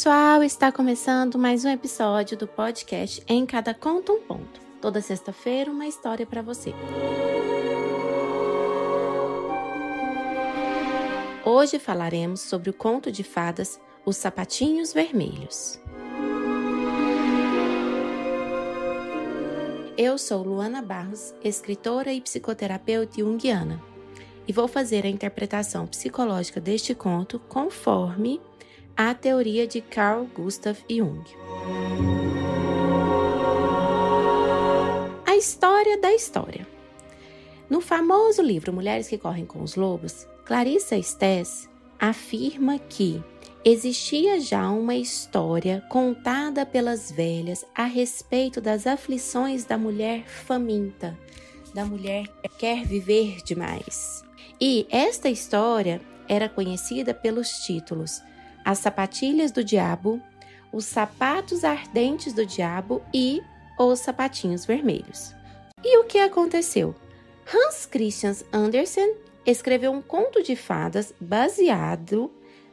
pessoal, 0.00 0.42
está 0.42 0.72
começando 0.72 1.38
mais 1.38 1.62
um 1.62 1.68
episódio 1.68 2.34
do 2.34 2.46
podcast 2.46 3.22
Em 3.28 3.44
Cada 3.44 3.74
Conto 3.74 4.14
um 4.14 4.20
Ponto. 4.22 4.58
Toda 4.80 5.02
sexta-feira, 5.02 5.70
uma 5.70 5.86
história 5.86 6.24
para 6.24 6.40
você. 6.40 6.72
Hoje 11.44 11.78
falaremos 11.78 12.40
sobre 12.40 12.70
o 12.70 12.72
conto 12.72 13.12
de 13.12 13.22
fadas 13.22 13.78
Os 14.02 14.16
Sapatinhos 14.16 14.94
Vermelhos. 14.94 15.78
Eu 19.98 20.16
sou 20.16 20.42
Luana 20.42 20.80
Barros, 20.80 21.34
escritora 21.44 22.10
e 22.10 22.22
psicoterapeuta 22.22 23.20
junguiana, 23.20 23.78
e 24.48 24.52
vou 24.54 24.66
fazer 24.66 25.04
a 25.04 25.10
interpretação 25.10 25.86
psicológica 25.86 26.58
deste 26.58 26.94
conto 26.94 27.38
conforme 27.38 28.40
a 28.96 29.14
teoria 29.14 29.66
de 29.66 29.80
Carl 29.80 30.26
Gustav 30.34 30.78
Jung. 30.88 31.22
A 35.26 35.36
história 35.36 35.98
da 35.98 36.12
história. 36.12 36.66
No 37.68 37.80
famoso 37.80 38.42
livro 38.42 38.72
Mulheres 38.72 39.08
que 39.08 39.16
Correm 39.16 39.46
com 39.46 39.62
os 39.62 39.76
Lobos, 39.76 40.26
Clarissa 40.44 41.00
Stess 41.00 41.68
afirma 41.98 42.78
que 42.78 43.22
existia 43.64 44.40
já 44.40 44.70
uma 44.70 44.94
história 44.94 45.84
contada 45.88 46.66
pelas 46.66 47.12
velhas 47.12 47.64
a 47.74 47.84
respeito 47.84 48.60
das 48.60 48.86
aflições 48.86 49.64
da 49.64 49.78
mulher 49.78 50.24
faminta, 50.26 51.16
da 51.74 51.84
mulher 51.84 52.26
que 52.42 52.48
quer 52.58 52.84
viver 52.84 53.38
demais. 53.44 54.24
E 54.60 54.86
esta 54.90 55.28
história 55.28 56.00
era 56.28 56.48
conhecida 56.48 57.14
pelos 57.14 57.48
títulos 57.64 58.20
as 58.64 58.78
sapatilhas 58.78 59.50
do 59.50 59.64
diabo, 59.64 60.20
os 60.72 60.84
sapatos 60.84 61.64
ardentes 61.64 62.32
do 62.32 62.46
diabo 62.46 63.02
e 63.12 63.42
os 63.78 64.00
sapatinhos 64.00 64.64
vermelhos. 64.64 65.34
E 65.82 65.98
o 65.98 66.04
que 66.04 66.18
aconteceu? 66.18 66.94
Hans 67.52 67.86
Christian 67.86 68.34
Andersen 68.52 69.14
escreveu 69.44 69.90
um 69.90 70.02
conto 70.02 70.42
de 70.42 70.54
fadas 70.54 71.12
baseado 71.20 72.30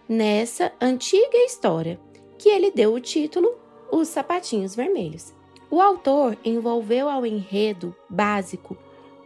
nessa 0.08 0.72
antiga 0.80 1.38
história, 1.38 2.00
que 2.38 2.50
ele 2.50 2.72
deu 2.72 2.94
o 2.94 3.00
título 3.00 3.56
Os 3.92 4.10
Sapatinhos 4.10 4.76
Vermelhos. 4.76 5.34
O 5.70 5.82
autor 5.82 6.38
envolveu 6.46 7.10
ao 7.10 7.26
enredo 7.26 7.96
básico 8.10 8.78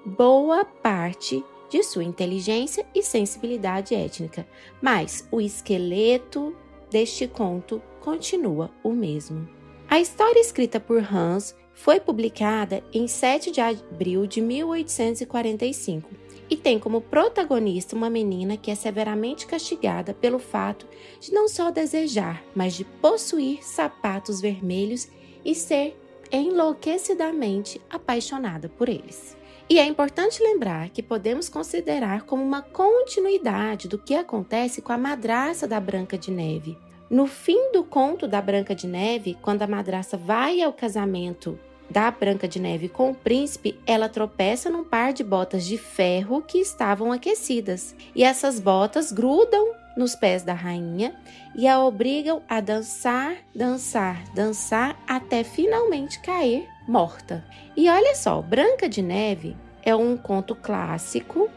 boa 0.06 0.66
parte 0.66 1.44
de 1.72 1.82
sua 1.84 2.04
inteligência 2.04 2.86
e 2.94 3.02
sensibilidade 3.02 3.96
étnica, 3.96 4.46
mas 4.82 5.26
o 5.32 5.40
esqueleto 5.40 6.54
deste 6.92 7.30
conto 7.30 7.82
continua 8.02 8.70
o 8.84 8.92
mesmo. 8.92 9.48
A 9.90 9.98
história 9.98 10.40
escrita 10.40 10.82
por 10.82 11.00
Hans 11.02 11.56
foi 11.74 12.02
publicada 12.02 12.84
em 12.94 13.08
7 13.08 13.52
de 13.52 13.62
abril 13.62 14.28
de 14.28 14.42
1845 14.42 16.10
e 16.50 16.58
tem 16.58 16.78
como 16.78 17.00
protagonista 17.00 17.96
uma 17.96 18.10
menina 18.10 18.58
que 18.58 18.70
é 18.70 18.76
severamente 18.76 19.48
castigada 19.48 20.14
pelo 20.14 20.40
fato 20.40 20.86
de 21.22 21.32
não 21.32 21.48
só 21.48 21.72
desejar, 21.72 22.44
mas 22.54 22.74
de 22.74 22.84
possuir 22.84 23.66
sapatos 23.66 24.42
vermelhos 24.42 25.08
e 25.46 25.56
ser 25.56 25.98
enlouquecidamente 26.30 27.82
apaixonada 27.90 28.68
por 28.68 28.90
eles. 28.90 29.40
E 29.72 29.80
é 29.80 29.86
importante 29.86 30.44
lembrar 30.44 30.90
que 30.90 31.02
podemos 31.02 31.48
considerar 31.48 32.24
como 32.24 32.44
uma 32.44 32.62
continuidade 32.62 33.88
do 33.88 33.98
que 33.98 34.14
acontece 34.14 34.82
com 34.82 34.92
a 34.92 34.98
madraça 34.98 35.66
da 35.66 35.80
Branca 35.80 36.18
de 36.18 36.30
Neve. 36.30 36.78
No 37.10 37.26
fim 37.26 37.72
do 37.72 37.82
conto 37.82 38.28
da 38.28 38.42
Branca 38.42 38.76
de 38.76 38.86
Neve, 38.86 39.38
quando 39.42 39.62
a 39.62 39.68
madraça 39.68 40.18
vai 40.18 40.62
ao 40.62 40.74
casamento 40.74 41.58
da 41.90 42.12
Branca 42.12 42.50
de 42.50 42.60
Neve 42.60 42.90
com 42.90 43.12
o 43.12 43.16
príncipe, 43.16 43.80
ela 43.88 44.10
tropeça 44.10 44.70
num 44.70 44.84
par 44.84 45.14
de 45.14 45.24
botas 45.24 45.66
de 45.66 45.78
ferro 45.78 46.42
que 46.42 46.58
estavam 46.58 47.10
aquecidas. 47.10 47.96
E 48.14 48.26
essas 48.26 48.60
botas 48.60 49.10
grudam 49.14 49.74
nos 49.96 50.16
pés 50.16 50.44
da 50.44 50.54
rainha 50.54 51.16
e 51.56 51.66
a 51.66 51.80
obrigam 51.80 52.42
a 52.50 52.60
dançar, 52.60 53.38
dançar, 53.56 54.22
dançar 54.34 55.02
até 55.08 55.46
finalmente 55.46 56.22
cair 56.22 56.68
morta. 56.92 57.46
E 57.76 57.90
olha 57.90 58.14
só, 58.16 58.42
Branca 58.42 58.90
de 58.90 59.02
Neve 59.02 59.56
é 59.82 59.96
um 59.96 60.18
conto 60.18 60.54
clássico, 60.54 61.50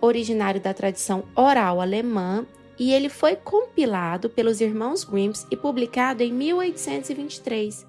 originário 0.00 0.60
da 0.60 0.74
tradição 0.74 1.22
oral 1.36 1.80
alemã, 1.80 2.44
e 2.76 2.92
ele 2.92 3.08
foi 3.08 3.36
compilado 3.36 4.28
pelos 4.28 4.60
irmãos 4.60 5.04
Grimm 5.04 5.32
e 5.48 5.56
publicado 5.56 6.24
em 6.24 6.32
1823, 6.32 7.86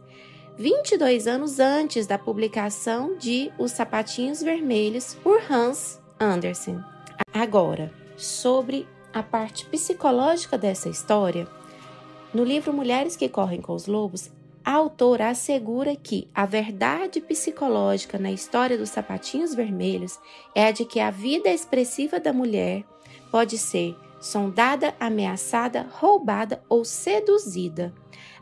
22 0.58 1.28
anos 1.28 1.60
antes 1.60 2.06
da 2.06 2.20
publicação 2.20 3.16
de 3.18 3.52
Os 3.58 3.72
Sapatinhos 3.72 4.44
Vermelhos 4.44 5.16
por 5.24 5.42
Hans 5.50 6.00
Andersen. 6.20 6.80
Agora, 7.34 7.92
sobre 8.16 8.88
a 9.12 9.24
parte 9.24 9.66
psicológica 9.66 10.56
dessa 10.56 10.88
história, 10.88 11.48
no 12.32 12.44
livro 12.44 12.72
Mulheres 12.72 13.16
que 13.16 13.28
Correm 13.28 13.62
com 13.62 13.74
os 13.74 13.88
Lobos, 13.88 14.30
a 14.64 14.74
autora 14.74 15.30
assegura 15.30 15.96
que 15.96 16.28
a 16.34 16.46
verdade 16.46 17.20
psicológica 17.20 18.20
na 18.20 18.32
história 18.32 18.78
dos 18.78 18.90
sapatinhos 18.90 19.56
vermelhos 19.56 20.20
é 20.54 20.68
a 20.68 20.72
de 20.72 20.86
que 20.86 21.00
a 21.00 21.10
vida 21.10 21.50
expressiva 21.50 22.20
da 22.20 22.32
mulher 22.32 22.84
pode 23.32 23.58
ser 23.58 23.96
sondada, 24.20 24.94
ameaçada, 25.00 25.88
roubada 25.92 26.62
ou 26.70 26.86
seduzida, 26.86 27.94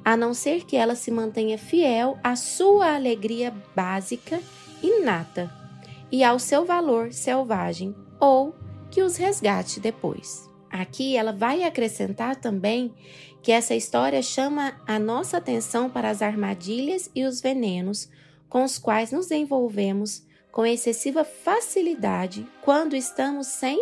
a 0.04 0.18
não 0.18 0.34
ser 0.34 0.66
que 0.66 0.76
ela 0.76 0.96
se 0.96 1.10
mantenha 1.10 1.58
fiel 1.58 2.18
à 2.24 2.36
sua 2.36 2.96
alegria 2.96 3.54
básica 3.74 4.42
inata 4.84 5.50
e 6.12 6.24
ao 6.24 6.38
seu 6.38 6.66
valor 6.66 7.14
selvagem 7.14 7.96
ou 8.20 8.54
que 8.92 9.02
os 9.02 9.16
resgate 9.16 9.80
depois. 9.80 10.50
Aqui 10.70 11.16
ela 11.16 11.32
vai 11.32 11.64
acrescentar 11.64 12.36
também 12.36 12.94
que 13.42 13.52
essa 13.52 13.76
história 13.76 14.22
chama 14.22 14.74
a 14.86 15.00
nossa 15.00 15.38
atenção 15.38 15.90
para 15.90 16.10
as 16.10 16.22
armadilhas 16.22 17.10
e 17.16 17.24
os 17.24 17.42
venenos 17.42 18.10
com 18.50 18.64
os 18.64 18.78
quais 18.78 19.12
nos 19.12 19.32
envolvemos 19.32 20.24
com 20.52 20.66
excessiva 20.66 21.24
facilidade 21.24 22.46
quando 22.62 22.96
estamos 22.96 23.48
sem 23.48 23.80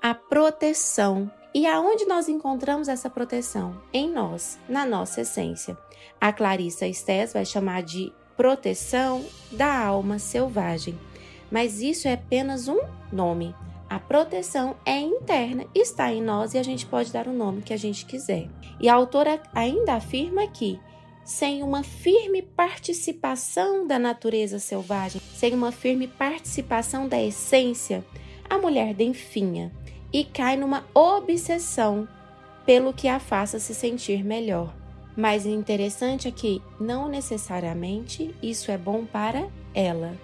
a 0.00 0.14
proteção. 0.14 1.30
E 1.54 1.66
aonde 1.66 2.06
nós 2.06 2.28
encontramos 2.28 2.88
essa 2.88 3.10
proteção? 3.10 3.80
Em 3.92 4.10
nós, 4.10 4.58
na 4.68 4.86
nossa 4.86 5.20
essência. 5.22 5.76
A 6.20 6.32
Clarissa 6.32 6.86
Estés 6.86 7.32
vai 7.32 7.44
chamar 7.44 7.82
de 7.82 8.12
proteção 8.36 9.24
da 9.50 9.84
alma 9.84 10.18
selvagem. 10.18 10.98
Mas 11.50 11.80
isso 11.80 12.08
é 12.08 12.14
apenas 12.14 12.68
um 12.68 12.80
nome. 13.12 13.54
A 13.92 13.98
proteção 13.98 14.74
é 14.86 14.98
interna, 14.98 15.66
está 15.74 16.10
em 16.10 16.22
nós 16.22 16.54
e 16.54 16.58
a 16.58 16.62
gente 16.62 16.86
pode 16.86 17.12
dar 17.12 17.28
o 17.28 17.32
nome 17.32 17.60
que 17.60 17.74
a 17.74 17.76
gente 17.76 18.06
quiser. 18.06 18.48
E 18.80 18.88
a 18.88 18.94
autora 18.94 19.38
ainda 19.54 19.92
afirma 19.92 20.46
que, 20.46 20.80
sem 21.26 21.62
uma 21.62 21.82
firme 21.82 22.40
participação 22.40 23.86
da 23.86 23.98
natureza 23.98 24.58
selvagem, 24.58 25.20
sem 25.34 25.52
uma 25.52 25.70
firme 25.70 26.08
participação 26.08 27.06
da 27.06 27.22
essência, 27.22 28.02
a 28.48 28.56
mulher 28.56 28.94
denfinha 28.94 29.70
e 30.10 30.24
cai 30.24 30.56
numa 30.56 30.86
obsessão 30.94 32.08
pelo 32.64 32.94
que 32.94 33.08
a 33.08 33.20
faça 33.20 33.58
se 33.58 33.74
sentir 33.74 34.24
melhor. 34.24 34.74
Mas 35.14 35.44
o 35.44 35.50
interessante 35.50 36.28
é 36.28 36.30
que 36.30 36.62
não 36.80 37.10
necessariamente 37.10 38.34
isso 38.42 38.70
é 38.70 38.78
bom 38.78 39.04
para 39.04 39.50
ela. 39.74 40.16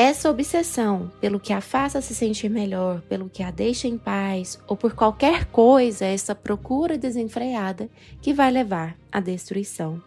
Essa 0.00 0.30
obsessão 0.30 1.10
pelo 1.20 1.40
que 1.40 1.52
a 1.52 1.60
faça 1.60 2.00
se 2.00 2.14
sentir 2.14 2.48
melhor, 2.48 3.00
pelo 3.08 3.28
que 3.28 3.42
a 3.42 3.50
deixa 3.50 3.88
em 3.88 3.98
paz 3.98 4.56
ou 4.68 4.76
por 4.76 4.94
qualquer 4.94 5.46
coisa, 5.46 6.04
essa 6.04 6.36
procura 6.36 6.96
desenfreada 6.96 7.90
que 8.22 8.32
vai 8.32 8.48
levar 8.48 8.96
à 9.10 9.18
destruição, 9.18 10.00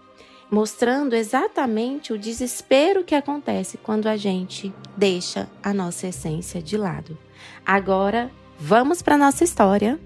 mostrando 0.49 1.13
exatamente 1.13 2.13
o 2.13 2.17
desespero 2.17 3.03
que 3.03 3.13
acontece 3.13 3.77
quando 3.77 4.07
a 4.07 4.15
gente 4.15 4.73
deixa 4.95 5.49
a 5.61 5.73
nossa 5.73 6.07
essência 6.07 6.61
de 6.61 6.77
lado. 6.77 7.17
Agora, 7.65 8.31
vamos 8.57 9.01
para 9.01 9.17
nossa 9.17 9.43
história. 9.43 9.99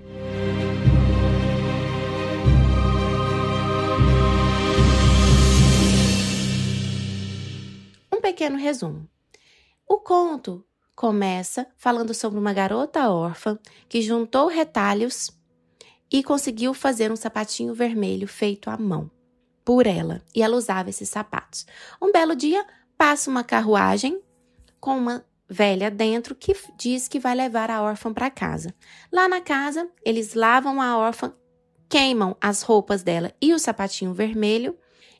Um 8.12 8.20
pequeno 8.20 8.58
resumo. 8.58 9.08
O 9.88 9.98
conto 9.98 10.66
começa 10.96 11.68
falando 11.78 12.14
sobre 12.14 12.40
uma 12.40 12.54
garota 12.54 13.10
órfã 13.10 13.60
que 13.88 14.02
juntou 14.02 14.48
retalhos 14.48 15.30
e 16.12 16.24
conseguiu 16.24 16.74
fazer 16.74 17.12
um 17.12 17.16
sapatinho 17.16 17.74
vermelho 17.74 18.28
feito 18.28 18.70
à 18.70 18.78
mão 18.78 19.12
por 19.64 19.88
ela, 19.88 20.22
e 20.34 20.44
ela 20.44 20.56
usava 20.56 20.90
esses 20.90 21.10
sapatos. 21.10 21.66
Um 22.02 22.12
belo 22.12 22.36
dia, 22.36 22.66
passa 22.98 23.30
uma 23.30 23.44
carruagem 23.44 24.22
com 24.80 24.96
uma 24.98 25.26
velha 25.50 25.90
dentro 25.90 26.36
que 26.36 26.56
diz 26.78 27.08
que 27.08 27.20
vai 27.20 27.36
levar 27.36 27.72
a 27.72 27.82
órfã 27.82 28.14
para 28.14 28.30
casa. 28.30 28.74
Lá 29.12 29.28
na 29.28 29.42
casa, 29.42 29.90
eles 30.04 30.36
lavam 30.36 30.82
a 30.82 30.98
órfã 30.98 31.34
queimam 31.90 32.36
as 32.42 32.62
roupas 32.62 33.04
dela 33.04 33.32
e 33.42 33.54
o 33.54 33.60
sapatinho 33.60 34.14
vermelho 34.14 34.78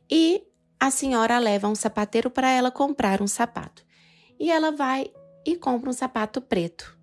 e 0.10 0.44
a 0.80 0.92
senhora 0.92 1.38
leva 1.40 1.68
um 1.68 1.76
sapateiro 1.76 2.30
para 2.30 2.50
ela 2.50 2.72
comprar 2.72 3.22
um 3.22 3.28
sapato. 3.28 3.85
E 4.40 4.52
ela 4.52 4.72
vai 4.72 5.12
e 5.46 5.56
compra 5.56 5.90
um 5.90 5.94
sapato 5.94 6.42
preto 6.42 6.98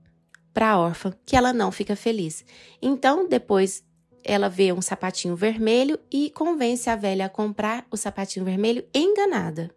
para 0.52 0.70
a 0.70 0.78
órfã, 0.78 1.12
que 1.24 1.36
ela 1.36 1.52
não 1.52 1.72
fica 1.72 1.96
feliz. 1.96 2.44
Então, 2.80 3.28
depois 3.28 3.82
ela 4.24 4.48
vê 4.48 4.72
um 4.72 4.82
sapatinho 4.82 5.34
vermelho 5.34 5.98
e 6.10 6.30
convence 6.30 6.88
a 6.88 6.96
velha 6.96 7.26
a 7.26 7.30
comprar 7.30 7.86
o 7.90 7.96
sapatinho 7.96 8.44
vermelho 8.44 8.86
enganada. 8.94 9.74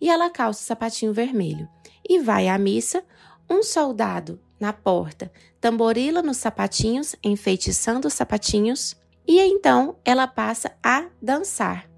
E 0.00 0.08
ela 0.08 0.30
calça 0.30 0.62
o 0.62 0.64
sapatinho 0.64 1.12
vermelho 1.12 1.68
e 2.08 2.18
vai 2.18 2.48
à 2.48 2.58
missa. 2.58 3.04
Um 3.50 3.62
soldado 3.62 4.40
na 4.58 4.72
porta 4.72 5.30
tamborila 5.60 6.22
nos 6.22 6.38
sapatinhos, 6.38 7.14
enfeitiçando 7.22 8.08
os 8.08 8.14
sapatinhos, 8.14 8.96
e 9.26 9.40
então 9.40 9.96
ela 10.04 10.26
passa 10.26 10.74
a 10.82 11.06
dançar 11.20 11.88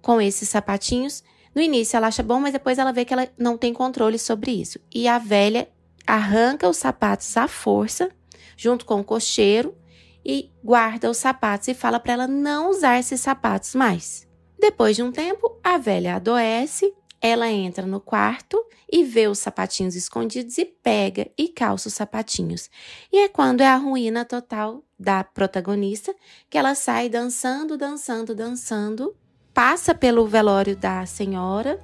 com 0.00 0.20
esses 0.20 0.48
sapatinhos. 0.48 1.22
No 1.58 1.64
início 1.64 1.96
ela 1.96 2.06
acha 2.06 2.22
bom, 2.22 2.38
mas 2.38 2.52
depois 2.52 2.78
ela 2.78 2.92
vê 2.92 3.04
que 3.04 3.12
ela 3.12 3.28
não 3.36 3.58
tem 3.58 3.74
controle 3.74 4.16
sobre 4.16 4.52
isso. 4.52 4.78
E 4.94 5.08
a 5.08 5.18
velha 5.18 5.68
arranca 6.06 6.68
os 6.68 6.76
sapatos 6.76 7.36
à 7.36 7.48
força, 7.48 8.12
junto 8.56 8.86
com 8.86 9.00
o 9.00 9.04
cocheiro, 9.04 9.76
e 10.24 10.52
guarda 10.62 11.10
os 11.10 11.16
sapatos 11.16 11.66
e 11.66 11.74
fala 11.74 11.98
para 11.98 12.12
ela 12.12 12.26
não 12.28 12.70
usar 12.70 13.00
esses 13.00 13.20
sapatos 13.20 13.74
mais. 13.74 14.24
Depois 14.56 14.94
de 14.94 15.02
um 15.02 15.10
tempo, 15.10 15.58
a 15.60 15.78
velha 15.78 16.14
adoece, 16.14 16.94
ela 17.20 17.50
entra 17.50 17.84
no 17.84 17.98
quarto 17.98 18.64
e 18.88 19.02
vê 19.02 19.26
os 19.26 19.40
sapatinhos 19.40 19.96
escondidos 19.96 20.58
e 20.58 20.64
pega 20.64 21.28
e 21.36 21.48
calça 21.48 21.88
os 21.88 21.94
sapatinhos. 21.94 22.70
E 23.12 23.18
é 23.18 23.28
quando 23.28 23.62
é 23.62 23.66
a 23.66 23.74
ruína 23.74 24.24
total 24.24 24.84
da 24.96 25.24
protagonista 25.24 26.14
que 26.48 26.56
ela 26.56 26.76
sai 26.76 27.08
dançando, 27.08 27.76
dançando, 27.76 28.32
dançando, 28.32 29.12
passa 29.58 29.92
pelo 29.92 30.24
velório 30.24 30.76
da 30.76 31.04
senhora, 31.04 31.80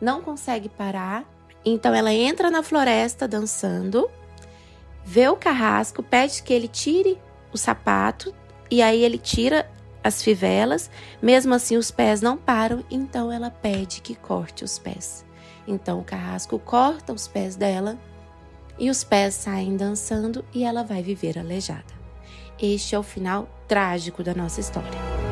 não 0.00 0.22
consegue 0.22 0.68
parar. 0.68 1.24
Então 1.64 1.92
ela 1.92 2.12
entra 2.12 2.52
na 2.52 2.62
floresta 2.62 3.26
dançando, 3.26 4.08
vê 5.04 5.28
o 5.28 5.34
carrasco, 5.34 6.04
pede 6.04 6.40
que 6.44 6.52
ele 6.52 6.68
tire 6.68 7.20
o 7.52 7.58
sapato 7.58 8.32
e 8.70 8.80
aí 8.80 9.02
ele 9.02 9.18
tira 9.18 9.68
as 10.04 10.22
fivelas, 10.22 10.88
mesmo 11.20 11.52
assim 11.52 11.76
os 11.76 11.90
pés 11.90 12.20
não 12.20 12.36
param, 12.36 12.84
então 12.88 13.32
ela 13.32 13.50
pede 13.50 14.00
que 14.02 14.14
corte 14.14 14.62
os 14.62 14.78
pés. 14.78 15.24
Então 15.66 15.98
o 15.98 16.04
carrasco 16.04 16.60
corta 16.60 17.12
os 17.12 17.26
pés 17.26 17.56
dela 17.56 17.98
e 18.78 18.88
os 18.88 19.02
pés 19.02 19.34
saem 19.34 19.76
dançando 19.76 20.44
e 20.54 20.62
ela 20.62 20.84
vai 20.84 21.02
viver 21.02 21.36
aleijada. 21.36 21.92
Este 22.56 22.94
é 22.94 22.98
o 23.00 23.02
final 23.02 23.48
trágico 23.66 24.22
da 24.22 24.32
nossa 24.32 24.60
história. 24.60 25.25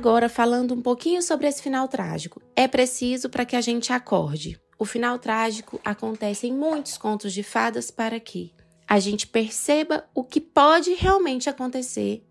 Agora, 0.00 0.30
falando 0.30 0.72
um 0.72 0.80
pouquinho 0.80 1.20
sobre 1.20 1.46
esse 1.46 1.62
final 1.62 1.86
trágico, 1.86 2.40
é 2.56 2.66
preciso 2.66 3.28
para 3.28 3.44
que 3.44 3.54
a 3.54 3.60
gente 3.60 3.92
acorde. 3.92 4.58
O 4.78 4.86
final 4.86 5.18
trágico 5.18 5.78
acontece 5.84 6.46
em 6.46 6.54
muitos 6.54 6.96
contos 6.96 7.34
de 7.34 7.42
fadas 7.42 7.90
para 7.90 8.18
que 8.18 8.50
a 8.88 8.98
gente 8.98 9.26
perceba 9.26 10.08
o 10.14 10.24
que 10.24 10.40
pode 10.40 10.94
realmente 10.94 11.50
acontecer 11.50 12.26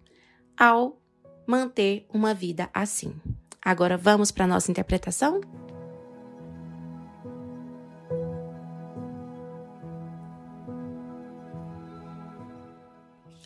ao 0.58 1.00
manter 1.46 2.08
uma 2.12 2.34
vida 2.34 2.72
assim. 2.74 3.14
Agora 3.64 3.96
vamos 3.96 4.32
para 4.32 4.46
a 4.46 4.48
nossa 4.48 4.72
interpretação? 4.72 5.40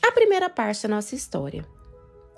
A 0.01 0.11
primeira 0.13 0.49
parte 0.49 0.83
da 0.83 0.95
nossa 0.95 1.13
história. 1.13 1.67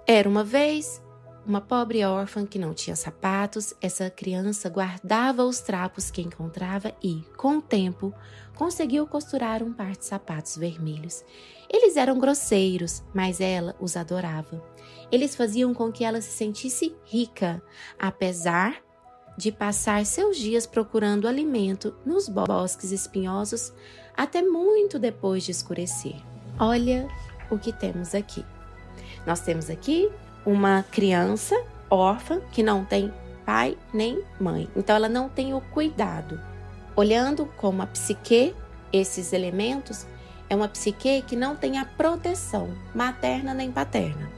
Era 0.08 0.28
uma 0.28 0.44
vez 0.44 1.05
uma 1.46 1.62
pobre 1.62 2.04
órfã 2.04 2.46
que 2.46 2.58
não 2.58 2.74
tinha 2.74 2.96
sapatos, 2.96 3.74
essa 3.82 4.10
criança 4.10 4.70
guardava 4.70 5.44
os 5.44 5.60
trapos 5.60 6.10
que 6.10 6.22
encontrava 6.22 6.94
e, 7.04 7.24
com 7.38 7.58
o 7.58 7.62
tempo, 7.62 8.14
conseguiu 8.56 9.06
costurar 9.06 9.62
um 9.62 9.72
par 9.72 9.92
de 9.92 10.06
sapatos 10.06 10.58
vermelhos. 10.58 11.24
Eles 11.70 11.98
eram 11.98 12.20
grosseiros, 12.20 13.04
mas 13.14 13.40
ela 13.40 13.76
os 13.80 13.96
adorava. 13.96 14.64
Eles 15.12 15.36
faziam 15.36 15.74
com 15.74 15.92
que 15.92 16.04
ela 16.04 16.22
se 16.22 16.32
sentisse 16.32 16.96
rica, 17.06 17.62
apesar 18.00 18.84
de 19.38 19.52
passar 19.52 20.06
seus 20.06 20.38
dias 20.38 20.66
procurando 20.66 21.28
alimento 21.28 21.96
nos 22.06 22.30
bosques 22.30 22.92
espinhosos 22.92 23.74
até 24.16 24.42
muito 24.42 24.98
depois 24.98 25.44
de 25.44 25.52
escurecer. 25.52 26.16
Olha 26.58 27.08
o 27.50 27.60
que 27.60 27.74
temos 27.74 28.16
aqui. 28.16 28.46
Nós 29.26 29.42
temos 29.42 29.70
aqui 29.70 30.10
uma 30.46 30.84
criança 30.84 31.56
órfã 31.90 32.40
que 32.52 32.62
não 32.62 32.86
tem 32.86 33.14
pai 33.46 33.78
nem 33.94 34.24
mãe. 34.40 34.70
Então 34.76 34.96
ela 34.96 35.10
não 35.10 35.30
tem 35.30 35.54
o 35.54 35.62
cuidado. 35.62 36.40
Olhando 36.96 37.46
como 37.58 37.82
a 37.82 37.88
psique, 37.88 38.56
esses 38.92 39.34
elementos, 39.34 40.06
é 40.50 40.56
uma 40.56 40.68
psique 40.68 41.22
que 41.24 41.36
não 41.36 41.56
tem 41.56 41.78
a 41.78 41.86
proteção 41.86 42.70
materna 42.94 43.54
nem 43.54 43.72
paterna. 43.72 44.32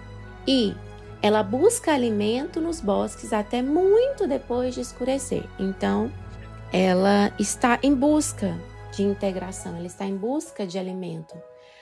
E 0.48 0.74
ela 1.21 1.44
busca 1.44 1.94
alimento 1.94 2.62
nos 2.62 2.80
bosques 2.80 3.33
até 3.33 3.62
muito 3.62 4.27
depois 4.27 4.74
de 4.74 4.81
escurecer. 4.81 5.44
Então, 5.59 6.12
ela 6.71 7.31
está 7.39 7.80
em 7.81 7.94
busca 7.94 8.56
de 8.94 9.04
integração, 9.04 9.75
ela 9.75 9.88
está 9.88 10.06
em 10.06 10.15
busca 10.15 10.65
de 10.65 10.77
alimento. 10.77 11.36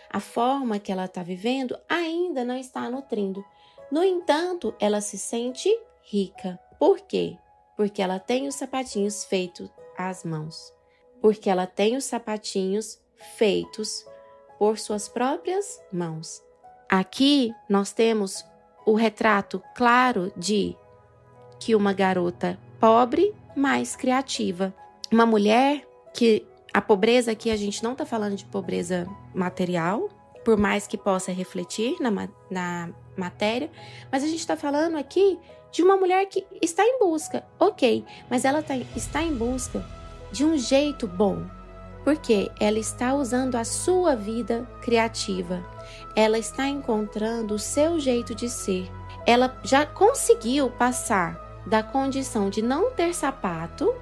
A 0.09 0.19
forma 0.19 0.79
que 0.79 0.91
ela 0.91 1.05
está 1.05 1.21
vivendo 1.23 1.77
ainda 1.89 2.43
não 2.43 2.57
está 2.57 2.89
nutrindo. 2.89 3.43
No 3.91 4.03
entanto, 4.03 4.73
ela 4.79 5.01
se 5.01 5.17
sente 5.17 5.69
rica. 6.03 6.59
Por 6.79 6.99
quê? 7.01 7.37
Porque 7.77 8.01
ela 8.01 8.19
tem 8.19 8.47
os 8.47 8.55
sapatinhos 8.55 9.23
feitos 9.23 9.69
às 9.97 10.23
mãos. 10.23 10.73
Porque 11.21 11.49
ela 11.49 11.65
tem 11.65 11.95
os 11.95 12.05
sapatinhos 12.05 12.99
feitos 13.37 14.05
por 14.57 14.77
suas 14.77 15.07
próprias 15.07 15.81
mãos. 15.91 16.43
Aqui 16.89 17.53
nós 17.69 17.91
temos 17.91 18.45
o 18.85 18.93
retrato 18.93 19.61
claro 19.75 20.31
de 20.37 20.75
que 21.59 21.75
uma 21.75 21.93
garota 21.93 22.59
pobre, 22.79 23.33
mas 23.55 23.95
criativa. 23.95 24.73
Uma 25.11 25.25
mulher 25.25 25.87
que 26.13 26.45
a 26.73 26.81
pobreza 26.81 27.31
aqui 27.31 27.49
a 27.49 27.55
gente 27.55 27.83
não 27.83 27.93
está 27.93 28.05
falando 28.05 28.35
de 28.35 28.45
pobreza 28.45 29.07
material, 29.33 30.09
por 30.43 30.57
mais 30.57 30.85
que 30.85 30.97
possa 30.97 31.31
refletir 31.31 31.95
na, 31.99 32.11
na 32.51 32.89
matéria, 33.17 33.69
mas 34.11 34.23
a 34.23 34.27
gente 34.27 34.39
está 34.39 34.55
falando 34.55 34.97
aqui 34.97 35.39
de 35.71 35.83
uma 35.83 35.97
mulher 35.97 36.25
que 36.27 36.45
está 36.61 36.83
em 36.85 36.99
busca, 36.99 37.43
ok, 37.59 38.05
mas 38.29 38.45
ela 38.45 38.63
tá, 38.63 38.75
está 38.95 39.21
em 39.21 39.33
busca 39.33 39.85
de 40.31 40.45
um 40.45 40.57
jeito 40.57 41.07
bom, 41.07 41.43
porque 42.03 42.49
ela 42.59 42.79
está 42.79 43.13
usando 43.13 43.55
a 43.55 43.63
sua 43.65 44.15
vida 44.15 44.67
criativa, 44.81 45.63
ela 46.15 46.37
está 46.37 46.67
encontrando 46.67 47.55
o 47.55 47.59
seu 47.59 47.99
jeito 47.99 48.33
de 48.33 48.49
ser, 48.49 48.89
ela 49.25 49.57
já 49.63 49.85
conseguiu 49.85 50.69
passar 50.69 51.43
da 51.65 51.81
condição 51.81 52.49
de 52.49 52.61
não 52.61 52.91
ter 52.91 53.13
sapato 53.13 53.93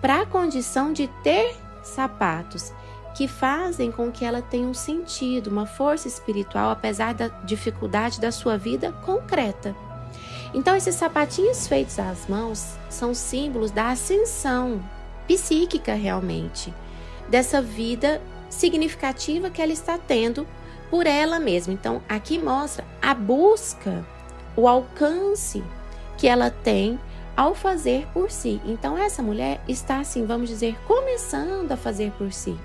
para 0.00 0.22
a 0.22 0.26
condição 0.26 0.92
de 0.92 1.08
ter 1.22 1.56
sapatos 1.82 2.72
que 3.14 3.28
fazem 3.28 3.90
com 3.90 4.10
que 4.10 4.24
ela 4.24 4.40
tenha 4.40 4.66
um 4.66 4.74
sentido, 4.74 5.48
uma 5.48 5.66
força 5.66 6.08
espiritual, 6.08 6.70
apesar 6.70 7.14
da 7.14 7.28
dificuldade 7.44 8.20
da 8.20 8.32
sua 8.32 8.56
vida 8.56 8.92
concreta. 9.04 9.74
Então, 10.54 10.76
esses 10.76 10.94
sapatinhos 10.94 11.66
feitos 11.66 11.98
às 11.98 12.26
mãos 12.26 12.76
são 12.90 13.14
símbolos 13.14 13.70
da 13.70 13.90
ascensão 13.90 14.82
psíquica, 15.26 15.94
realmente, 15.94 16.72
dessa 17.28 17.62
vida 17.62 18.20
significativa 18.50 19.50
que 19.50 19.62
ela 19.62 19.72
está 19.72 19.96
tendo 19.96 20.46
por 20.90 21.06
ela 21.06 21.38
mesma. 21.38 21.72
Então, 21.72 22.02
aqui 22.08 22.38
mostra 22.38 22.84
a 23.00 23.14
busca, 23.14 24.06
o 24.54 24.68
alcance 24.68 25.64
que 26.18 26.28
ela 26.28 26.50
tem 26.50 26.98
ao 27.34 27.54
fazer 27.54 28.06
por 28.12 28.30
si. 28.30 28.60
Então, 28.66 28.98
essa 28.98 29.22
mulher 29.22 29.62
está, 29.66 30.00
assim, 30.00 30.26
vamos 30.26 30.50
dizer, 30.50 30.76
começando 30.86 31.72
a 31.72 31.76
fazer 31.76 32.12
por 32.12 32.30
si. 32.30 32.58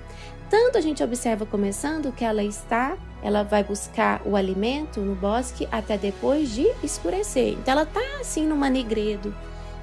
Tanto 0.50 0.78
a 0.78 0.80
gente 0.80 1.02
observa 1.02 1.44
começando 1.44 2.12
que 2.12 2.24
ela 2.24 2.42
está, 2.42 2.96
ela 3.22 3.42
vai 3.42 3.62
buscar 3.62 4.22
o 4.24 4.34
alimento 4.34 5.00
no 5.00 5.14
bosque 5.14 5.68
até 5.70 5.98
depois 5.98 6.50
de 6.50 6.66
escurecer. 6.82 7.52
Então 7.52 7.72
ela 7.72 7.82
está 7.82 8.00
assim 8.20 8.46
numa 8.46 8.70
negredo, 8.70 9.34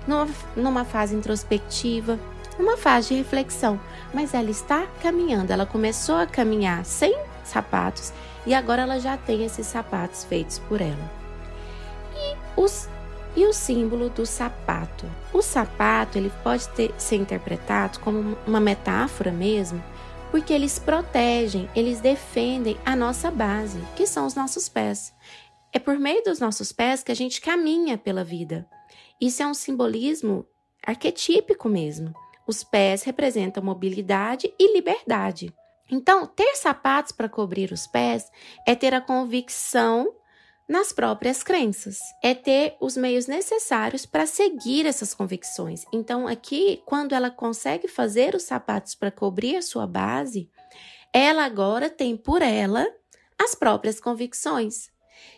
numa, 0.07 0.27
numa 0.55 0.83
fase 0.85 1.15
introspectiva, 1.15 2.19
numa 2.57 2.77
fase 2.77 3.09
de 3.09 3.15
reflexão, 3.15 3.79
mas 4.11 4.33
ela 4.33 4.49
está 4.49 4.87
caminhando. 5.01 5.51
Ela 5.51 5.67
começou 5.67 6.15
a 6.15 6.25
caminhar 6.25 6.83
sem 6.83 7.15
sapatos 7.43 8.11
e 8.45 8.53
agora 8.53 8.81
ela 8.81 8.99
já 8.99 9.17
tem 9.17 9.45
esses 9.45 9.67
sapatos 9.67 10.23
feitos 10.23 10.57
por 10.57 10.81
ela. 10.81 11.11
E 12.15 12.35
os 12.59 12.89
e 13.35 13.45
o 13.45 13.51
símbolo 13.51 14.09
do 14.09 14.25
sapato. 14.25 15.05
O 15.33 15.41
sapato 15.41 16.17
ele 16.17 16.31
pode 16.41 16.69
ter, 16.69 16.93
ser 16.97 17.17
interpretado 17.17 17.99
como 17.99 18.37
uma 18.47 18.61
metáfora 18.61 19.29
mesmo 19.29 19.83
porque 20.35 20.51
eles 20.51 20.77
protegem, 20.77 21.69
eles 21.73 22.01
defendem 22.01 22.77
a 22.85 22.93
nossa 22.93 23.31
base, 23.31 23.79
que 23.95 24.05
são 24.05 24.25
os 24.25 24.35
nossos 24.35 24.67
pés. 24.67 25.13
É 25.71 25.79
por 25.79 25.97
meio 25.97 26.21
dos 26.25 26.41
nossos 26.41 26.73
pés 26.73 27.01
que 27.01 27.11
a 27.13 27.15
gente 27.15 27.39
caminha 27.39 27.97
pela 27.97 28.21
vida. 28.21 28.67
Isso 29.21 29.41
é 29.41 29.47
um 29.47 29.53
simbolismo 29.53 30.45
arquetípico 30.85 31.69
mesmo. 31.69 32.13
Os 32.45 32.65
pés 32.65 33.03
representam 33.03 33.63
mobilidade 33.63 34.53
e 34.59 34.73
liberdade. 34.73 35.53
Então, 35.89 36.27
ter 36.27 36.57
sapatos 36.57 37.13
para 37.13 37.29
cobrir 37.29 37.71
os 37.71 37.87
pés 37.87 38.29
é 38.67 38.75
ter 38.75 38.93
a 38.93 38.99
convicção 38.99 40.13
nas 40.67 40.91
próprias 40.91 41.43
crenças, 41.43 41.99
é 42.23 42.33
ter 42.33 42.75
os 42.79 42.97
meios 42.97 43.27
necessários 43.27 44.05
para 44.05 44.25
seguir 44.25 44.85
essas 44.85 45.13
convicções. 45.13 45.85
Então, 45.93 46.27
aqui, 46.27 46.81
quando 46.85 47.13
ela 47.13 47.29
consegue 47.29 47.87
fazer 47.87 48.33
os 48.35 48.43
sapatos 48.43 48.95
para 48.95 49.11
cobrir 49.11 49.57
a 49.57 49.61
sua 49.61 49.85
base, 49.85 50.49
ela 51.13 51.45
agora 51.45 51.89
tem 51.89 52.17
por 52.17 52.41
ela 52.41 52.87
as 53.37 53.53
próprias 53.53 53.99
convicções. 53.99 54.89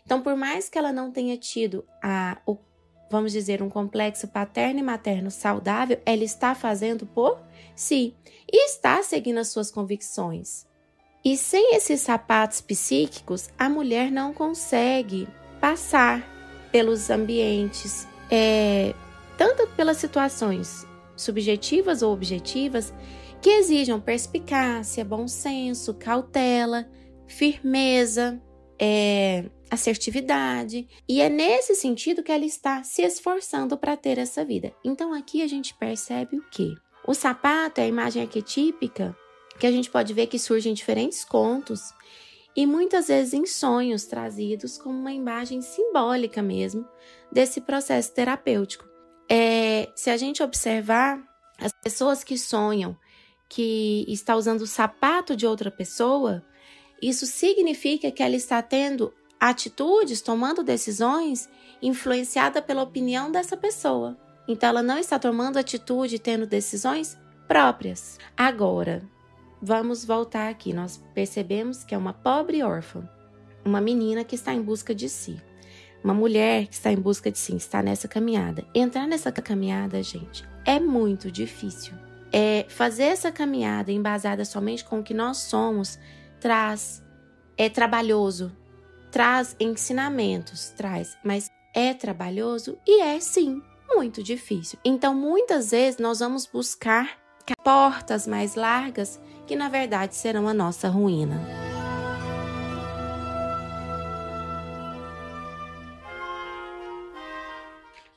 Então, 0.06 0.22
por 0.22 0.36
mais 0.36 0.70
que 0.70 0.78
ela 0.78 0.94
não 0.94 1.12
tenha 1.12 1.38
tido 1.38 1.86
a, 2.02 2.38
o 2.46 2.58
vamos 3.10 3.32
dizer, 3.32 3.62
um 3.62 3.70
complexo 3.70 4.28
paterno 4.28 4.80
e 4.80 4.84
materno 4.84 5.32
saudável, 5.32 6.00
ela 6.06 6.24
está 6.24 6.54
fazendo 6.54 7.06
por 7.06 7.40
si 7.76 8.16
e 8.52 8.66
está 8.66 9.02
seguindo 9.02 9.38
as 9.38 9.48
suas 9.50 9.72
convicções. 9.72 10.67
E 11.28 11.36
sem 11.36 11.76
esses 11.76 12.00
sapatos 12.00 12.62
psíquicos, 12.62 13.50
a 13.60 13.68
mulher 13.68 14.10
não 14.10 14.34
consegue 14.34 15.28
passar 15.60 16.26
pelos 16.72 17.10
ambientes, 17.10 18.08
é, 18.32 18.96
tanto 19.38 19.68
pelas 19.76 19.98
situações 19.98 20.88
subjetivas 21.18 22.02
ou 22.02 22.14
objetivas, 22.14 22.94
que 23.42 23.50
exijam 23.50 24.00
perspicácia, 24.00 25.04
bom 25.04 25.28
senso, 25.28 25.94
cautela, 25.96 26.90
firmeza, 27.28 28.42
é, 28.80 29.50
assertividade. 29.70 30.88
E 31.10 31.20
é 31.20 31.28
nesse 31.28 31.76
sentido 31.76 32.24
que 32.24 32.32
ela 32.32 32.46
está 32.46 32.84
se 32.84 33.02
esforçando 33.02 33.78
para 33.78 33.98
ter 33.98 34.18
essa 34.18 34.46
vida. 34.46 34.72
Então 34.82 35.14
aqui 35.14 35.42
a 35.42 35.48
gente 35.48 35.74
percebe 35.74 36.38
o 36.38 36.50
que? 36.50 36.74
O 37.06 37.14
sapato 37.14 37.82
é 37.82 37.84
a 37.84 37.88
imagem 37.88 38.22
arquetípica 38.22 39.14
que 39.60 39.68
a 39.68 39.72
gente 39.72 39.90
pode 39.90 40.14
ver 40.14 40.28
que 40.28 40.40
surge 40.40 40.70
em 40.70 40.74
diferentes 40.74 41.26
contos 41.26 41.94
e 42.56 42.66
muitas 42.66 43.08
vezes 43.08 43.34
em 43.34 43.46
sonhos 43.46 44.06
trazidos 44.06 44.78
como 44.78 44.98
uma 44.98 45.14
imagem 45.14 45.62
simbólica 45.62 46.42
mesmo 46.42 46.88
desse 47.32 47.62
processo 47.62 48.14
terapêutico. 48.14 48.86
É, 49.30 49.90
se 49.96 50.10
a 50.10 50.18
gente 50.18 50.42
observar 50.42 51.22
as 51.60 51.72
pessoas 51.84 52.24
que 52.24 52.38
sonham 52.38 52.98
que 53.50 54.06
está 54.08 54.36
usando 54.36 54.62
o 54.62 54.68
sapato 54.68 55.36
de 55.36 55.46
outra 55.46 55.72
pessoa, 55.72 56.44
isso 57.02 57.26
significa 57.26 58.12
que 58.12 58.24
ela 58.24 58.36
está 58.36 58.62
tendo 58.62 59.14
atitudes, 59.40 60.22
tomando 60.22 60.64
decisões 60.64 61.48
influenciada 61.82 62.62
pela 62.62 62.84
opinião 62.84 63.32
dessa 63.32 63.56
pessoa. 63.56 64.18
Então 64.48 64.70
ela 64.70 64.82
não 64.82 64.98
está 64.98 65.20
tomando 65.20 65.58
atitude, 65.58 66.20
tendo 66.20 66.48
decisões 66.48 67.18
próprias. 67.48 68.18
Agora, 68.36 69.08
vamos 69.62 70.06
voltar 70.06 70.50
aqui. 70.50 70.74
Nós 70.74 71.04
percebemos 71.14 71.84
que 71.84 71.94
é 71.94 71.98
uma 71.98 72.14
pobre 72.14 72.64
órfã, 72.64 73.08
uma 73.64 73.82
menina 73.82 74.24
que 74.24 74.36
está 74.36 74.54
em 74.54 74.62
busca 74.62 74.94
de 74.94 75.10
si. 75.10 75.42
Uma 76.04 76.14
mulher 76.14 76.68
que 76.68 76.76
está 76.76 76.92
em 76.92 76.98
busca 76.98 77.32
de 77.32 77.38
si, 77.38 77.56
está 77.56 77.82
nessa 77.82 78.08
caminhada. 78.08 78.66
Entrar 78.74 79.08
nessa 79.08 79.32
caminhada, 79.32 80.02
gente, 80.04 80.48
é 80.64 80.80
muito 80.80 81.32
difícil. 81.32 81.94
É 82.32 82.66
fazer 82.70 83.04
essa 83.04 83.32
caminhada 83.32 83.92
embasada 83.92 84.46
somente 84.46 84.86
com 84.86 85.00
o 85.00 85.04
que 85.04 85.14
nós 85.14 85.38
somos 85.38 85.98
traz 86.40 87.04
é 87.58 87.70
trabalhoso, 87.70 88.56
traz 89.12 89.56
ensinamentos, 89.60 90.70
traz, 90.70 91.18
mas 91.24 91.50
é 91.74 91.94
trabalhoso 91.94 92.78
e 92.86 93.02
é 93.02 93.20
sim 93.20 93.62
muito 93.90 94.22
difícil. 94.22 94.78
Então, 94.86 95.14
muitas 95.16 95.72
vezes 95.72 96.00
nós 96.00 96.20
vamos 96.20 96.46
buscar 96.46 97.18
portas 97.56 98.28
mais 98.28 98.56
largas 98.56 99.20
que 99.46 99.56
na 99.56 99.70
verdade 99.70 100.16
serão 100.16 100.48
a 100.48 100.54
nossa 100.54 100.90
ruína. 100.90 101.40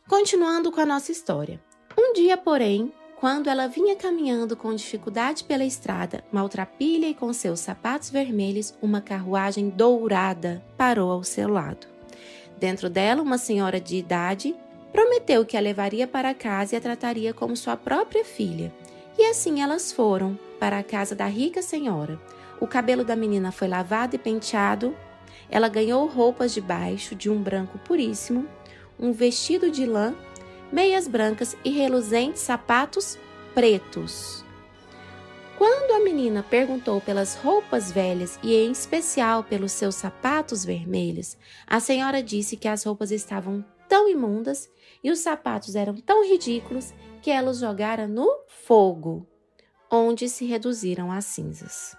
Continuando 0.08 0.72
com 0.72 0.80
a 0.80 0.86
nossa 0.86 1.12
história. 1.12 1.60
Um 1.96 2.12
dia, 2.12 2.36
porém, 2.36 2.92
quando 3.20 3.48
ela 3.48 3.68
vinha 3.68 3.94
caminhando 3.94 4.56
com 4.56 4.74
dificuldade 4.74 5.44
pela 5.44 5.64
estrada, 5.64 6.24
maltrapilha 6.32 7.06
e 7.06 7.14
com 7.14 7.32
seus 7.32 7.60
sapatos 7.60 8.10
vermelhos, 8.10 8.74
uma 8.80 9.00
carruagem 9.00 9.68
dourada 9.68 10.64
parou 10.76 11.12
ao 11.12 11.22
seu 11.22 11.48
lado. 11.48 11.86
Dentro 12.58 12.90
dela, 12.90 13.22
uma 13.22 13.38
senhora 13.38 13.80
de 13.80 13.96
idade 13.96 14.54
prometeu 14.92 15.44
que 15.44 15.56
a 15.56 15.60
levaria 15.60 16.06
para 16.06 16.34
casa 16.34 16.74
e 16.74 16.78
a 16.78 16.80
trataria 16.80 17.32
como 17.32 17.56
sua 17.56 17.76
própria 17.76 18.24
filha. 18.24 18.72
E 19.20 19.26
assim 19.26 19.60
elas 19.60 19.92
foram 19.92 20.38
para 20.58 20.78
a 20.78 20.82
casa 20.82 21.14
da 21.14 21.26
rica 21.26 21.60
senhora. 21.60 22.18
O 22.58 22.66
cabelo 22.66 23.04
da 23.04 23.14
menina 23.14 23.52
foi 23.52 23.68
lavado 23.68 24.16
e 24.16 24.18
penteado. 24.18 24.96
Ela 25.50 25.68
ganhou 25.68 26.06
roupas 26.06 26.54
de 26.54 26.60
baixo 26.62 27.14
de 27.14 27.28
um 27.28 27.42
branco 27.42 27.76
puríssimo, 27.80 28.48
um 28.98 29.12
vestido 29.12 29.70
de 29.70 29.84
lã 29.84 30.14
meias 30.72 31.06
brancas 31.06 31.54
e 31.62 31.68
reluzentes 31.68 32.40
sapatos 32.40 33.18
pretos. 33.54 34.42
Quando 35.58 35.92
a 35.92 36.02
menina 36.02 36.42
perguntou 36.42 36.98
pelas 36.98 37.34
roupas 37.34 37.92
velhas 37.92 38.38
e 38.42 38.54
em 38.54 38.72
especial 38.72 39.44
pelos 39.44 39.72
seus 39.72 39.96
sapatos 39.96 40.64
vermelhos, 40.64 41.36
a 41.66 41.78
senhora 41.78 42.22
disse 42.22 42.56
que 42.56 42.68
as 42.68 42.84
roupas 42.84 43.10
estavam 43.10 43.62
tão 43.86 44.08
imundas 44.08 44.70
e 45.04 45.10
os 45.10 45.18
sapatos 45.18 45.76
eram 45.76 45.94
tão 45.96 46.26
ridículos 46.26 46.94
que 47.20 47.30
ela 47.30 47.50
os 47.50 47.58
jogara 47.58 48.08
no 48.08 48.28
fogo, 48.48 49.26
onde 49.90 50.28
se 50.28 50.44
reduziram 50.46 51.12
a 51.12 51.20
cinzas. 51.20 51.96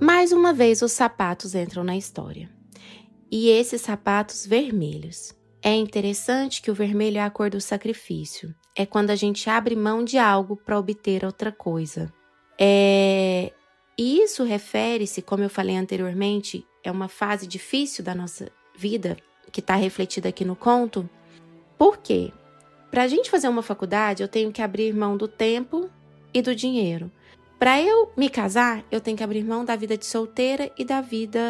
Mais 0.00 0.32
uma 0.32 0.52
vez, 0.52 0.82
os 0.82 0.92
sapatos 0.92 1.54
entram 1.54 1.82
na 1.82 1.96
história. 1.96 2.50
E 3.30 3.48
esses 3.48 3.80
sapatos 3.80 4.46
vermelhos. 4.46 5.34
É 5.62 5.74
interessante 5.74 6.60
que 6.60 6.70
o 6.70 6.74
vermelho 6.74 7.16
é 7.16 7.22
a 7.22 7.30
cor 7.30 7.48
do 7.48 7.60
sacrifício. 7.60 8.54
É 8.76 8.84
quando 8.84 9.10
a 9.10 9.16
gente 9.16 9.48
abre 9.48 9.74
mão 9.74 10.04
de 10.04 10.18
algo 10.18 10.56
para 10.56 10.78
obter 10.78 11.24
outra 11.24 11.50
coisa. 11.50 12.12
É... 12.60 13.50
Isso 13.96 14.44
refere-se, 14.44 15.22
como 15.22 15.42
eu 15.42 15.48
falei 15.48 15.76
anteriormente, 15.76 16.66
é 16.84 16.90
uma 16.90 17.08
fase 17.08 17.46
difícil 17.46 18.04
da 18.04 18.14
nossa 18.14 18.48
vida, 18.76 19.16
que 19.50 19.60
está 19.60 19.74
refletida 19.74 20.28
aqui 20.28 20.44
no 20.44 20.54
conto. 20.54 21.08
Por 21.78 21.98
quê? 21.98 22.30
Para 22.90 23.02
a 23.02 23.08
gente 23.08 23.30
fazer 23.30 23.48
uma 23.48 23.62
faculdade, 23.62 24.22
eu 24.22 24.28
tenho 24.28 24.52
que 24.52 24.62
abrir 24.62 24.94
mão 24.94 25.16
do 25.16 25.26
tempo 25.26 25.90
e 26.32 26.42
do 26.42 26.54
dinheiro. 26.54 27.10
Para 27.58 27.80
eu 27.80 28.12
me 28.16 28.28
casar, 28.28 28.84
eu 28.90 29.00
tenho 29.00 29.16
que 29.16 29.24
abrir 29.24 29.42
mão 29.42 29.64
da 29.64 29.74
vida 29.74 29.96
de 29.96 30.04
solteira 30.04 30.70
e 30.76 30.84
da 30.84 31.00
vida 31.00 31.40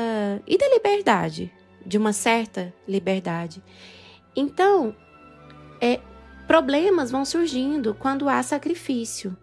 e 0.47 0.57
da 0.57 0.69
liberdade, 0.69 1.53
de 1.85 1.99
uma 1.99 2.13
certa 2.13 2.73
liberdade. 2.87 3.63
Então, 4.37 4.95
é, 5.81 6.01
problemas 6.47 7.11
vão 7.11 7.25
surgindo 7.25 7.95
quando 7.95 8.29
há 8.29 8.43
sacrifício. 8.43 9.37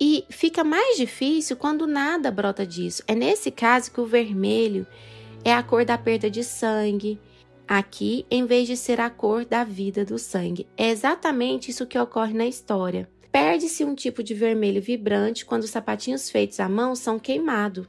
E 0.00 0.24
fica 0.30 0.64
mais 0.64 0.96
difícil 0.96 1.56
quando 1.56 1.86
nada 1.86 2.30
brota 2.30 2.66
disso. 2.66 3.02
É 3.06 3.14
nesse 3.14 3.50
caso 3.50 3.90
que 3.92 4.00
o 4.00 4.06
vermelho 4.06 4.86
é 5.44 5.52
a 5.52 5.62
cor 5.62 5.84
da 5.84 5.96
perda 5.96 6.30
de 6.30 6.44
sangue. 6.44 7.18
Aqui, 7.66 8.26
em 8.30 8.44
vez 8.46 8.66
de 8.66 8.76
ser 8.76 9.00
a 9.00 9.08
cor 9.08 9.44
da 9.44 9.62
vida 9.62 10.04
do 10.04 10.18
sangue. 10.18 10.66
É 10.76 10.90
exatamente 10.90 11.70
isso 11.70 11.86
que 11.86 11.98
ocorre 11.98 12.34
na 12.34 12.46
história. 12.46 13.08
Perde-se 13.30 13.84
um 13.84 13.94
tipo 13.94 14.24
de 14.24 14.34
vermelho 14.34 14.82
vibrante 14.82 15.46
quando 15.46 15.62
os 15.62 15.70
sapatinhos 15.70 16.28
feitos 16.28 16.58
à 16.58 16.68
mão 16.68 16.96
são 16.96 17.18
queimados. 17.18 17.86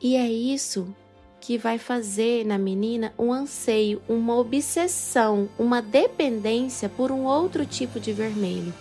E 0.00 0.16
é 0.16 0.26
isso 0.26 0.94
que 1.38 1.58
vai 1.58 1.78
fazer 1.78 2.46
na 2.46 2.58
menina 2.58 3.12
um 3.18 3.32
anseio, 3.32 4.00
uma 4.08 4.36
obsessão, 4.36 5.48
uma 5.58 5.82
dependência 5.82 6.88
por 6.88 7.10
um 7.10 7.24
outro 7.24 7.66
tipo 7.66 8.00
de 8.00 8.12
vermelho. 8.12 8.72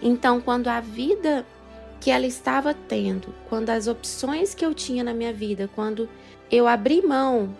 Então, 0.00 0.40
quando 0.40 0.68
a 0.68 0.80
vida 0.80 1.44
que 2.00 2.10
ela 2.10 2.26
estava 2.26 2.72
tendo, 2.72 3.34
quando 3.48 3.70
as 3.70 3.88
opções 3.88 4.54
que 4.54 4.64
eu 4.64 4.72
tinha 4.72 5.02
na 5.02 5.12
minha 5.12 5.32
vida, 5.32 5.68
quando 5.74 6.08
eu 6.50 6.66
abri 6.66 7.02
mão 7.02 7.54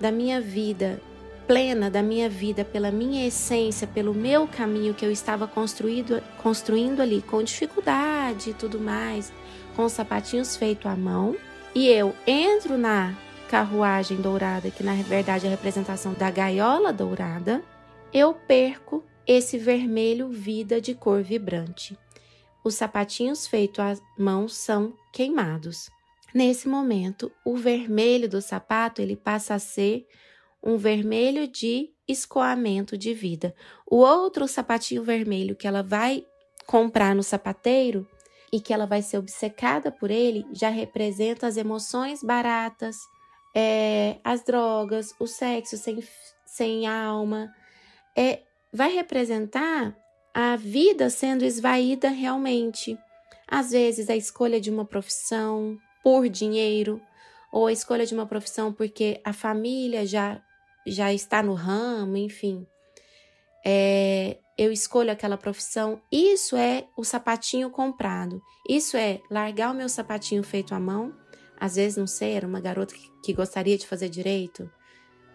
da 0.00 0.10
minha 0.10 0.40
vida 0.40 1.00
plena 1.46 1.88
da 1.88 2.02
minha 2.02 2.28
vida, 2.28 2.64
pela 2.64 2.90
minha 2.90 3.26
essência, 3.26 3.86
pelo 3.86 4.12
meu 4.12 4.48
caminho 4.48 4.94
que 4.94 5.04
eu 5.04 5.10
estava 5.10 5.46
construído, 5.46 6.20
construindo 6.42 7.00
ali 7.00 7.22
com 7.22 7.42
dificuldade 7.42 8.50
e 8.50 8.54
tudo 8.54 8.80
mais, 8.80 9.32
com 9.74 9.84
os 9.84 9.92
sapatinhos 9.92 10.56
feitos 10.56 10.86
à 10.86 10.96
mão, 10.96 11.36
e 11.74 11.86
eu 11.86 12.14
entro 12.26 12.76
na 12.76 13.14
carruagem 13.48 14.16
dourada, 14.16 14.70
que 14.70 14.82
na 14.82 14.94
verdade 14.94 15.46
é 15.46 15.48
a 15.48 15.52
representação 15.52 16.14
da 16.14 16.30
gaiola 16.30 16.92
dourada, 16.92 17.62
eu 18.12 18.34
perco 18.34 19.04
esse 19.26 19.56
vermelho 19.56 20.28
vida 20.28 20.80
de 20.80 20.94
cor 20.94 21.22
vibrante. 21.22 21.96
Os 22.64 22.74
sapatinhos 22.74 23.46
feitos 23.46 23.78
à 23.78 23.94
mão 24.18 24.48
são 24.48 24.94
queimados. 25.12 25.90
Nesse 26.34 26.68
momento, 26.68 27.32
o 27.44 27.56
vermelho 27.56 28.28
do 28.28 28.40
sapato 28.40 29.00
ele 29.00 29.16
passa 29.16 29.54
a 29.54 29.58
ser 29.58 30.06
um 30.62 30.76
vermelho 30.76 31.46
de 31.46 31.90
escoamento 32.08 32.96
de 32.98 33.14
vida. 33.14 33.54
O 33.86 33.96
outro 33.96 34.46
sapatinho 34.46 35.02
vermelho 35.02 35.56
que 35.56 35.66
ela 35.66 35.82
vai 35.82 36.26
comprar 36.66 37.14
no 37.14 37.22
sapateiro 37.22 38.06
e 38.52 38.60
que 38.60 38.72
ela 38.72 38.86
vai 38.86 39.02
ser 39.02 39.18
obcecada 39.18 39.90
por 39.90 40.10
ele 40.10 40.44
já 40.52 40.68
representa 40.68 41.46
as 41.46 41.56
emoções 41.56 42.22
baratas, 42.22 42.96
é, 43.54 44.18
as 44.24 44.42
drogas, 44.44 45.14
o 45.18 45.26
sexo 45.26 45.76
sem, 45.76 46.02
sem 46.44 46.86
alma. 46.86 47.52
É, 48.16 48.42
vai 48.72 48.92
representar 48.92 49.96
a 50.34 50.56
vida 50.56 51.08
sendo 51.08 51.44
esvaída 51.44 52.08
realmente. 52.08 52.98
Às 53.48 53.70
vezes, 53.70 54.10
a 54.10 54.16
escolha 54.16 54.60
de 54.60 54.70
uma 54.70 54.84
profissão 54.84 55.78
por 56.06 56.28
dinheiro, 56.28 57.02
ou 57.50 57.66
a 57.66 57.72
escolha 57.72 58.06
de 58.06 58.14
uma 58.14 58.26
profissão 58.26 58.72
porque 58.72 59.20
a 59.24 59.32
família 59.32 60.06
já, 60.06 60.40
já 60.86 61.12
está 61.12 61.42
no 61.42 61.52
ramo, 61.52 62.16
enfim. 62.16 62.64
É, 63.64 64.36
eu 64.56 64.70
escolho 64.70 65.10
aquela 65.10 65.36
profissão. 65.36 66.00
Isso 66.12 66.54
é 66.54 66.86
o 66.96 67.02
sapatinho 67.02 67.70
comprado. 67.70 68.40
Isso 68.70 68.96
é 68.96 69.20
largar 69.28 69.72
o 69.72 69.74
meu 69.74 69.88
sapatinho 69.88 70.44
feito 70.44 70.76
à 70.76 70.78
mão. 70.78 71.12
Às 71.58 71.74
vezes, 71.74 71.96
não 71.96 72.06
sei, 72.06 72.34
era 72.34 72.46
uma 72.46 72.60
garota 72.60 72.94
que, 72.94 73.10
que 73.24 73.32
gostaria 73.32 73.76
de 73.76 73.84
fazer 73.84 74.08
direito, 74.08 74.70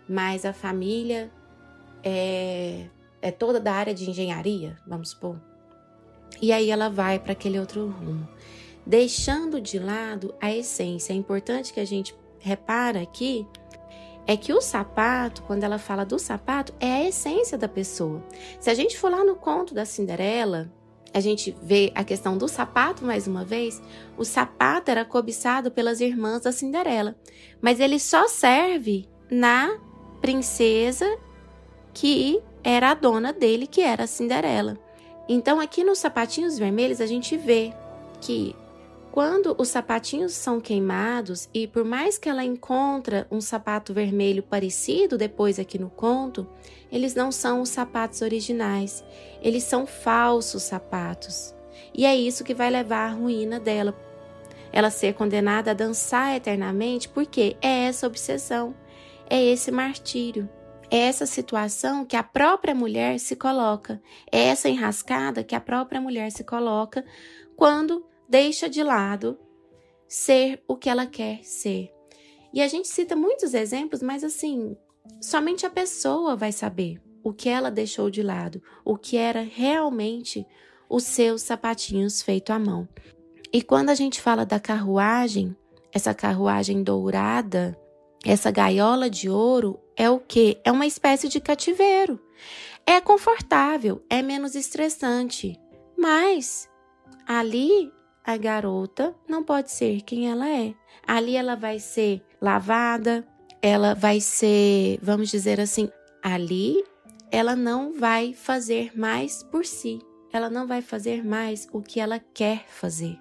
mas 0.07 0.45
a 0.45 0.53
família 0.53 1.29
é, 2.01 2.87
é 3.21 3.29
toda 3.29 3.59
da 3.59 3.73
área 3.73 3.93
de 3.93 4.09
engenharia, 4.09 4.79
vamos 4.87 5.09
supor. 5.09 5.37
E 6.41 6.53
aí 6.53 6.69
ela 6.69 6.89
vai 6.89 7.19
para 7.19 7.33
aquele 7.33 7.59
outro 7.59 7.87
rumo, 7.87 8.25
deixando 8.85 9.61
de 9.61 9.79
lado 9.79 10.33
a 10.39 10.51
essência. 10.51 11.13
É 11.13 11.15
importante 11.15 11.73
que 11.73 11.79
a 11.79 11.85
gente 11.85 12.15
repara 12.39 13.01
aqui 13.01 13.47
é 14.27 14.38
que 14.38 14.53
o 14.53 14.61
sapato, 14.61 15.41
quando 15.43 15.63
ela 15.63 15.77
fala 15.77 16.05
do 16.05 16.19
sapato, 16.19 16.73
é 16.79 16.93
a 16.93 17.07
essência 17.07 17.57
da 17.57 17.67
pessoa. 17.67 18.23
Se 18.59 18.69
a 18.69 18.73
gente 18.73 18.97
for 18.97 19.11
lá 19.11 19.23
no 19.23 19.35
conto 19.35 19.73
da 19.73 19.83
Cinderela, 19.83 20.71
a 21.13 21.19
gente 21.19 21.55
vê 21.61 21.91
a 21.95 22.03
questão 22.03 22.38
do 22.38 22.47
sapato 22.47 23.03
mais 23.03 23.27
uma 23.27 23.43
vez. 23.43 23.81
O 24.17 24.23
sapato 24.23 24.91
era 24.91 25.03
cobiçado 25.03 25.71
pelas 25.71 26.00
irmãs 26.00 26.41
da 26.41 26.51
Cinderela, 26.51 27.15
mas 27.61 27.79
ele 27.79 28.00
só 28.00 28.27
serve 28.27 29.07
na 29.29 29.77
princesa 30.21 31.05
que 31.93 32.41
era 32.63 32.91
a 32.91 32.93
dona 32.93 33.33
dele, 33.33 33.67
que 33.67 33.81
era 33.81 34.03
a 34.03 34.07
Cinderela. 34.07 34.77
Então, 35.27 35.59
aqui 35.59 35.83
nos 35.83 36.00
sapatinhos 36.00 36.57
vermelhos, 36.57 37.01
a 37.01 37.05
gente 37.05 37.35
vê 37.38 37.73
que 38.21 38.55
quando 39.11 39.53
os 39.57 39.67
sapatinhos 39.67 40.31
são 40.31 40.61
queimados 40.61 41.49
e 41.53 41.67
por 41.67 41.83
mais 41.83 42.17
que 42.17 42.29
ela 42.29 42.45
encontra 42.45 43.27
um 43.29 43.41
sapato 43.41 43.93
vermelho 43.93 44.41
parecido 44.41 45.17
depois 45.17 45.59
aqui 45.59 45.77
no 45.77 45.89
conto, 45.89 46.47
eles 46.89 47.13
não 47.13 47.29
são 47.31 47.61
os 47.61 47.69
sapatos 47.69 48.21
originais, 48.21 49.03
eles 49.41 49.63
são 49.63 49.85
falsos 49.85 50.63
sapatos. 50.63 51.53
E 51.93 52.05
é 52.05 52.15
isso 52.15 52.43
que 52.43 52.53
vai 52.53 52.69
levar 52.69 53.09
à 53.09 53.13
ruína 53.13 53.59
dela. 53.59 53.93
Ela 54.71 54.89
ser 54.89 55.13
condenada 55.13 55.71
a 55.71 55.74
dançar 55.74 56.33
eternamente, 56.35 57.09
porque 57.09 57.57
é 57.61 57.85
essa 57.85 58.07
obsessão, 58.07 58.74
é 59.29 59.43
esse 59.43 59.71
martírio. 59.71 60.50
É 60.89 61.00
essa 61.00 61.25
situação 61.25 62.05
que 62.05 62.17
a 62.17 62.24
própria 62.24 62.75
mulher 62.75 63.17
se 63.17 63.35
coloca, 63.35 64.01
é 64.29 64.47
essa 64.47 64.67
enrascada 64.67 65.41
que 65.41 65.55
a 65.55 65.61
própria 65.61 66.01
mulher 66.01 66.29
se 66.31 66.43
coloca 66.43 67.05
quando 67.55 68.05
deixa 68.31 68.70
de 68.70 68.81
lado 68.81 69.37
ser 70.07 70.63
o 70.65 70.77
que 70.77 70.89
ela 70.89 71.05
quer 71.05 71.44
ser. 71.44 71.91
E 72.53 72.61
a 72.61 72.67
gente 72.67 72.87
cita 72.87 73.13
muitos 73.13 73.53
exemplos, 73.53 74.01
mas 74.01 74.24
assim, 74.24 74.77
somente 75.22 75.65
a 75.65 75.70
pessoa 75.70 76.33
vai 76.33 76.53
saber 76.53 77.01
o 77.22 77.33
que 77.33 77.50
ela 77.50 77.70
deixou 77.70 78.09
de 78.09 78.24
lado, 78.24 78.63
o 78.85 78.98
que 78.98 79.17
era 79.17 79.41
realmente 79.41 80.48
os 80.89 81.03
seus 81.03 81.41
sapatinhos 81.41 82.22
feito 82.22 82.53
à 82.53 82.57
mão. 82.57 82.87
E 83.51 83.61
quando 83.61 83.89
a 83.89 83.96
gente 83.96 84.22
fala 84.22 84.46
da 84.46 84.61
carruagem, 84.61 85.53
essa 85.91 86.13
carruagem 86.13 86.83
dourada, 86.83 87.77
essa 88.25 88.50
gaiola 88.50 89.09
de 89.09 89.29
ouro 89.29 89.77
é 89.94 90.09
o 90.09 90.20
que? 90.20 90.57
É 90.63 90.72
uma 90.72 90.87
espécie 90.87 91.27
de 91.27 91.41
cativeiro. 91.41 92.17
É 92.85 93.01
confortável, 93.01 94.01
é 94.09 94.22
menos 94.22 94.55
estressante, 94.55 95.59
mas 95.98 96.70
ali 97.27 97.91
a 98.24 98.38
garota 98.38 99.16
não 99.27 99.44
pode 99.44 99.72
ser 99.72 100.01
quem 100.01 100.29
ela 100.29 100.48
é. 100.48 100.74
Ali 101.05 101.36
ela 101.36 101.55
vai 101.55 101.79
ser 101.79 102.24
lavada, 102.42 103.27
ela 103.62 103.94
vai 103.94 104.20
ser, 104.20 105.00
vamos 105.01 105.29
dizer 105.29 105.60
assim, 105.60 105.90
ali 106.22 106.84
ela 107.31 107.55
não 107.55 107.94
vai 107.94 108.34
fazer 108.34 108.98
mais 108.98 109.44
por 109.44 109.66
si. 109.66 110.00
Ela 110.34 110.50
não 110.50 110.68
vai 110.68 110.81
fazer 110.81 111.24
mais 111.24 111.68
o 111.72 111.81
que 111.81 112.00
ela 112.00 112.20
quer 112.20 112.66
fazer. 112.68 113.20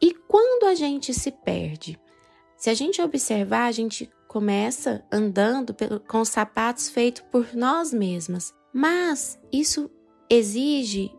E 0.00 0.12
quando 0.12 0.66
a 0.66 0.74
gente 0.74 1.14
se 1.14 1.30
perde, 1.30 1.98
se 2.56 2.70
a 2.70 2.74
gente 2.74 3.00
observar, 3.00 3.66
a 3.66 3.72
gente 3.72 4.10
começa 4.26 5.04
andando 5.12 5.74
com 6.08 6.20
os 6.20 6.28
sapatos 6.28 6.88
feitos 6.88 7.22
por 7.30 7.54
nós 7.54 7.92
mesmas. 7.92 8.54
Mas 8.72 9.38
isso 9.52 9.90
exige 10.28 11.12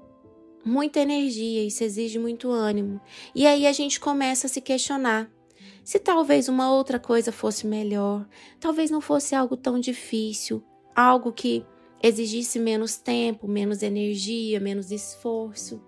muita 0.66 1.00
energia, 1.00 1.64
isso 1.64 1.84
exige 1.84 2.18
muito 2.20 2.50
ânimo. 2.50 3.00
E 3.36 3.46
aí 3.46 3.68
a 3.68 3.72
gente 3.72 4.00
começa 4.00 4.48
a 4.48 4.50
se 4.50 4.62
questionar 4.62 5.30
se 5.84 6.00
talvez 6.00 6.48
uma 6.48 6.72
outra 6.72 6.98
coisa 6.98 7.32
fosse 7.32 7.68
melhor, 7.68 8.26
talvez 8.60 8.90
não 8.90 9.02
fosse 9.02 9.36
algo 9.36 9.58
tão 9.58 9.80
difícil, 9.80 10.64
algo 10.96 11.34
que 11.34 11.66
exigisse 12.02 12.58
menos 12.58 12.96
tempo, 12.96 13.48
menos 13.48 13.84
energia, 13.84 14.60
menos 14.60 14.92
esforço. 14.92 15.82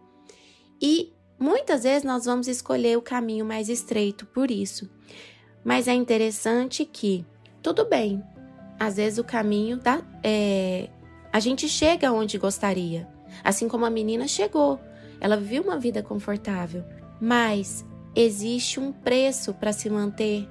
E 0.82 1.14
muitas 1.40 1.84
vezes 1.84 2.04
nós 2.04 2.26
vamos 2.26 2.48
escolher 2.48 2.98
o 2.98 3.02
caminho 3.02 3.46
mais 3.46 3.70
estreito 3.70 4.26
por 4.26 4.52
isso. 4.52 4.90
Mas 5.64 5.88
é 5.88 5.94
interessante 5.94 6.86
que, 6.86 7.26
tudo 7.62 7.86
bem, 7.86 8.22
às 8.80 8.98
vezes 8.98 9.18
o 9.18 9.24
caminho 9.24 9.78
dá, 9.78 10.02
é, 10.22 10.90
a 11.32 11.40
gente 11.40 11.68
chega 11.68 12.12
onde 12.12 12.38
gostaria, 12.38 13.08
assim 13.44 13.68
como 13.68 13.86
a 13.86 13.90
menina 13.90 14.28
chegou. 14.28 14.80
Ela 15.20 15.38
viveu 15.38 15.64
uma 15.64 15.80
vida 15.80 16.04
confortável, 16.04 16.84
mas 17.20 17.86
existe 18.16 18.80
um 18.80 18.92
preço 18.92 19.54
para 19.54 19.74
se 19.74 19.90
manter 19.90 20.48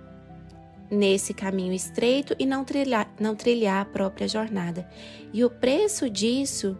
nesse 0.91 1.35
caminho 1.35 1.73
estreito 1.73 2.35
e 2.39 2.47
não 2.47 2.65
trilhar, 2.65 3.13
não 3.19 3.35
trilhar 3.35 3.83
a 3.83 3.85
própria 3.85 4.29
jornada. 4.29 4.89
E 5.33 5.45
o 5.45 5.51
preço 5.51 6.09
disso 6.09 6.77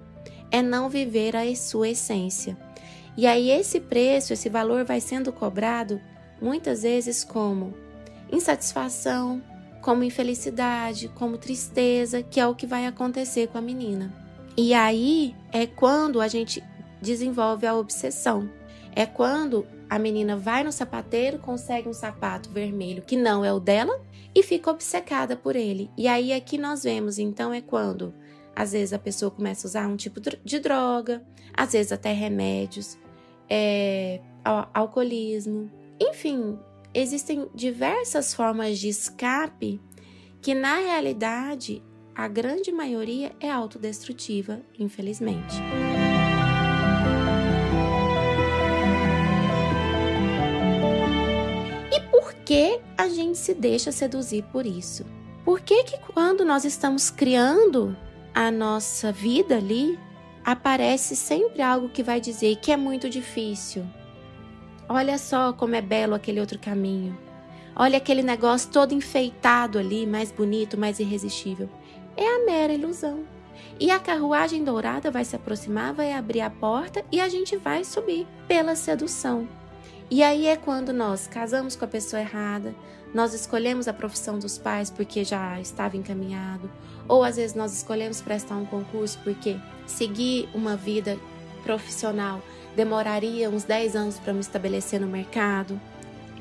é 0.51 0.63
não 0.63 0.89
viver 0.89 1.35
a 1.37 1.55
sua 1.57 1.89
essência. 1.89 2.57
E 3.17 3.27
aí 3.27 3.51
esse 3.51 3.81
preço, 3.81 4.33
esse 4.33 4.49
valor 4.49 4.85
vai 4.85 5.01
sendo 5.01 5.33
cobrado 5.33 6.01
muitas 6.41 6.83
vezes 6.83 7.25
como 7.25 7.75
insatisfação, 8.31 9.43
como 9.81 10.03
infelicidade, 10.03 11.09
como 11.09 11.39
tristeza, 11.39 12.23
que 12.23 12.41
é 12.41 12.47
o 12.47 12.55
que 12.55 12.67
vai 12.67 12.87
acontecer 12.87 13.49
com 13.49 13.59
a 13.59 13.63
menina. 13.63 14.24
E 14.57 14.73
aí 14.73 15.35
é 15.53 15.67
quando 15.67 16.21
a 16.21 16.29
gente 16.29 16.63
desenvolve 17.01 17.67
a 17.67 17.75
obsessão. 17.75 18.49
É 18.95 19.05
quando 19.05 19.67
a 19.91 19.99
menina 19.99 20.37
vai 20.37 20.63
no 20.63 20.73
sapateiro, 20.73 21.39
consegue 21.39 21.89
um 21.89 21.93
sapato 21.93 22.51
vermelho 22.51 23.03
que 23.03 23.17
não 23.17 23.45
é 23.45 23.53
o 23.53 23.61
dela 23.61 24.01
e 24.35 24.43
fica 24.43 24.71
obcecada 24.71 25.37
por 25.37 25.57
ele. 25.57 25.91
E 25.97 26.07
aí 26.09 26.33
aqui 26.33 26.57
nós 26.59 26.85
vemos, 26.85 27.19
então, 27.19 27.53
é 27.53 27.61
quando 27.61 28.15
às 28.55 28.73
vezes 28.73 28.93
a 28.93 28.99
pessoa 28.99 29.31
começa 29.31 29.67
a 29.67 29.69
usar 29.69 29.89
um 29.89 29.97
tipo 29.97 30.21
de 30.21 30.59
droga, 30.61 31.25
às 31.53 31.73
vezes 31.73 31.91
até 31.91 32.13
remédios, 32.13 32.97
é, 33.49 34.21
alcoolismo, 34.73 35.71
enfim, 36.01 36.59
existem 36.93 37.49
diversas 37.55 38.33
formas 38.33 38.79
de 38.79 38.89
escape 38.89 39.81
que, 40.41 40.55
na 40.55 40.79
realidade, 40.79 41.83
a 42.15 42.29
grande 42.29 42.71
maioria 42.71 43.33
é 43.41 43.51
autodestrutiva, 43.51 44.61
infelizmente. 44.79 45.57
E 51.93 52.01
por 52.11 52.35
que 52.45 52.81
a 52.97 53.09
gente 53.09 53.39
se 53.39 53.55
deixa 53.55 53.91
seduzir 53.91 54.45
por 54.45 54.65
isso? 54.67 55.05
Por 55.45 55.61
que 55.61 55.85
que 55.85 55.99
quando 56.13 56.45
nós 56.45 56.65
estamos 56.65 57.11
criando 57.11 57.97
a 58.35 58.51
nossa 58.51 59.13
vida 59.13 59.57
ali, 59.57 59.99
aparece 60.45 61.15
sempre 61.17 61.63
algo 61.63 61.89
que 61.89 62.03
vai 62.03 62.21
dizer 62.21 62.57
que 62.57 62.73
é 62.73 62.77
muito 62.77 63.11
difícil, 63.11 63.85
Olha 64.89 65.17
só 65.17 65.53
como 65.53 65.75
é 65.75 65.81
belo 65.81 66.15
aquele 66.15 66.41
outro 66.41 66.59
caminho. 66.59 67.17
Olha 67.75 67.97
aquele 67.97 68.23
negócio 68.23 68.71
todo 68.71 68.93
enfeitado 68.93 69.79
ali, 69.79 70.07
mais 70.07 70.31
bonito, 70.31 70.79
mais 70.79 71.01
irresistível. 71.01 71.69
É 72.17 72.27
a 72.27 72.45
mera 72.45 72.73
ilusão. 72.73 73.25
E 73.79 73.91
a 73.91 73.99
carruagem 73.99 74.63
dourada 74.63 75.11
vai 75.11 75.25
se 75.25 75.35
aproximar, 75.35 75.93
vai 75.93 76.13
abrir 76.13 76.41
a 76.41 76.51
porta 76.51 77.05
e 77.11 77.21
a 77.21 77.29
gente 77.29 77.57
vai 77.57 77.85
subir 77.85 78.27
pela 78.47 78.77
sedução. 78.77 79.49
E 80.11 80.23
aí 80.23 80.47
é 80.47 80.57
quando 80.57 80.93
nós 80.93 81.27
casamos 81.27 81.75
com 81.75 81.85
a 81.85 81.89
pessoa 81.89 82.21
errada, 82.21 82.75
nós 83.13 83.33
escolhemos 83.33 83.89
a 83.89 83.93
profissão 83.93 84.39
dos 84.39 84.59
pais 84.59 84.91
porque 84.91 85.25
já 85.25 85.61
estava 85.61 85.97
encaminhado, 85.97 86.71
ou 87.09 87.25
às 87.25 87.37
vezes 87.37 87.57
nós 87.57 87.75
escolhemos 87.75 88.21
prestar 88.21 88.57
um 88.57 88.67
concurso 88.67 89.19
porque 89.25 89.57
seguir 89.87 90.49
uma 90.55 90.77
vida 90.77 91.19
profissional 91.63 92.43
demoraria 92.77 93.49
uns 93.49 93.65
10 93.65 93.97
anos 93.97 94.19
para 94.19 94.33
me 94.33 94.41
estabelecer 94.41 95.01
no 95.01 95.07
mercado. 95.07 95.81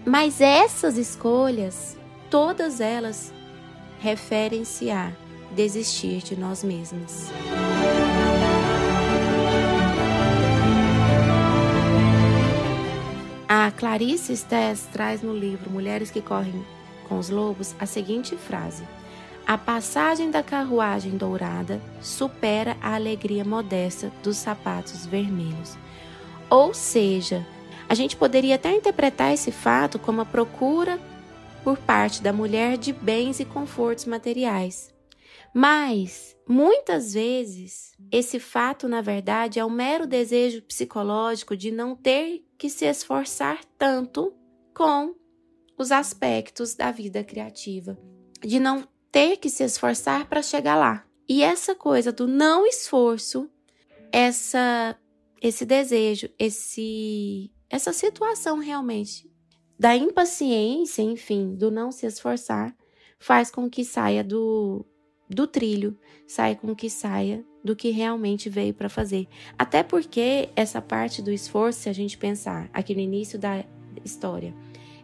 Mas 0.06 0.42
essas 0.42 0.98
escolhas, 0.98 1.98
todas 2.30 2.82
elas 2.82 3.32
referem-se 4.00 4.92
a 4.92 5.14
desistir 5.54 6.22
de 6.24 6.36
nós 6.36 6.64
mesmos. 6.64 7.30
A 13.48 13.72
Clarice 13.72 14.36
Stess 14.36 14.88
traz 14.92 15.22
no 15.22 15.34
livro 15.34 15.70
Mulheres 15.70 16.12
que 16.12 16.22
Correm 16.22 16.66
com 17.08 17.20
os 17.20 17.30
Lobos 17.30 17.76
a 17.80 17.86
seguinte 17.86 18.36
frase: 18.36 18.84
A 19.46 19.58
passagem 19.58 20.32
da 20.32 20.42
carruagem 20.42 21.16
dourada 21.16 21.80
supera 22.02 22.76
a 22.82 22.96
alegria 22.96 23.46
modesta 23.46 24.12
dos 24.24 24.38
sapatos 24.38 25.06
vermelhos. 25.06 25.78
Ou 26.50 26.74
seja, 26.74 27.46
a 27.88 27.96
gente 27.96 28.16
poderia 28.16 28.56
até 28.56 28.76
interpretar 28.76 29.34
esse 29.34 29.52
fato 29.52 30.00
como 30.00 30.22
a 30.22 30.26
procura 30.26 31.00
por 31.64 31.78
parte 31.78 32.22
da 32.22 32.34
mulher 32.34 32.78
de 32.78 32.92
bens 32.92 33.40
e 33.40 33.46
confortos 33.46 34.06
materiais. 34.06 34.92
Mas, 35.54 36.36
muitas 36.48 37.14
vezes, 37.14 37.96
esse 38.12 38.40
fato, 38.40 38.88
na 38.88 39.02
verdade, 39.02 39.60
é 39.60 39.66
um 39.66 39.70
mero 39.70 40.08
desejo 40.08 40.62
psicológico 40.64 41.56
de 41.56 41.72
não 41.72 41.96
ter 41.96 42.46
que 42.58 42.70
se 42.70 42.86
esforçar 42.86 43.64
tanto 43.78 44.34
com 44.74 45.16
os 45.78 45.92
aspectos 45.92 46.76
da 46.76 46.92
vida 46.92 47.24
criativa, 47.24 47.98
de 48.42 48.60
não 48.60 48.88
ter 49.12 49.38
que 49.38 49.50
se 49.50 49.64
esforçar 49.64 50.28
para 50.28 50.42
chegar 50.42 50.76
lá. 50.76 51.06
E 51.28 51.44
essa 51.44 51.76
coisa 51.76 52.12
do 52.12 52.28
não 52.28 52.66
esforço, 52.66 53.50
essa 54.12 54.98
esse 55.42 55.66
desejo, 55.66 56.30
esse 56.40 57.52
essa 57.70 57.92
situação 57.92 58.60
realmente 58.60 59.30
da 59.78 59.96
impaciência, 59.96 61.02
enfim, 61.02 61.56
do 61.56 61.70
não 61.70 61.92
se 61.92 62.06
esforçar, 62.06 62.76
faz 63.20 63.52
com 63.52 63.70
que 63.70 63.84
saia 63.84 64.24
do, 64.24 64.86
do 65.34 65.48
trilho, 65.48 65.98
saia 66.28 66.56
com 66.56 66.76
que 66.76 66.90
saia 66.90 67.44
do 67.64 67.76
que 67.76 67.90
realmente 67.92 68.50
veio 68.50 68.74
para 68.74 68.90
fazer. 68.90 69.28
Até 69.58 69.84
porque 69.84 70.50
essa 70.56 70.82
parte 70.82 71.22
do 71.22 71.32
esforço, 71.32 71.82
se 71.82 71.90
a 71.90 71.94
gente 71.94 72.18
pensar 72.18 72.70
aqui 72.74 72.94
no 72.94 73.02
início 73.02 73.40
da 73.40 73.64
história, 74.04 74.54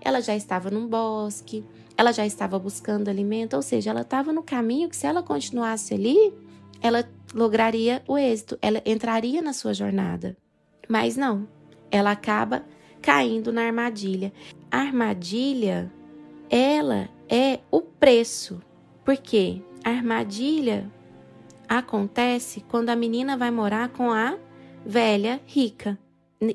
ela 0.01 0.21
já 0.21 0.35
estava 0.35 0.69
num 0.69 0.87
bosque, 0.87 1.63
ela 1.97 2.11
já 2.11 2.25
estava 2.25 2.57
buscando 2.57 3.09
alimento, 3.09 3.55
ou 3.55 3.61
seja, 3.61 3.89
ela 3.89 4.01
estava 4.01 4.31
no 4.31 4.43
caminho 4.43 4.89
que 4.89 4.95
se 4.95 5.05
ela 5.05 5.21
continuasse 5.21 5.93
ali, 5.93 6.33
ela 6.81 7.07
lograria 7.33 8.01
o 8.07 8.17
êxito, 8.17 8.57
ela 8.61 8.81
entraria 8.85 9.41
na 9.41 9.53
sua 9.53 9.73
jornada. 9.73 10.37
Mas 10.87 11.15
não, 11.15 11.47
ela 11.91 12.11
acaba 12.11 12.65
caindo 13.01 13.51
na 13.51 13.63
armadilha. 13.63 14.33
A 14.71 14.79
armadilha, 14.79 15.91
ela 16.49 17.09
é 17.27 17.59
o 17.69 17.81
preço. 17.81 18.61
Porque 19.03 19.61
a 19.83 19.89
armadilha 19.89 20.89
acontece 21.67 22.61
quando 22.67 22.89
a 22.89 22.95
menina 22.95 23.37
vai 23.37 23.51
morar 23.51 23.89
com 23.89 24.11
a 24.11 24.37
velha 24.85 25.39
rica. 25.45 25.97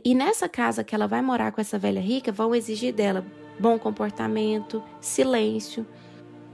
E 0.02 0.14
nessa 0.14 0.48
casa 0.48 0.82
que 0.82 0.94
ela 0.94 1.06
vai 1.06 1.20
morar 1.20 1.52
com 1.52 1.60
essa 1.60 1.78
velha 1.78 2.00
rica, 2.00 2.32
vão 2.32 2.54
exigir 2.54 2.92
dela 2.92 3.24
bom 3.58 3.78
comportamento, 3.78 4.82
silêncio, 5.00 5.86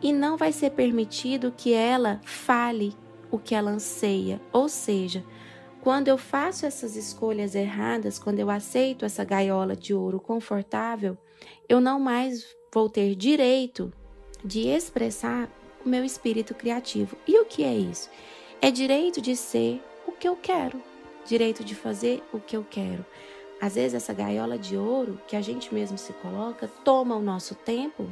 e 0.02 0.12
não 0.12 0.37
vai 0.37 0.52
ser 0.52 0.70
permitido 0.70 1.52
que 1.56 1.72
ela 1.72 2.20
fale 2.24 2.94
o 3.30 3.38
que 3.38 3.54
ela 3.54 3.70
anseia, 3.70 4.40
ou 4.52 4.68
seja, 4.68 5.24
quando 5.80 6.09
eu 6.09 6.18
faço 6.18 6.66
essas 6.66 6.96
escolhas 6.96 7.54
erradas, 7.54 8.18
quando 8.18 8.38
eu 8.38 8.50
aceito 8.50 9.04
essa 9.04 9.24
gaiola 9.24 9.74
de 9.74 9.94
ouro 9.94 10.20
confortável, 10.20 11.16
eu 11.68 11.80
não 11.80 11.98
mais 11.98 12.44
vou 12.72 12.88
ter 12.88 13.14
direito 13.14 13.92
de 14.44 14.68
expressar 14.68 15.48
o 15.85 15.88
meu 15.88 16.05
espírito 16.05 16.55
criativo. 16.55 17.16
E 17.27 17.38
o 17.38 17.45
que 17.45 17.64
é 17.64 17.75
isso? 17.75 18.11
É 18.61 18.71
direito 18.71 19.21
de 19.21 19.37
ser 19.37 19.83
o 20.07 20.12
que 20.12 20.29
eu 20.29 20.37
quero, 20.37 20.83
direito 21.25 21.64
de 21.64 21.75
fazer 21.75 22.23
o 22.33 22.38
que 22.38 22.57
eu 22.57 22.64
quero. 22.69 23.05
Às 23.61 23.75
vezes, 23.75 23.95
essa 23.95 24.14
gaiola 24.14 24.59
de 24.59 24.77
ouro 24.77 25.21
que 25.27 25.37
a 25.37 25.40
gente 25.40 25.73
mesmo 25.73 25.99
se 25.99 26.12
coloca 26.14 26.69
toma 26.83 27.14
o 27.14 27.23
nosso 27.23 27.55
tempo 27.55 28.09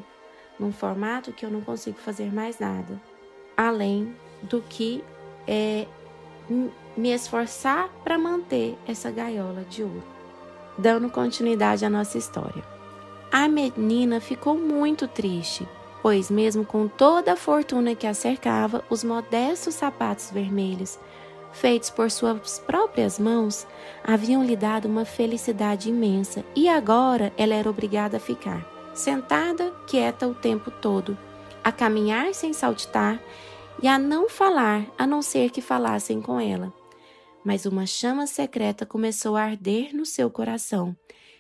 num 0.59 0.73
formato 0.73 1.33
que 1.33 1.45
eu 1.45 1.51
não 1.51 1.61
consigo 1.61 1.99
fazer 1.99 2.33
mais 2.33 2.59
nada, 2.59 3.01
além 3.57 4.15
do 4.43 4.61
que 4.61 5.03
é, 5.47 5.87
me 6.97 7.13
esforçar 7.13 7.89
para 8.03 8.19
manter 8.19 8.77
essa 8.87 9.11
gaiola 9.11 9.65
de 9.65 9.83
ouro. 9.83 10.03
Dando 10.77 11.11
continuidade 11.11 11.85
à 11.85 11.91
nossa 11.91 12.19
história. 12.19 12.63
A 13.31 13.49
menina 13.49 14.21
ficou 14.21 14.57
muito 14.57 15.07
triste, 15.07 15.67
pois, 16.03 16.31
mesmo 16.31 16.65
com 16.65 16.87
toda 16.87 17.33
a 17.33 17.37
fortuna 17.37 17.95
que 17.95 18.07
a 18.07 18.15
cercava, 18.15 18.85
os 18.89 19.03
modestos 19.03 19.75
sapatos 19.75 20.31
vermelhos, 20.31 20.99
feitos 21.53 21.91
por 21.91 22.11
suas 22.11 22.59
próprias 22.61 23.19
mãos, 23.19 23.67
haviam 24.05 24.45
lhe 24.45 24.57
dado 24.57 24.87
uma 24.87 25.05
felicidade 25.05 25.89
imensa 25.89 26.45
e 26.55 26.69
agora 26.69 27.33
ela 27.37 27.55
era 27.55 27.69
obrigada 27.69 28.19
a 28.19 28.21
ficar, 28.21 28.67
sentada, 28.95 29.73
quieta 29.87 30.27
o 30.27 30.35
tempo 30.35 30.71
todo, 30.71 31.17
a 31.65 31.73
caminhar 31.73 32.33
sem 32.35 32.53
saltitar 32.53 33.21
e 33.83 33.89
a 33.89 33.99
não 33.99 34.29
falar 34.29 34.87
a 34.97 35.07
não 35.07 35.23
ser 35.23 35.51
que 35.51 35.61
falassem 35.61 36.21
com 36.21 36.41
ela. 36.41 36.73
Mas 37.45 37.67
uma 37.67 37.87
chama 37.87 38.27
secreta 38.27 38.85
começou 38.85 39.37
a 39.37 39.43
arder 39.43 39.95
no 39.95 40.05
seu 40.05 40.31
coração 40.31 40.97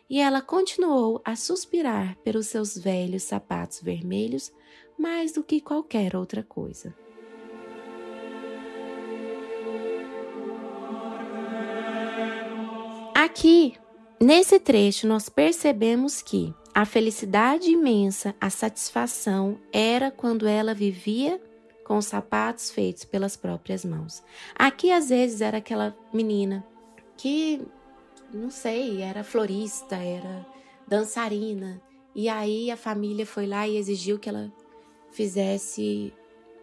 e 0.09 0.21
ela 0.21 0.41
continuou 0.41 1.21
a 1.25 1.37
suspirar 1.37 2.17
pelos 2.25 2.47
seus 2.47 2.77
velhos 2.77 3.23
sapatos 3.23 3.81
vermelhos 3.81 4.53
mais 4.99 5.33
do 5.33 5.43
que 5.45 5.61
qualquer 5.61 6.17
outra 6.17 6.43
coisa. 6.43 6.95
Aqui, 13.15 13.75
nesse 14.21 14.59
trecho, 14.59 15.07
nós 15.07 15.29
percebemos 15.29 16.23
que 16.23 16.55
a 16.75 16.85
felicidade 16.85 17.71
imensa, 17.71 18.35
a 18.41 18.49
satisfação 18.51 19.59
era 19.73 20.11
quando 20.11 20.47
ela 20.47 20.73
vivia 20.73 21.41
com 21.85 22.01
sapatos 22.01 22.71
feitos 22.71 23.05
pelas 23.05 23.37
próprias 23.37 23.85
mãos. 23.85 24.23
Aqui 24.55 24.93
às 24.93 25.09
vezes 25.09 25.41
era 25.41 25.59
aquela 25.59 25.97
menina 26.13 26.65
que, 27.17 27.63
não 28.33 28.51
sei, 28.51 29.03
era 29.03 29.25
florista, 29.25 29.97
era 29.97 30.47
dançarina, 30.87 31.81
e 32.15 32.29
aí 32.29 32.71
a 32.71 32.77
família 32.77 33.27
foi 33.27 33.47
lá 33.47 33.67
e 33.69 33.77
exigiu 33.77 34.19
que 34.19 34.29
ela 34.29 34.53
fizesse 35.11 36.13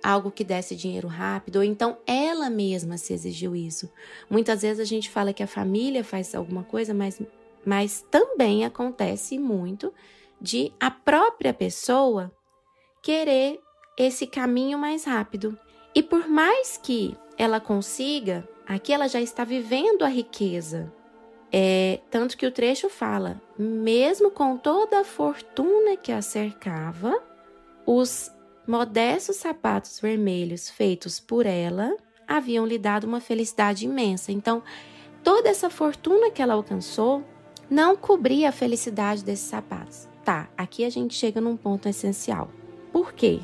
algo 0.04 0.32
que 0.32 0.44
desse 0.44 0.76
dinheiro 0.76 1.08
rápido, 1.08 1.58
ou 1.58 1.64
então 1.64 1.98
ela 2.06 2.50
mesma 2.50 2.98
se 2.98 3.14
exigiu 3.14 3.56
isso. 3.56 3.92
Muitas 4.30 4.62
vezes 4.62 4.80
a 4.80 4.86
gente 4.86 5.10
fala 5.10 5.34
que 5.34 5.42
a 5.42 5.48
família 5.48 6.04
faz 6.04 6.36
alguma 6.36 6.64
coisa, 6.64 6.94
mas, 6.94 7.20
mas 7.66 8.06
também 8.12 8.66
acontece 8.66 9.40
muito 9.40 9.92
de 10.40 10.72
a 10.80 10.92
própria 10.92 11.54
pessoa 11.54 12.32
querer 13.02 13.60
esse 13.98 14.28
caminho 14.28 14.78
mais 14.78 15.06
rápido. 15.06 15.58
E 15.96 16.04
por 16.04 16.28
mais 16.28 16.78
que 16.78 17.16
ela 17.38 17.60
consiga, 17.60 18.48
aqui 18.68 18.94
ela 18.94 19.08
já 19.08 19.22
está 19.22 19.44
vivendo 19.44 20.04
a 20.04 20.08
riqueza. 20.08 20.94
É, 21.58 22.02
tanto 22.12 22.36
que 22.36 22.46
o 22.46 22.52
trecho 22.52 22.90
fala: 22.90 23.42
mesmo 23.58 24.30
com 24.30 24.58
toda 24.58 25.00
a 25.00 25.06
fortuna 25.06 25.96
que 25.96 26.12
a 26.12 26.22
cercava, 26.22 27.18
os 27.86 28.30
modestos 28.68 29.38
sapatos 29.38 30.02
vermelhos 30.02 30.70
feitos 30.70 31.18
por 31.18 31.46
ela 31.46 31.96
haviam 32.28 32.66
lhe 32.66 32.78
dado 32.78 33.06
uma 33.06 33.22
felicidade 33.22 33.86
imensa. 33.86 34.34
Então, 34.34 34.62
toda 35.24 35.48
essa 35.48 35.70
fortuna 35.70 36.30
que 36.30 36.42
ela 36.42 36.56
alcançou 36.56 37.24
não 37.70 37.96
cobria 37.96 38.50
a 38.50 38.52
felicidade 38.52 39.24
desses 39.24 39.48
sapatos. 39.48 40.10
Tá, 40.26 40.50
aqui 40.58 40.84
a 40.84 40.90
gente 40.90 41.14
chega 41.14 41.40
num 41.40 41.56
ponto 41.56 41.88
essencial. 41.88 42.52
Por 42.92 43.14
quê? 43.14 43.40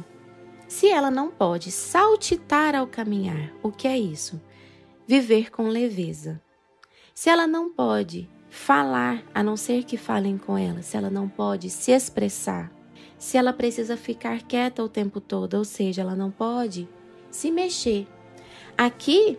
Se 0.68 0.90
ela 0.90 1.10
não 1.10 1.30
pode 1.30 1.72
saltitar 1.72 2.76
ao 2.76 2.88
caminhar, 2.88 3.54
o 3.64 3.72
que 3.72 3.88
é 3.88 3.98
isso? 3.98 4.42
Viver 5.08 5.50
com 5.50 5.70
leveza. 5.70 6.42
Se 7.22 7.30
ela 7.30 7.46
não 7.46 7.70
pode 7.70 8.28
falar, 8.50 9.22
a 9.32 9.44
não 9.44 9.56
ser 9.56 9.84
que 9.84 9.96
falem 9.96 10.40
com 10.40 10.58
ela, 10.58 10.82
se 10.82 10.98
ela 10.98 11.12
não 11.12 11.30
pode 11.30 11.70
se 11.70 11.92
expressar, 11.92 12.72
se 13.16 13.38
ela 13.38 13.54
precisa 13.54 13.96
ficar 13.96 14.42
quieta 14.42 14.84
o 14.84 14.90
tempo 14.90 15.22
todo, 15.22 15.54
ou 15.54 15.64
seja, 15.64 16.02
ela 16.02 16.16
não 16.16 16.32
pode 16.32 16.90
se 17.30 17.52
mexer. 17.52 18.08
Aqui 18.76 19.38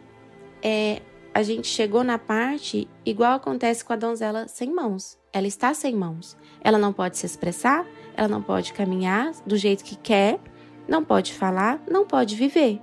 é, 0.63 1.03
a 1.35 1.43
gente 1.43 1.67
chegou 1.67 2.05
na 2.05 2.19
parte 2.19 2.89
igual 3.05 3.33
acontece 3.33 3.85
com 3.85 3.93
a 3.93 3.97
donzela 3.97 4.47
sem 4.47 4.73
mãos. 4.73 5.19
Ela 5.33 5.49
está 5.49 5.75
sem 5.75 5.93
mãos. 5.93 6.37
Ela 6.61 6.79
não 6.79 6.93
pode 6.93 7.19
se 7.19 7.27
expressar, 7.27 7.85
ela 8.17 8.29
não 8.29 8.43
pode 8.43 8.73
caminhar 8.75 9.33
do 9.45 9.57
jeito 9.57 9.83
que 9.83 9.97
quer, 9.97 10.39
não 10.87 11.03
pode 11.03 11.35
falar, 11.35 11.83
não 11.91 12.07
pode 12.07 12.37
viver 12.37 12.81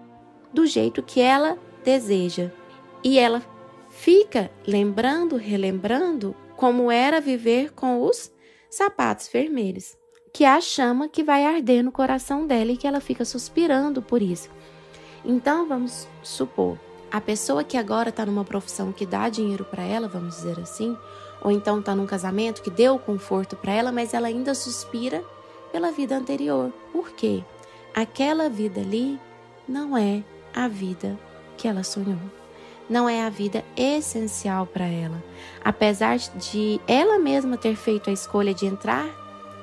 do 0.54 0.66
jeito 0.66 1.02
que 1.02 1.22
ela 1.22 1.58
deseja. 1.86 2.52
E 3.02 3.18
ela 3.18 3.42
fica 4.00 4.50
lembrando, 4.66 5.36
relembrando 5.36 6.34
como 6.56 6.90
era 6.90 7.20
viver 7.20 7.74
com 7.74 8.02
os 8.02 8.32
sapatos 8.70 9.28
vermelhos, 9.28 9.98
que 10.32 10.46
é 10.46 10.48
a 10.48 10.62
chama 10.62 11.10
que 11.10 11.22
vai 11.22 11.46
arder 11.46 11.84
no 11.84 11.92
coração 11.92 12.48
dela 12.48 12.72
e 12.72 12.78
que 12.78 12.88
ela 12.88 13.02
fica 13.02 13.26
suspirando 13.26 14.02
por 14.02 14.22
isso. 14.22 14.50
Então 15.26 15.68
vamos 15.68 16.08
supor, 16.24 16.80
a 17.12 17.20
pessoa 17.20 17.62
que 17.62 17.76
agora 17.76 18.08
está 18.08 18.26
numa 18.26 18.46
profissão 18.46 18.94
que 18.94 19.06
dá 19.06 19.28
dinheiro 19.28 19.66
para 19.66 19.84
ela, 19.84 20.08
vamos 20.08 20.38
dizer 20.38 20.58
assim, 20.62 20.98
ou 21.42 21.52
então 21.52 21.80
está 21.80 21.94
num 21.94 22.06
casamento 22.06 22.62
que 22.62 22.70
deu 22.70 22.98
conforto 22.98 23.58
para 23.58 23.74
ela, 23.74 23.92
mas 23.92 24.14
ela 24.14 24.30
ainda 24.30 24.56
suspira 24.56 25.22
pela 25.74 25.92
vida 25.92 26.16
anterior. 26.16 26.72
Por 26.94 27.12
quê? 27.12 27.44
Aquela 27.94 28.50
vida 28.50 28.80
ali 28.80 29.20
não 29.68 29.98
é 29.98 30.24
a 30.56 30.70
vida 30.70 31.20
que 31.58 31.68
ela 31.68 31.84
sonhou. 31.84 32.39
Não 32.90 33.08
é 33.08 33.22
a 33.22 33.30
vida 33.30 33.64
essencial 33.78 34.66
para 34.66 34.86
ela. 34.86 35.24
Apesar 35.64 36.18
de 36.18 36.82
ela 36.88 37.20
mesma 37.20 37.56
ter 37.56 37.76
feito 37.76 38.10
a 38.10 38.14
escolha 38.14 38.54
de 38.54 38.66
entrar 38.66 39.08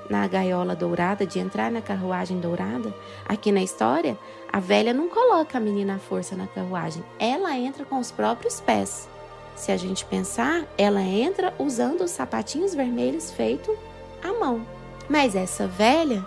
na 0.09 0.27
gaiola 0.29 0.77
dourada, 0.77 1.27
de 1.27 1.41
entrar 1.41 1.71
na 1.71 1.83
carruagem 1.83 2.39
dourada, 2.39 2.95
aqui 3.29 3.51
na 3.51 3.63
história, 3.63 4.17
a 4.53 4.61
velha 4.61 4.95
não 4.95 5.09
coloca 5.09 5.59
a 5.59 5.61
menina 5.61 5.97
à 5.97 5.99
força 5.99 6.37
na 6.37 6.47
carruagem. 6.47 7.05
Ela 7.19 7.57
entra 7.59 7.85
com 7.85 7.99
os 7.99 8.13
próprios 8.13 8.61
pés. 8.61 9.09
Se 9.57 9.73
a 9.73 9.77
gente 9.77 10.05
pensar, 10.05 10.65
ela 10.79 11.01
entra 11.01 11.53
usando 11.59 12.03
os 12.03 12.13
sapatinhos 12.13 12.75
vermelhos 12.75 13.33
feitos 13.33 13.77
à 14.23 14.33
mão. 14.33 14.65
Mas 15.09 15.35
essa 15.35 15.67
velha, 15.67 16.25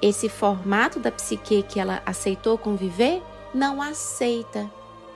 esse 0.00 0.28
formato 0.28 0.98
da 0.98 1.10
psique 1.10 1.62
que 1.62 1.78
ela 1.78 2.02
aceitou 2.06 2.56
conviver, 2.56 3.22
não 3.52 3.82
aceita. 3.82 4.70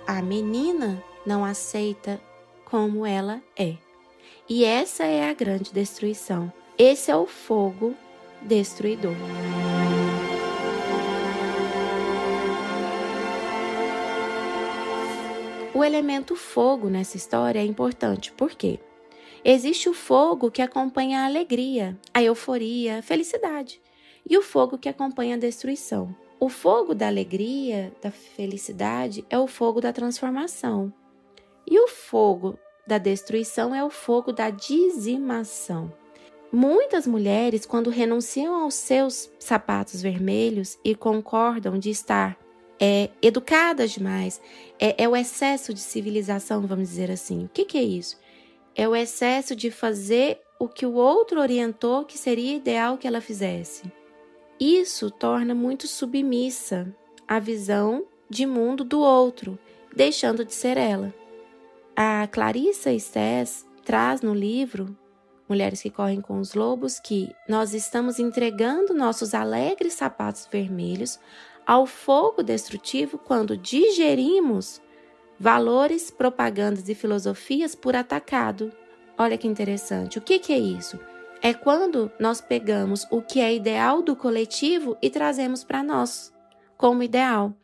A 0.06 0.22
menina 0.22 1.02
não 1.26 1.44
aceita 1.44 2.20
como 2.64 3.04
ela 3.04 3.42
é. 3.58 3.76
E 4.48 4.64
essa 4.64 5.04
é 5.04 5.28
a 5.28 5.34
grande 5.34 5.72
destruição. 5.72 6.52
Esse 6.78 7.10
é 7.10 7.16
o 7.16 7.26
fogo 7.26 7.94
destruidor. 8.40 9.14
O 15.74 15.84
elemento 15.84 16.36
fogo 16.36 16.88
nessa 16.88 17.16
história 17.16 17.58
é 17.58 17.64
importante, 17.64 18.32
por 18.32 18.50
quê? 18.52 18.80
Existe 19.44 19.88
o 19.88 19.94
fogo 19.94 20.50
que 20.50 20.62
acompanha 20.62 21.20
a 21.20 21.26
alegria, 21.26 21.98
a 22.14 22.22
euforia, 22.22 22.98
a 22.98 23.02
felicidade, 23.02 23.80
e 24.28 24.38
o 24.38 24.42
fogo 24.42 24.78
que 24.78 24.88
acompanha 24.88 25.36
a 25.36 25.38
destruição. 25.38 26.14
O 26.40 26.48
fogo 26.48 26.94
da 26.94 27.06
alegria, 27.06 27.92
da 28.02 28.10
felicidade, 28.10 29.24
é 29.30 29.38
o 29.38 29.46
fogo 29.46 29.80
da 29.80 29.92
transformação. 29.92 30.92
E 31.66 31.78
o 31.80 31.88
fogo 31.88 32.58
da 32.86 32.98
destruição 32.98 33.74
é 33.74 33.84
o 33.84 33.90
fogo 33.90 34.32
da 34.32 34.50
dizimação. 34.50 35.92
Muitas 36.52 37.06
mulheres, 37.06 37.66
quando 37.66 37.90
renunciam 37.90 38.54
aos 38.54 38.74
seus 38.74 39.30
sapatos 39.38 40.00
vermelhos 40.00 40.78
e 40.84 40.94
concordam 40.94 41.78
de 41.78 41.90
estar 41.90 42.38
é, 42.78 43.10
educadas 43.20 43.90
demais, 43.90 44.40
é, 44.78 45.02
é, 45.02 45.08
o 45.08 45.16
excesso 45.16 45.74
de 45.74 45.80
civilização, 45.80 46.66
vamos 46.66 46.88
dizer 46.88 47.10
assim. 47.10 47.44
O 47.44 47.48
que, 47.48 47.64
que 47.64 47.78
é 47.78 47.82
isso? 47.82 48.18
É 48.74 48.88
o 48.88 48.94
excesso 48.94 49.56
de 49.56 49.70
fazer 49.70 50.40
o 50.58 50.68
que 50.68 50.86
o 50.86 50.94
outro 50.94 51.40
orientou 51.40 52.04
que 52.04 52.16
seria 52.16 52.54
ideal 52.54 52.96
que 52.96 53.06
ela 53.06 53.20
fizesse. 53.20 53.90
Isso 54.58 55.10
torna 55.10 55.54
muito 55.54 55.86
submissa 55.86 56.94
a 57.26 57.38
visão 57.38 58.04
de 58.30 58.46
mundo 58.46 58.84
do 58.84 59.00
outro, 59.00 59.58
deixando 59.94 60.44
de 60.44 60.54
ser 60.54 60.76
ela. 60.76 61.12
A 61.96 62.26
Clarissa 62.26 62.92
Estés 62.92 63.66
traz 63.84 64.20
no 64.20 64.34
livro 64.34 64.96
Mulheres 65.48 65.80
que 65.80 65.90
Correm 65.90 66.20
com 66.20 66.38
os 66.38 66.54
Lobos 66.54 67.00
que 67.00 67.34
nós 67.48 67.72
estamos 67.72 68.18
entregando 68.18 68.92
nossos 68.92 69.32
alegres 69.32 69.94
sapatos 69.94 70.46
vermelhos 70.50 71.18
ao 71.66 71.86
fogo 71.86 72.42
destrutivo 72.42 73.16
quando 73.16 73.56
digerimos 73.56 74.80
valores, 75.40 76.10
propagandas 76.10 76.88
e 76.88 76.94
filosofias 76.94 77.74
por 77.74 77.96
atacado. 77.96 78.70
Olha 79.16 79.38
que 79.38 79.48
interessante. 79.48 80.18
O 80.18 80.22
que, 80.22 80.38
que 80.38 80.52
é 80.52 80.58
isso? 80.58 80.98
é 81.42 81.54
quando 81.54 82.10
nós 82.18 82.40
pegamos 82.40 83.06
o 83.10 83.20
que 83.22 83.40
é 83.40 83.54
ideal 83.54 84.02
do 84.02 84.16
coletivo 84.16 84.96
e 85.00 85.10
trazemos 85.10 85.62
para 85.62 85.82
nós 85.82 86.32
como 86.76 87.02
ideal. 87.02 87.54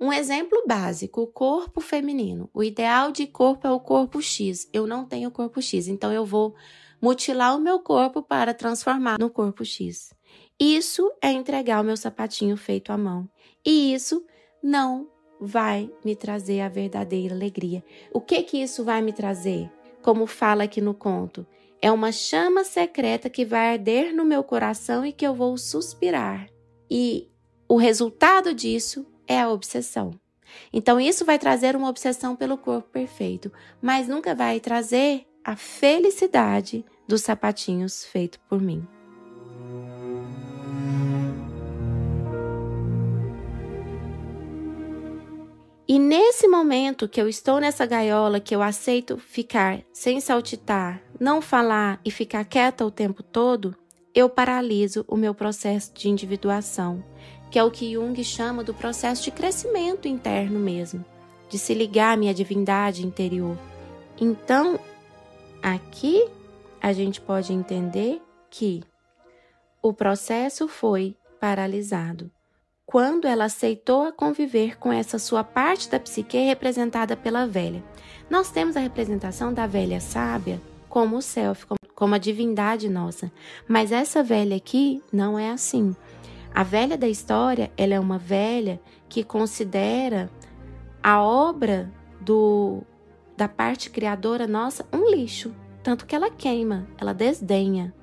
Um 0.00 0.12
exemplo 0.12 0.62
básico: 0.66 1.22
o 1.22 1.26
corpo 1.26 1.80
feminino. 1.80 2.48
O 2.54 2.62
ideal 2.62 3.10
de 3.10 3.26
corpo 3.26 3.66
é 3.66 3.70
o 3.70 3.80
corpo 3.80 4.22
X. 4.22 4.68
Eu 4.72 4.86
não 4.86 5.04
tenho 5.04 5.30
corpo 5.30 5.60
X, 5.60 5.88
então 5.88 6.12
eu 6.12 6.24
vou 6.24 6.54
mutilar 7.00 7.56
o 7.56 7.60
meu 7.60 7.80
corpo 7.80 8.22
para 8.22 8.54
transformar 8.54 9.18
no 9.18 9.30
corpo 9.30 9.64
X. 9.64 10.12
Isso 10.58 11.12
é 11.22 11.30
entregar 11.30 11.80
o 11.80 11.84
meu 11.84 11.96
sapatinho 11.96 12.56
feito 12.56 12.92
à 12.92 12.98
mão. 12.98 13.28
E 13.64 13.92
isso 13.92 14.24
não 14.62 15.08
vai 15.40 15.90
me 16.04 16.16
trazer 16.16 16.60
a 16.60 16.68
verdadeira 16.68 17.34
alegria. 17.34 17.84
O 18.12 18.20
que 18.20 18.42
que 18.42 18.60
isso 18.60 18.84
vai 18.84 19.00
me 19.00 19.12
trazer? 19.12 19.70
Como 20.02 20.26
fala 20.26 20.64
aqui 20.64 20.80
no 20.80 20.94
conto, 20.94 21.46
é 21.80 21.90
uma 21.92 22.10
chama 22.10 22.64
secreta 22.64 23.30
que 23.30 23.44
vai 23.44 23.72
arder 23.72 24.14
no 24.14 24.24
meu 24.24 24.42
coração 24.42 25.06
e 25.06 25.12
que 25.12 25.26
eu 25.26 25.34
vou 25.34 25.56
suspirar. 25.56 26.48
E 26.90 27.30
o 27.68 27.76
resultado 27.76 28.52
disso 28.52 29.06
é 29.28 29.40
a 29.40 29.50
obsessão. 29.50 30.10
Então, 30.72 30.98
isso 30.98 31.24
vai 31.24 31.38
trazer 31.38 31.76
uma 31.76 31.88
obsessão 31.88 32.34
pelo 32.34 32.56
corpo 32.56 32.88
perfeito, 32.88 33.52
mas 33.80 34.08
nunca 34.08 34.34
vai 34.34 34.58
trazer 34.58 35.26
a 35.44 35.54
felicidade 35.54 36.84
dos 37.06 37.22
sapatinhos 37.22 38.04
feitos 38.04 38.40
por 38.48 38.60
mim. 38.60 38.86
E 45.90 45.98
nesse 45.98 46.46
momento 46.46 47.08
que 47.08 47.18
eu 47.18 47.26
estou 47.26 47.58
nessa 47.58 47.86
gaiola, 47.86 48.40
que 48.40 48.54
eu 48.54 48.60
aceito 48.60 49.16
ficar 49.16 49.80
sem 49.90 50.20
saltitar, 50.20 51.02
não 51.18 51.40
falar 51.40 51.98
e 52.04 52.10
ficar 52.10 52.44
quieta 52.44 52.84
o 52.84 52.90
tempo 52.90 53.22
todo, 53.22 53.74
eu 54.14 54.28
paraliso 54.28 55.02
o 55.08 55.16
meu 55.16 55.34
processo 55.34 55.94
de 55.94 56.10
individuação, 56.10 57.02
que 57.50 57.58
é 57.58 57.64
o 57.64 57.70
que 57.70 57.92
Jung 57.92 58.22
chama 58.22 58.62
do 58.62 58.74
processo 58.74 59.22
de 59.22 59.30
crescimento 59.30 60.06
interno 60.06 60.58
mesmo, 60.58 61.04
de 61.48 61.58
se 61.58 61.74
ligar 61.74 62.14
à 62.14 62.16
minha 62.16 62.34
divindade 62.34 63.06
interior. 63.06 63.56
Então, 64.20 64.78
aqui 65.62 66.26
a 66.80 66.92
gente 66.92 67.20
pode 67.20 67.52
entender 67.52 68.20
que 68.50 68.82
o 69.82 69.92
processo 69.92 70.68
foi 70.68 71.16
paralisado 71.40 72.30
quando 72.84 73.28
ela 73.28 73.44
aceitou 73.44 74.10
conviver 74.12 74.78
com 74.78 74.90
essa 74.90 75.18
sua 75.18 75.44
parte 75.44 75.90
da 75.90 76.00
psique 76.00 76.38
representada 76.38 77.14
pela 77.14 77.46
velha. 77.46 77.84
Nós 78.30 78.50
temos 78.50 78.78
a 78.78 78.80
representação 78.80 79.52
da 79.52 79.66
velha 79.66 80.00
sábia 80.00 80.60
como 80.88 81.18
o 81.18 81.22
self, 81.22 81.66
como 81.94 82.14
a 82.14 82.18
divindade 82.18 82.88
nossa, 82.88 83.30
mas 83.68 83.92
essa 83.92 84.22
velha 84.22 84.56
aqui 84.56 85.02
não 85.12 85.38
é 85.38 85.50
assim. 85.50 85.94
A 86.58 86.64
velha 86.64 86.98
da 86.98 87.08
história, 87.08 87.70
ela 87.76 87.94
é 87.94 88.00
uma 88.00 88.18
velha 88.18 88.80
que 89.08 89.22
considera 89.22 90.28
a 91.00 91.22
obra 91.22 91.88
do 92.20 92.82
da 93.36 93.46
parte 93.46 93.88
criadora 93.90 94.44
nossa 94.44 94.84
um 94.92 95.08
lixo, 95.08 95.54
tanto 95.84 96.04
que 96.04 96.16
ela 96.16 96.32
queima, 96.32 96.88
ela 96.98 97.12
desdenha. 97.14 97.94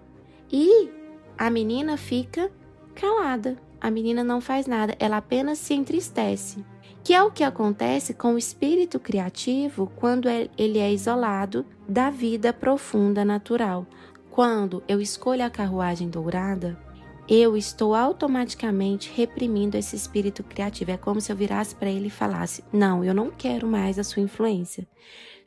E 0.50 0.90
a 1.38 1.50
menina 1.50 1.98
fica 1.98 2.50
calada, 2.96 3.58
a 3.82 3.92
menina 3.92 4.24
não 4.24 4.40
faz 4.40 4.68
nada, 4.68 4.96
ela 5.02 5.18
apenas 5.18 5.58
se 5.58 5.74
entristece. 5.74 6.64
Que 7.04 7.14
é 7.14 7.22
o 7.22 7.32
que 7.32 7.44
acontece 7.44 8.14
com 8.14 8.36
o 8.36 8.38
espírito 8.38 9.02
criativo 9.02 9.92
quando 9.98 10.30
é, 10.30 10.48
ele 10.58 10.80
é 10.80 10.94
isolado 10.94 11.66
da 11.90 12.10
vida 12.10 12.54
profunda 12.54 13.26
natural. 13.26 13.86
Quando 14.32 14.82
eu 14.88 15.02
escolho 15.02 15.44
a 15.44 15.50
carruagem 15.50 16.10
dourada, 16.10 16.85
eu 17.28 17.58
estou 17.58 17.96
automaticamente 17.96 19.12
reprimindo 19.16 19.78
esse 19.78 19.96
espírito 19.96 20.44
criativo. 20.44 20.92
É 20.92 20.98
como 20.98 21.20
se 21.20 21.32
eu 21.32 21.36
virasse 21.36 21.76
para 21.76 21.90
ele 21.90 22.08
e 22.08 22.12
falasse: 22.12 22.64
Não, 22.72 23.04
eu 23.04 23.14
não 23.14 23.32
quero 23.32 23.68
mais 23.68 23.98
a 23.98 24.04
sua 24.04 24.22
influência. 24.22 24.88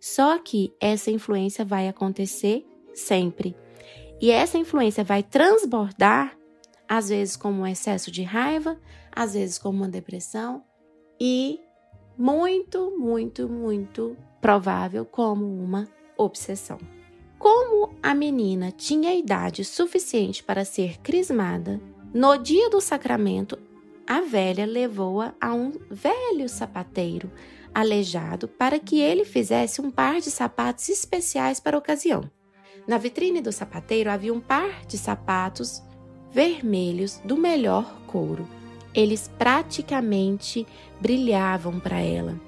Só 0.00 0.38
que 0.38 0.72
essa 0.80 1.10
influência 1.10 1.64
vai 1.64 1.88
acontecer 1.88 2.66
sempre. 2.94 3.56
E 4.20 4.30
essa 4.30 4.58
influência 4.58 5.04
vai 5.04 5.22
transbordar 5.22 6.36
às 6.88 7.10
vezes 7.10 7.36
como 7.36 7.62
um 7.62 7.66
excesso 7.66 8.10
de 8.10 8.22
raiva, 8.22 8.78
às 9.14 9.34
vezes 9.34 9.58
como 9.58 9.78
uma 9.78 9.88
depressão, 9.88 10.64
e 11.20 11.60
muito, 12.16 12.96
muito, 12.98 13.48
muito 13.48 14.16
provável 14.40 15.04
como 15.04 15.44
uma 15.44 15.86
obsessão. 16.16 16.78
Como 17.38 17.90
a 18.02 18.14
menina 18.14 18.72
tinha 18.72 19.14
idade 19.14 19.64
suficiente 19.64 20.42
para 20.42 20.64
ser 20.64 20.98
crismada, 21.00 21.80
no 22.12 22.36
dia 22.36 22.68
do 22.68 22.80
sacramento, 22.80 23.58
a 24.06 24.20
velha 24.22 24.66
levou-a 24.66 25.34
a 25.40 25.54
um 25.54 25.72
velho 25.90 26.48
sapateiro 26.48 27.30
aleijado 27.74 28.48
para 28.48 28.78
que 28.78 29.00
ele 29.00 29.24
fizesse 29.24 29.80
um 29.80 29.90
par 29.90 30.20
de 30.20 30.30
sapatos 30.30 30.88
especiais 30.88 31.60
para 31.60 31.76
a 31.76 31.78
ocasião. 31.78 32.28
Na 32.86 32.98
vitrine 32.98 33.40
do 33.40 33.52
sapateiro 33.52 34.10
havia 34.10 34.32
um 34.32 34.40
par 34.40 34.84
de 34.86 34.98
sapatos 34.98 35.82
vermelhos 36.32 37.20
do 37.24 37.36
melhor 37.36 38.00
couro. 38.06 38.48
Eles 38.94 39.30
praticamente 39.38 40.66
brilhavam 41.00 41.78
para 41.78 42.00
ela. 42.00 42.47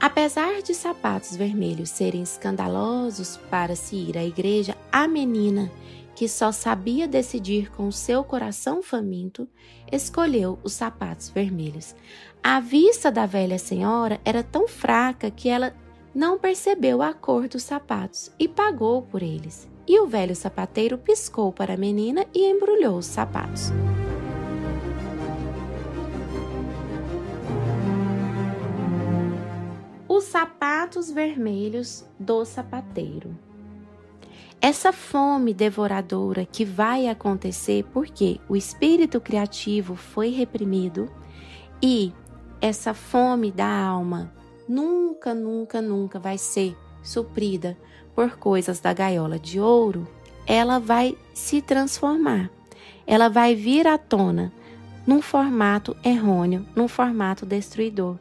Apesar 0.00 0.62
de 0.62 0.74
sapatos 0.74 1.34
vermelhos 1.34 1.90
serem 1.90 2.22
escandalosos 2.22 3.36
para 3.50 3.74
se 3.74 3.96
ir 3.96 4.16
à 4.16 4.24
igreja, 4.24 4.76
a 4.92 5.08
menina 5.08 5.70
que 6.14 6.28
só 6.28 6.50
sabia 6.50 7.06
decidir 7.06 7.70
com 7.70 7.92
seu 7.92 8.24
coração 8.24 8.82
faminto, 8.82 9.48
escolheu 9.90 10.58
os 10.64 10.72
sapatos 10.72 11.30
vermelhos. 11.30 11.94
A 12.42 12.58
vista 12.58 13.08
da 13.08 13.24
velha 13.24 13.56
senhora 13.56 14.20
era 14.24 14.42
tão 14.42 14.66
fraca 14.66 15.30
que 15.30 15.48
ela 15.48 15.72
não 16.12 16.36
percebeu 16.36 17.02
a 17.02 17.14
cor 17.14 17.46
dos 17.46 17.62
sapatos 17.62 18.32
e 18.36 18.48
pagou 18.48 19.02
por 19.02 19.22
eles. 19.22 19.68
E 19.86 20.00
o 20.00 20.08
velho 20.08 20.34
sapateiro 20.34 20.98
piscou 20.98 21.52
para 21.52 21.74
a 21.74 21.76
menina 21.76 22.26
e 22.34 22.44
embrulhou 22.50 22.98
os 22.98 23.06
sapatos. 23.06 23.70
Os 30.08 30.24
sapatos 30.24 31.10
vermelhos 31.10 32.04
do 32.18 32.44
sapateiro. 32.44 33.36
Essa 34.60 34.92
fome 34.92 35.54
devoradora 35.54 36.44
que 36.44 36.64
vai 36.64 37.06
acontecer 37.06 37.84
porque 37.92 38.40
o 38.48 38.56
espírito 38.56 39.20
criativo 39.20 39.94
foi 39.94 40.30
reprimido 40.30 41.08
e 41.82 42.12
essa 42.60 42.92
fome 42.92 43.52
da 43.52 43.68
alma 43.68 44.32
nunca, 44.68 45.32
nunca, 45.34 45.80
nunca 45.80 46.18
vai 46.18 46.38
ser 46.38 46.76
suprida 47.02 47.78
por 48.14 48.36
coisas 48.36 48.80
da 48.80 48.92
gaiola 48.92 49.38
de 49.38 49.60
ouro, 49.60 50.08
ela 50.46 50.80
vai 50.80 51.16
se 51.32 51.62
transformar. 51.62 52.50
Ela 53.06 53.28
vai 53.28 53.54
vir 53.54 53.86
à 53.86 53.96
tona 53.96 54.52
num 55.08 55.22
formato 55.22 55.96
errôneo, 56.04 56.66
num 56.76 56.86
formato 56.86 57.46
destruidor. 57.46 58.18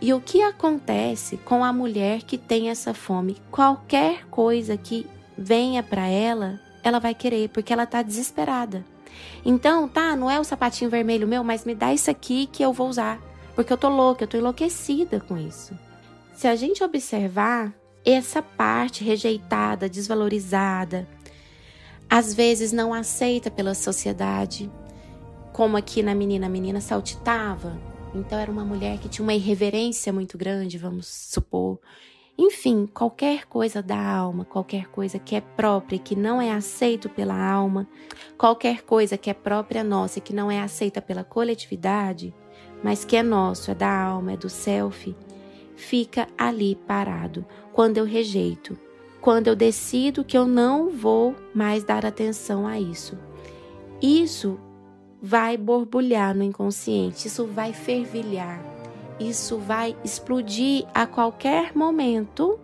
E 0.00 0.14
o 0.14 0.22
que 0.22 0.40
acontece 0.40 1.36
com 1.36 1.62
a 1.62 1.70
mulher 1.70 2.22
que 2.22 2.38
tem 2.38 2.70
essa 2.70 2.94
fome? 2.94 3.36
Qualquer 3.50 4.24
coisa 4.30 4.74
que 4.74 5.06
venha 5.36 5.82
para 5.82 6.06
ela, 6.06 6.58
ela 6.82 6.98
vai 6.98 7.14
querer, 7.14 7.50
porque 7.50 7.74
ela 7.74 7.84
tá 7.84 8.00
desesperada. 8.00 8.82
Então, 9.44 9.86
tá, 9.86 10.16
não 10.16 10.30
é 10.30 10.40
o 10.40 10.44
sapatinho 10.44 10.88
vermelho 10.88 11.28
meu, 11.28 11.44
mas 11.44 11.66
me 11.66 11.74
dá 11.74 11.92
isso 11.92 12.10
aqui 12.10 12.46
que 12.46 12.62
eu 12.62 12.72
vou 12.72 12.88
usar, 12.88 13.20
porque 13.54 13.70
eu 13.70 13.76
tô 13.76 13.90
louca, 13.90 14.24
eu 14.24 14.28
tô 14.28 14.38
enlouquecida 14.38 15.20
com 15.20 15.36
isso. 15.36 15.78
Se 16.32 16.48
a 16.48 16.56
gente 16.56 16.82
observar 16.82 17.70
essa 18.02 18.40
parte 18.40 19.04
rejeitada, 19.04 19.90
desvalorizada, 19.90 21.06
às 22.08 22.32
vezes 22.32 22.72
não 22.72 22.94
aceita 22.94 23.50
pela 23.50 23.74
sociedade, 23.74 24.70
como 25.54 25.76
aqui 25.76 26.02
na 26.02 26.16
menina, 26.16 26.46
a 26.46 26.50
menina 26.50 26.80
saltitava, 26.80 27.78
então 28.12 28.36
era 28.36 28.50
uma 28.50 28.64
mulher 28.64 28.98
que 28.98 29.08
tinha 29.08 29.24
uma 29.24 29.34
irreverência 29.34 30.12
muito 30.12 30.36
grande, 30.36 30.76
vamos 30.76 31.06
supor. 31.06 31.78
Enfim, 32.36 32.88
qualquer 32.92 33.46
coisa 33.46 33.80
da 33.80 33.96
alma, 33.96 34.44
qualquer 34.44 34.88
coisa 34.88 35.16
que 35.16 35.36
é 35.36 35.40
própria 35.40 35.94
e 35.94 36.00
que 36.00 36.16
não 36.16 36.42
é 36.42 36.50
aceito 36.50 37.08
pela 37.08 37.40
alma, 37.40 37.86
qualquer 38.36 38.82
coisa 38.82 39.16
que 39.16 39.30
é 39.30 39.32
própria 39.32 39.84
nossa 39.84 40.18
e 40.18 40.22
que 40.22 40.34
não 40.34 40.50
é 40.50 40.60
aceita 40.60 41.00
pela 41.00 41.22
coletividade, 41.22 42.34
mas 42.82 43.04
que 43.04 43.14
é 43.14 43.22
nosso, 43.22 43.70
é 43.70 43.76
da 43.76 44.06
alma, 44.06 44.32
é 44.32 44.36
do 44.36 44.50
self, 44.50 45.14
fica 45.76 46.26
ali 46.36 46.74
parado 46.74 47.46
quando 47.72 47.98
eu 47.98 48.04
rejeito, 48.04 48.76
quando 49.20 49.46
eu 49.46 49.54
decido 49.54 50.24
que 50.24 50.36
eu 50.36 50.48
não 50.48 50.90
vou 50.90 51.36
mais 51.54 51.84
dar 51.84 52.04
atenção 52.04 52.66
a 52.66 52.80
isso. 52.80 53.16
Isso 54.02 54.58
vai 55.24 55.56
borbulhar 55.56 56.36
no 56.36 56.42
inconsciente, 56.42 57.28
isso 57.28 57.46
vai 57.46 57.72
fervilhar 57.72 58.74
isso 59.18 59.58
vai 59.58 59.96
explodir 60.02 60.86
a 60.92 61.06
qualquer 61.06 61.74
momento 61.74 62.58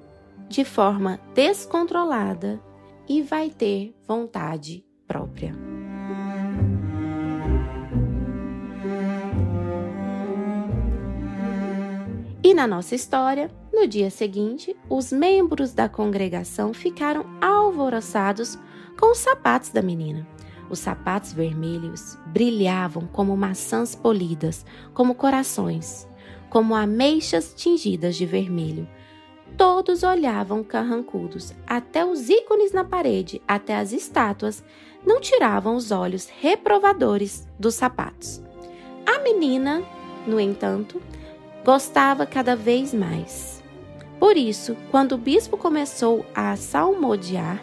de 0.48 0.64
forma 0.64 1.20
descontrolada 1.34 2.60
e 3.08 3.22
vai 3.22 3.50
ter 3.50 3.94
vontade 4.06 4.84
própria. 5.06 5.54
E 12.42 12.54
na 12.54 12.66
nossa 12.66 12.96
história, 12.96 13.50
no 13.72 13.86
dia 13.86 14.10
seguinte, 14.10 14.76
os 14.88 15.12
membros 15.12 15.72
da 15.72 15.88
congregação 15.88 16.74
ficaram 16.74 17.24
alvoroçados 17.40 18.58
com 18.98 19.12
os 19.12 19.18
sapatos 19.18 19.70
da 19.70 19.82
menina. 19.82 20.26
Os 20.68 20.80
sapatos 20.80 21.32
vermelhos 21.32 22.16
brilhavam 22.32 23.06
como 23.12 23.36
maçãs 23.36 23.94
polidas, 23.94 24.64
como 24.94 25.14
corações 25.14 26.08
como 26.50 26.74
ameixas 26.74 27.54
tingidas 27.56 28.16
de 28.16 28.26
vermelho. 28.26 28.86
Todos 29.56 30.02
olhavam 30.02 30.62
carrancudos, 30.62 31.54
até 31.66 32.04
os 32.04 32.28
ícones 32.28 32.72
na 32.72 32.84
parede, 32.84 33.40
até 33.46 33.76
as 33.76 33.92
estátuas, 33.92 34.62
não 35.06 35.20
tiravam 35.20 35.76
os 35.76 35.90
olhos 35.90 36.28
reprovadores 36.40 37.48
dos 37.58 37.74
sapatos. 37.74 38.42
A 39.06 39.20
menina, 39.20 39.82
no 40.26 40.38
entanto, 40.38 41.00
gostava 41.64 42.26
cada 42.26 42.54
vez 42.54 42.92
mais. 42.92 43.62
Por 44.18 44.36
isso, 44.36 44.76
quando 44.90 45.12
o 45.12 45.18
bispo 45.18 45.56
começou 45.56 46.24
a 46.34 46.54
salmodiar, 46.56 47.62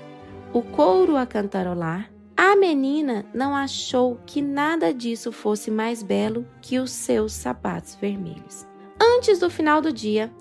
o 0.53 0.61
couro 0.61 1.15
a 1.15 1.25
cantarolar, 1.25 2.09
a 2.37 2.55
menina 2.55 3.25
não 3.33 3.55
achou 3.55 4.19
que 4.23 4.43
nada 4.43 4.93
disso 4.93 5.31
fosse 5.31 5.71
mais 5.71 6.03
belo 6.03 6.47
que 6.61 6.77
os 6.77 6.91
seus 6.91 7.33
sapatos 7.33 7.95
vermelhos. 7.95 8.67
Antes 9.01 9.39
do 9.39 9.49
final 9.49 9.81
do 9.81 9.91
dia, 9.91 10.31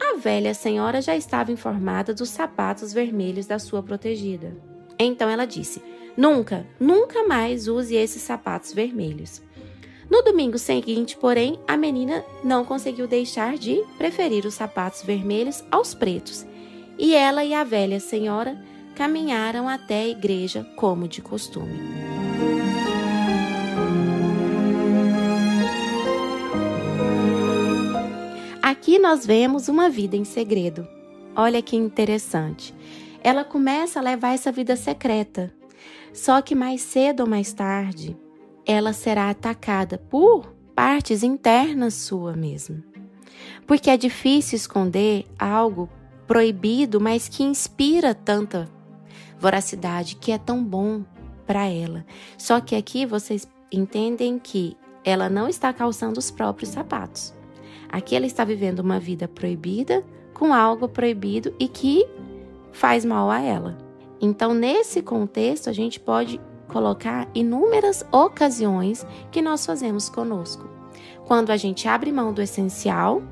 a 0.00 0.16
velha 0.18 0.52
senhora 0.52 1.00
já 1.00 1.14
estava 1.14 1.52
informada 1.52 2.12
dos 2.12 2.30
sapatos 2.30 2.92
vermelhos 2.92 3.46
da 3.46 3.60
sua 3.60 3.80
protegida. 3.80 4.56
Então 4.98 5.30
ela 5.30 5.46
disse: 5.46 5.80
Nunca, 6.16 6.66
nunca 6.80 7.22
mais 7.28 7.68
use 7.68 7.94
esses 7.94 8.22
sapatos 8.22 8.72
vermelhos. 8.72 9.40
No 10.10 10.22
domingo 10.22 10.58
seguinte, 10.58 11.16
porém, 11.16 11.60
a 11.66 11.76
menina 11.76 12.24
não 12.42 12.64
conseguiu 12.64 13.06
deixar 13.06 13.56
de 13.56 13.84
preferir 13.96 14.46
os 14.46 14.54
sapatos 14.54 15.02
vermelhos 15.02 15.64
aos 15.70 15.94
pretos, 15.94 16.44
e 16.98 17.14
ela 17.14 17.44
e 17.44 17.54
a 17.54 17.62
velha 17.62 18.00
senhora 18.00 18.60
caminharam 18.96 19.68
até 19.68 20.00
a 20.00 20.08
igreja 20.08 20.66
como 20.74 21.06
de 21.06 21.20
costume. 21.20 21.78
Aqui 28.62 28.98
nós 28.98 29.26
vemos 29.26 29.68
uma 29.68 29.90
vida 29.90 30.16
em 30.16 30.24
segredo. 30.24 30.88
Olha 31.36 31.60
que 31.60 31.76
interessante. 31.76 32.74
Ela 33.22 33.44
começa 33.44 34.00
a 34.00 34.02
levar 34.02 34.32
essa 34.32 34.50
vida 34.50 34.74
secreta. 34.76 35.52
Só 36.14 36.40
que 36.40 36.54
mais 36.54 36.80
cedo 36.80 37.20
ou 37.20 37.28
mais 37.28 37.52
tarde, 37.52 38.16
ela 38.64 38.94
será 38.94 39.28
atacada 39.28 39.98
por 39.98 40.54
partes 40.74 41.22
internas 41.22 41.92
sua 41.92 42.34
mesmo. 42.34 42.82
Porque 43.66 43.90
é 43.90 43.96
difícil 43.98 44.56
esconder 44.56 45.26
algo 45.38 45.86
proibido, 46.26 46.98
mas 46.98 47.28
que 47.28 47.42
inspira 47.42 48.14
tanta 48.14 48.74
voracidade, 49.38 50.16
que 50.16 50.32
é 50.32 50.38
tão 50.38 50.64
bom 50.64 51.04
para 51.46 51.66
ela. 51.66 52.04
Só 52.36 52.60
que 52.60 52.74
aqui 52.74 53.06
vocês 53.06 53.48
entendem 53.70 54.38
que 54.38 54.76
ela 55.04 55.28
não 55.28 55.48
está 55.48 55.72
calçando 55.72 56.18
os 56.18 56.30
próprios 56.30 56.70
sapatos. 56.70 57.32
Aqui 57.88 58.16
ela 58.16 58.26
está 58.26 58.44
vivendo 58.44 58.80
uma 58.80 58.98
vida 58.98 59.28
proibida 59.28 60.04
com 60.34 60.52
algo 60.52 60.88
proibido 60.88 61.54
e 61.58 61.68
que 61.68 62.06
faz 62.72 63.04
mal 63.04 63.30
a 63.30 63.40
ela. 63.40 63.78
Então, 64.20 64.52
nesse 64.52 65.02
contexto, 65.02 65.70
a 65.70 65.72
gente 65.72 66.00
pode 66.00 66.40
colocar 66.68 67.28
inúmeras 67.34 68.04
ocasiões 68.10 69.06
que 69.30 69.40
nós 69.40 69.64
fazemos 69.64 70.08
conosco. 70.08 70.68
Quando 71.24 71.50
a 71.50 71.56
gente 71.56 71.88
abre 71.88 72.12
mão 72.12 72.32
do 72.32 72.42
essencial 72.42 73.22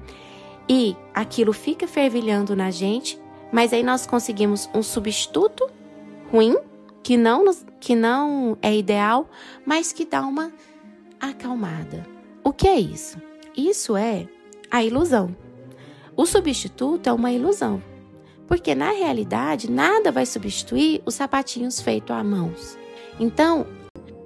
e 0.69 0.97
aquilo 1.13 1.53
fica 1.53 1.87
fervilhando 1.87 2.55
na 2.55 2.71
gente, 2.71 3.21
mas 3.53 3.73
aí 3.73 3.83
nós 3.83 4.07
conseguimos 4.07 4.69
um 4.75 4.83
substituto 4.83 5.69
ruim, 6.35 6.57
que 7.01 7.17
não, 7.17 7.45
que 7.79 7.95
não 7.95 8.59
é 8.61 8.77
ideal, 8.77 9.31
mas 9.65 9.93
que 9.93 10.05
dá 10.05 10.23
uma 10.23 10.53
acalmada. 11.21 12.05
O 12.43 12.53
que 12.53 12.67
é 12.67 12.77
isso? 12.77 13.23
Isso 13.57 13.97
é 13.97 14.27
a 14.69 14.83
ilusão. 14.83 15.35
O 16.17 16.27
substituto 16.27 17.09
é 17.09 17.13
uma 17.13 17.31
ilusão, 17.31 17.81
porque 18.49 18.75
na 18.75 18.91
realidade 18.91 19.71
nada 19.71 20.11
vai 20.11 20.27
substituir 20.27 21.01
os 21.07 21.15
sapatinhos 21.15 21.81
feitos 21.81 22.11
à 22.11 22.25
mãos. 22.25 22.77
Então, 23.21 23.65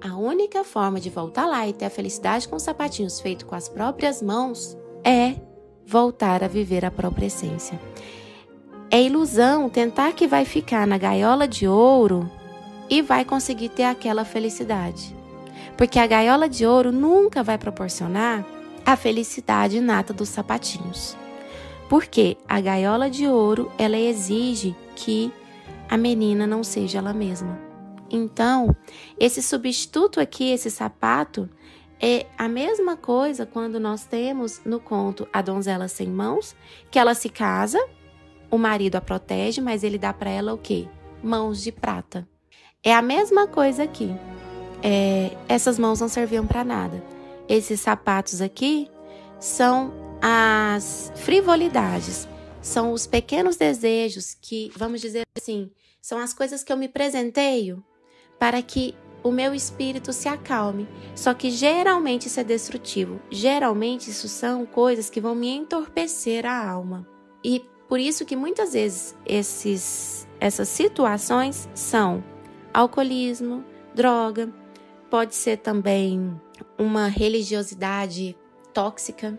a 0.01 0.17
única 0.17 0.65
forma 0.65 0.99
de 0.99 1.11
voltar 1.11 1.47
lá 1.47 1.69
e 1.69 1.75
ter 1.75 1.85
a 1.85 1.91
felicidade 1.91 2.49
com 2.49 2.57
os 2.57 2.63
sapatinhos 2.63 3.21
feitos 3.21 3.45
com 3.45 3.55
as 3.55 3.69
próprias 3.69 4.23
mãos 4.23 4.79
é 5.05 5.35
voltar 5.85 6.43
a 6.43 6.49
viver 6.49 6.87
a 6.87 6.91
própria 6.91 7.27
essência. 7.27 7.79
É 8.91 9.03
ilusão 9.03 9.68
tentar 9.68 10.12
que 10.12 10.26
vai 10.26 10.47
ficar 10.47 10.86
na 10.86 10.97
gaiola 10.97 11.47
de 11.47 11.68
ouro 11.68 12.30
e 12.89 13.03
vai 13.03 13.22
conseguir 13.22 13.68
ter 13.68 13.84
aquela 13.84 14.24
felicidade. 14.24 15.14
Porque 15.76 15.99
a 15.99 16.07
gaiola 16.07 16.49
de 16.49 16.64
ouro 16.64 16.91
nunca 16.91 17.43
vai 17.43 17.59
proporcionar 17.59 18.47
a 18.86 18.97
felicidade 18.97 19.76
inata 19.76 20.14
dos 20.14 20.30
sapatinhos. 20.30 21.14
Porque 21.89 22.39
a 22.49 22.61
gaiola 22.62 23.11
de 23.11 23.26
ouro, 23.26 23.70
ela 23.76 23.99
exige 23.99 24.74
que 24.97 25.30
a 25.86 25.99
menina 25.99 26.47
não 26.47 26.64
seja 26.64 26.99
ela 26.99 27.12
mesma. 27.12 27.59
Então, 28.11 28.74
esse 29.20 29.43
substituto 29.43 30.18
aqui, 30.18 30.51
esse 30.51 30.70
sapato, 30.70 31.47
é 32.01 32.26
a 32.39 32.49
mesma 32.49 32.97
coisa 32.97 33.45
quando 33.45 33.78
nós 33.78 34.05
temos 34.05 34.62
no 34.64 34.80
conto 34.80 35.28
a 35.30 35.43
donzela 35.43 35.89
sem 35.89 36.09
mãos, 36.09 36.57
que 36.91 36.99
ela 36.99 37.14
se 37.14 37.28
casa, 37.28 37.78
o 38.51 38.59
marido 38.59 38.96
a 38.96 39.01
protege, 39.01 39.61
mas 39.61 39.82
ele 39.82 39.99
dá 39.99 40.12
para 40.12 40.30
ela 40.30 40.55
o 40.55 40.59
quê? 40.59 40.88
Mãos 41.22 41.62
de 41.62 41.72
prata. 41.72 42.28
É 42.82 42.94
a 42.94 43.03
mesma 43.03 43.46
coisa 43.46 43.82
aqui. 43.82 44.14
É, 44.82 45.36
essas 45.49 45.78
mãos 45.78 46.01
não 46.01 46.09
serviam 46.09 46.46
para 46.46 46.64
nada. 46.64 47.03
Esses 47.49 47.80
sapatos 47.80 48.40
aqui 48.40 48.88
são 49.40 49.92
as 50.20 51.12
frivolidades, 51.16 52.28
são 52.61 52.92
os 52.92 53.07
pequenos 53.07 53.57
desejos 53.57 54.36
que, 54.40 54.70
vamos 54.76 55.01
dizer 55.01 55.22
assim, 55.36 55.70
são 56.01 56.18
as 56.18 56.32
coisas 56.32 56.62
que 56.62 56.72
eu 56.72 56.76
me 56.76 56.88
presenteio 56.88 57.84
para 58.38 58.62
que 58.62 58.94
o 59.22 59.30
meu 59.30 59.55
espírito 59.55 60.12
se 60.12 60.28
acalme. 60.28 60.88
Só 61.14 61.34
que 61.34 61.51
geralmente 61.51 62.26
isso 62.26 62.40
é 62.40 62.44
destrutivo. 62.44 63.20
Geralmente 63.30 64.11
isso 64.11 64.28
são 64.28 64.64
coisas 64.64 65.11
que 65.11 65.20
vão 65.20 65.34
me 65.34 65.49
entorpecer 65.49 66.46
a 66.46 66.70
alma. 66.70 67.07
E 67.44 67.64
por 67.89 67.99
isso 67.99 68.24
que 68.26 68.36
muitas 68.36 68.74
vezes 68.74 69.16
esses, 69.24 70.28
essas 70.39 70.68
situações 70.68 71.68
são 71.74 72.22
alcoolismo, 72.72 73.64
droga, 73.95 74.53
pode 75.11 75.34
ser 75.34 75.57
também 75.57 76.39
uma 76.78 77.07
religiosidade 77.07 78.36
tóxica. 78.74 79.39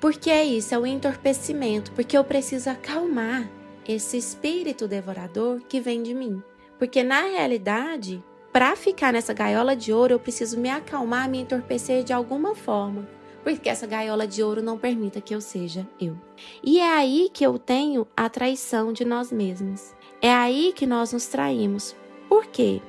Porque 0.00 0.30
é 0.30 0.44
isso, 0.44 0.74
é 0.74 0.78
o 0.78 0.86
entorpecimento, 0.86 1.90
porque 1.92 2.16
eu 2.16 2.22
preciso 2.22 2.70
acalmar 2.70 3.50
esse 3.88 4.16
espírito 4.16 4.86
devorador 4.86 5.60
que 5.68 5.80
vem 5.80 6.02
de 6.02 6.14
mim. 6.14 6.42
Porque 6.78 7.02
na 7.02 7.22
realidade, 7.22 8.22
para 8.52 8.76
ficar 8.76 9.12
nessa 9.12 9.32
gaiola 9.32 9.74
de 9.74 9.92
ouro, 9.92 10.14
eu 10.14 10.20
preciso 10.20 10.60
me 10.60 10.70
acalmar, 10.70 11.28
me 11.28 11.40
entorpecer 11.40 12.04
de 12.04 12.12
alguma 12.12 12.54
forma. 12.54 13.15
Porque 13.46 13.68
essa 13.68 13.86
gaiola 13.86 14.26
de 14.26 14.42
ouro 14.42 14.60
não 14.60 14.76
permita 14.76 15.20
que 15.20 15.32
eu 15.32 15.40
seja 15.40 15.86
eu. 16.00 16.18
E 16.64 16.80
é 16.80 16.88
aí 16.94 17.30
que 17.32 17.46
eu 17.46 17.60
tenho 17.60 18.04
a 18.16 18.28
traição 18.28 18.92
de 18.92 19.04
nós 19.04 19.30
mesmos. 19.30 19.94
É 20.20 20.32
aí 20.32 20.72
que 20.74 20.84
nós 20.84 21.12
nos 21.12 21.26
traímos. 21.26 21.94
Por 22.28 22.46
quê? 22.46 22.82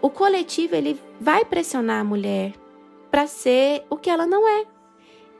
O 0.00 0.08
coletivo 0.08 0.76
ele 0.76 0.96
vai 1.20 1.44
pressionar 1.44 2.02
a 2.02 2.04
mulher 2.04 2.52
para 3.10 3.26
ser 3.26 3.84
o 3.90 3.96
que 3.96 4.08
ela 4.08 4.28
não 4.28 4.48
é. 4.48 4.64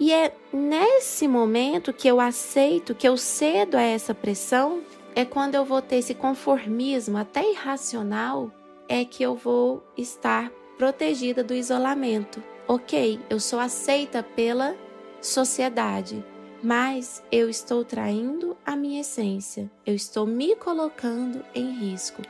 E 0.00 0.12
é 0.12 0.34
nesse 0.52 1.28
momento 1.28 1.92
que 1.92 2.08
eu 2.08 2.18
aceito, 2.18 2.92
que 2.92 3.06
eu 3.06 3.16
cedo 3.16 3.76
a 3.76 3.82
essa 3.82 4.12
pressão, 4.12 4.82
é 5.14 5.24
quando 5.24 5.54
eu 5.54 5.64
vou 5.64 5.80
ter 5.80 5.98
esse 5.98 6.12
conformismo 6.12 7.16
até 7.18 7.48
irracional, 7.48 8.50
é 8.88 9.04
que 9.04 9.22
eu 9.22 9.36
vou 9.36 9.80
estar 9.96 10.50
protegida 10.76 11.44
do 11.44 11.54
isolamento. 11.54 12.42
Ok, 12.72 13.18
eu 13.28 13.40
sou 13.40 13.58
aceita 13.58 14.22
pela 14.22 14.76
sociedade, 15.20 16.24
mas 16.62 17.20
eu 17.32 17.50
estou 17.50 17.84
traindo 17.84 18.56
a 18.64 18.76
minha 18.76 19.00
essência, 19.00 19.68
eu 19.84 19.92
estou 19.92 20.24
me 20.24 20.54
colocando 20.54 21.44
em 21.52 21.72
risco. 21.72 22.22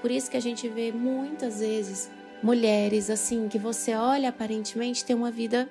Por 0.00 0.10
isso 0.10 0.30
que 0.30 0.36
a 0.38 0.40
gente 0.40 0.66
vê 0.66 0.90
muitas 0.90 1.60
vezes 1.60 2.10
mulheres 2.42 3.10
assim 3.10 3.50
que 3.50 3.58
você 3.58 3.94
olha 3.94 4.30
aparentemente 4.30 5.04
tem 5.04 5.14
uma 5.14 5.30
vida 5.30 5.68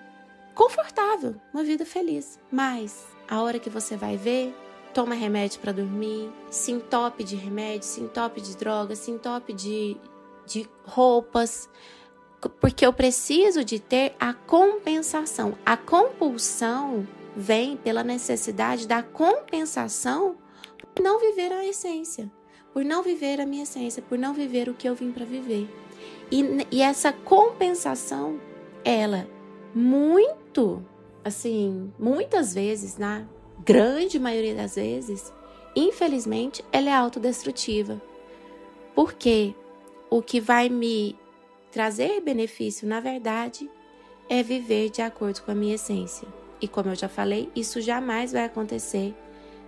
confortável, 0.54 1.34
uma 1.52 1.64
vida 1.64 1.84
feliz, 1.84 2.40
mas 2.52 3.04
a 3.28 3.42
hora 3.42 3.58
que 3.58 3.72
você 3.72 3.98
vai 3.98 4.18
ver, 4.18 4.56
toma 4.94 5.16
remédio 5.16 5.60
para 5.60 5.72
dormir, 5.72 6.32
se 6.52 6.72
entope 6.72 7.24
de 7.24 7.36
remédio, 7.36 7.88
se 7.88 8.02
entope 8.02 8.40
de 8.40 8.56
drogas, 8.56 9.00
se 9.00 9.10
entope 9.10 9.52
de, 9.52 9.98
de 10.46 10.70
roupas, 10.86 11.68
porque 12.50 12.86
eu 12.86 12.94
preciso 12.94 13.64
de 13.64 13.80
ter 13.80 14.16
a 14.20 14.34
compensação. 14.34 15.58
A 15.66 15.78
compulsão 15.78 17.08
vem 17.36 17.78
pela 17.78 18.04
necessidade 18.04 18.88
da 18.88 19.04
compensação 19.04 20.36
por 20.94 21.04
não 21.04 21.20
viver 21.20 21.52
a 21.52 21.66
essência 21.66 22.32
por 22.74 22.86
não 22.86 23.04
viver 23.04 23.40
a 23.40 23.46
minha 23.46 23.64
essência, 23.64 24.02
por 24.02 24.18
não 24.18 24.34
viver 24.34 24.70
o 24.70 24.74
que 24.74 24.88
eu 24.88 24.96
vim 24.96 25.12
para 25.12 25.26
viver. 25.26 25.70
E, 26.32 26.44
e 26.72 26.82
essa 26.82 27.12
compensação, 27.12 28.40
ela 28.84 29.28
muito, 29.76 30.84
assim, 31.24 31.92
muitas 32.00 32.54
vezes, 32.54 32.98
na 32.98 33.26
grande 33.64 34.20
maioria 34.20 34.56
das 34.56 34.76
vezes, 34.76 35.34
infelizmente, 35.76 36.64
ela 36.72 36.90
é 36.90 36.94
autodestrutiva. 36.94 38.02
Porque 38.96 39.54
o 40.10 40.22
que 40.22 40.40
vai 40.40 40.70
me 40.70 41.18
trazer 41.72 42.22
benefício, 42.22 42.88
na 42.88 43.00
verdade, 43.00 43.70
é 44.30 44.44
viver 44.44 44.90
de 44.90 45.02
acordo 45.02 45.42
com 45.42 45.52
a 45.52 45.56
minha 45.56 45.76
essência. 45.76 46.28
E 46.62 46.68
como 46.68 46.90
eu 46.90 46.96
já 46.96 47.10
falei, 47.10 47.50
isso 47.56 47.82
jamais 47.82 48.32
vai 48.32 48.46
acontecer 48.46 49.16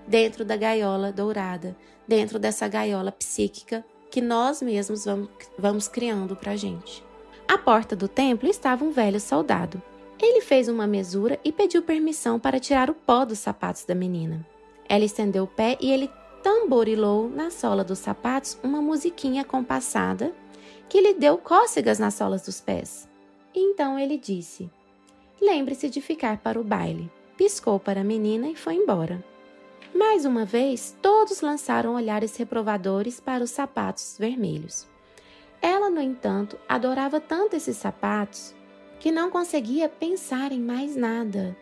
dentro 0.08 0.46
da 0.46 0.56
gaiola 0.56 1.12
dourada, 1.12 1.76
dentro 2.08 2.38
dessa 2.38 2.68
gaiola 2.68 3.12
psíquica 3.12 3.84
que 4.12 4.22
nós 4.22 4.62
mesmos 4.62 5.06
vamos, 5.06 5.30
vamos 5.58 5.88
criando 5.88 6.36
para 6.36 6.52
a 6.52 6.56
gente. 6.56 7.04
À 7.48 7.58
porta 7.58 7.96
do 7.96 8.08
templo 8.08 8.48
estava 8.48 8.86
um 8.86 8.92
velho 8.92 9.20
soldado. 9.20 9.82
Ele 10.20 10.42
fez 10.42 10.68
uma 10.68 10.86
mesura 10.86 11.40
e 11.44 11.52
pediu 11.52 11.82
permissão 11.82 12.40
para 12.40 12.60
tirar 12.60 12.90
o 12.90 12.94
pó 12.94 13.26
dos 13.26 13.40
sapatos 13.40 13.86
da 13.86 13.96
menina. 13.96 14.46
Ela 14.88 15.04
estendeu 15.04 15.46
o 15.46 15.48
pé 15.48 15.78
e 15.82 15.92
ele 15.92 16.10
tamborilou 16.44 17.30
na 17.30 17.50
sola 17.50 17.84
dos 17.84 18.00
sapatos 18.00 18.58
uma 18.62 18.82
musiquinha 18.82 19.44
compassada 19.44 20.34
que 20.94 21.02
lhe 21.02 21.16
deu 21.16 21.40
cócegas 21.40 21.98
nas 21.98 22.14
solas 22.14 22.44
dos 22.44 22.62
pés. 22.62 23.10
Então 23.52 23.98
ele 23.98 24.16
disse: 24.16 24.70
Lembre-se 25.42 25.90
de 25.90 26.00
ficar 26.00 26.38
para 26.38 26.62
o 26.62 26.64
baile. 26.64 27.12
Piscou 27.36 27.80
para 27.80 28.02
a 28.02 28.04
menina 28.04 28.48
e 28.48 28.56
foi 28.56 28.76
embora. 28.76 29.26
Mais 29.92 30.24
uma 30.24 30.46
vez, 30.46 30.96
todos 31.02 31.42
lançaram 31.42 31.96
olhares 31.96 32.38
reprovadores 32.38 33.20
para 33.20 33.44
os 33.44 33.50
sapatos 33.50 34.18
vermelhos. 34.20 34.88
Ela, 35.60 35.90
no 35.90 36.00
entanto, 36.00 36.60
adorava 36.70 37.20
tanto 37.20 37.56
esses 37.56 37.78
sapatos 37.78 38.54
que 39.00 39.12
não 39.12 39.32
conseguia 39.32 39.90
pensar 39.90 40.52
em 40.52 40.60
mais 40.60 40.96
nada. 40.96 41.58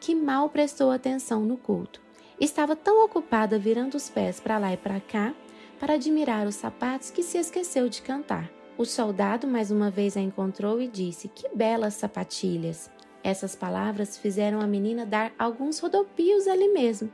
Que 0.00 0.16
mal 0.16 0.48
prestou 0.48 0.90
atenção 0.90 1.44
no 1.44 1.56
culto. 1.56 2.02
Estava 2.40 2.74
tão 2.74 3.04
ocupada 3.04 3.56
virando 3.56 3.96
os 3.96 4.10
pés 4.10 4.40
para 4.40 4.58
lá 4.58 4.72
e 4.72 4.76
para 4.76 4.98
cá 4.98 5.32
para 5.78 5.94
admirar 5.94 6.46
os 6.46 6.56
sapatos 6.56 7.10
que 7.10 7.22
se 7.22 7.38
esqueceu 7.38 7.88
de 7.88 8.02
cantar. 8.02 8.50
O 8.76 8.84
soldado 8.84 9.46
mais 9.46 9.70
uma 9.70 9.90
vez 9.90 10.16
a 10.16 10.20
encontrou 10.20 10.80
e 10.80 10.88
disse: 10.88 11.28
Que 11.28 11.48
belas 11.54 11.94
sapatilhas! 11.94 12.90
Essas 13.22 13.54
palavras 13.54 14.16
fizeram 14.16 14.60
a 14.60 14.66
menina 14.66 15.04
dar 15.04 15.32
alguns 15.38 15.78
rodopios 15.80 16.46
ali 16.46 16.68
mesmo 16.68 17.10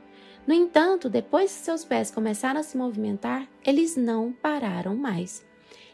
no 0.47 0.53
entanto, 0.53 1.09
depois 1.09 1.51
que 1.51 1.65
seus 1.65 1.83
pés 1.83 2.11
começaram 2.11 2.59
a 2.59 2.63
se 2.63 2.77
movimentar, 2.77 3.47
eles 3.65 3.95
não 3.95 4.31
pararam 4.31 4.95
mais. 4.95 5.43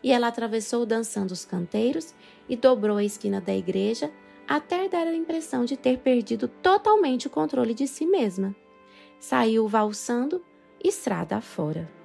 E 0.04 0.12
ela 0.12 0.28
atravessou 0.28 0.86
dançando 0.86 1.32
os 1.32 1.46
canteiros 1.46 2.14
e 2.50 2.56
dobrou 2.56 2.98
a 2.98 3.04
esquina 3.04 3.40
da 3.40 3.56
igreja 3.56 4.12
até 4.48 4.90
dar 4.90 5.08
a 5.08 5.16
impressão 5.16 5.64
de 5.64 5.78
ter 5.78 6.00
perdido 6.00 6.50
totalmente 6.50 7.28
o 7.28 7.30
controle 7.30 7.74
de 7.74 7.88
si 7.88 8.06
mesma. 8.06 8.54
Saiu 9.20 9.68
valsando 9.68 10.44
estrada 10.84 11.38
afora. 11.38 12.01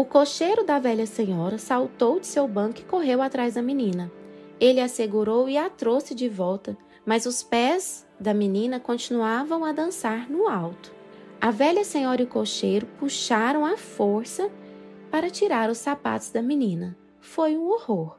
O 0.00 0.04
cocheiro 0.06 0.64
da 0.64 0.78
velha 0.78 1.04
senhora 1.04 1.58
saltou 1.58 2.18
de 2.18 2.26
seu 2.26 2.48
banco 2.48 2.80
e 2.80 2.84
correu 2.84 3.20
atrás 3.20 3.52
da 3.52 3.60
menina. 3.60 4.10
Ele 4.58 4.80
a 4.80 4.88
segurou 4.88 5.46
e 5.46 5.58
a 5.58 5.68
trouxe 5.68 6.14
de 6.14 6.26
volta, 6.26 6.74
mas 7.04 7.26
os 7.26 7.42
pés 7.42 8.08
da 8.18 8.32
menina 8.32 8.80
continuavam 8.80 9.62
a 9.62 9.72
dançar 9.72 10.26
no 10.30 10.48
alto. 10.48 10.90
A 11.38 11.50
velha 11.50 11.84
senhora 11.84 12.22
e 12.22 12.24
o 12.24 12.28
cocheiro 12.28 12.86
puxaram 12.98 13.66
à 13.66 13.76
força 13.76 14.50
para 15.10 15.28
tirar 15.28 15.68
os 15.68 15.76
sapatos 15.76 16.30
da 16.30 16.40
menina. 16.40 16.96
Foi 17.20 17.54
um 17.54 17.68
horror. 17.68 18.16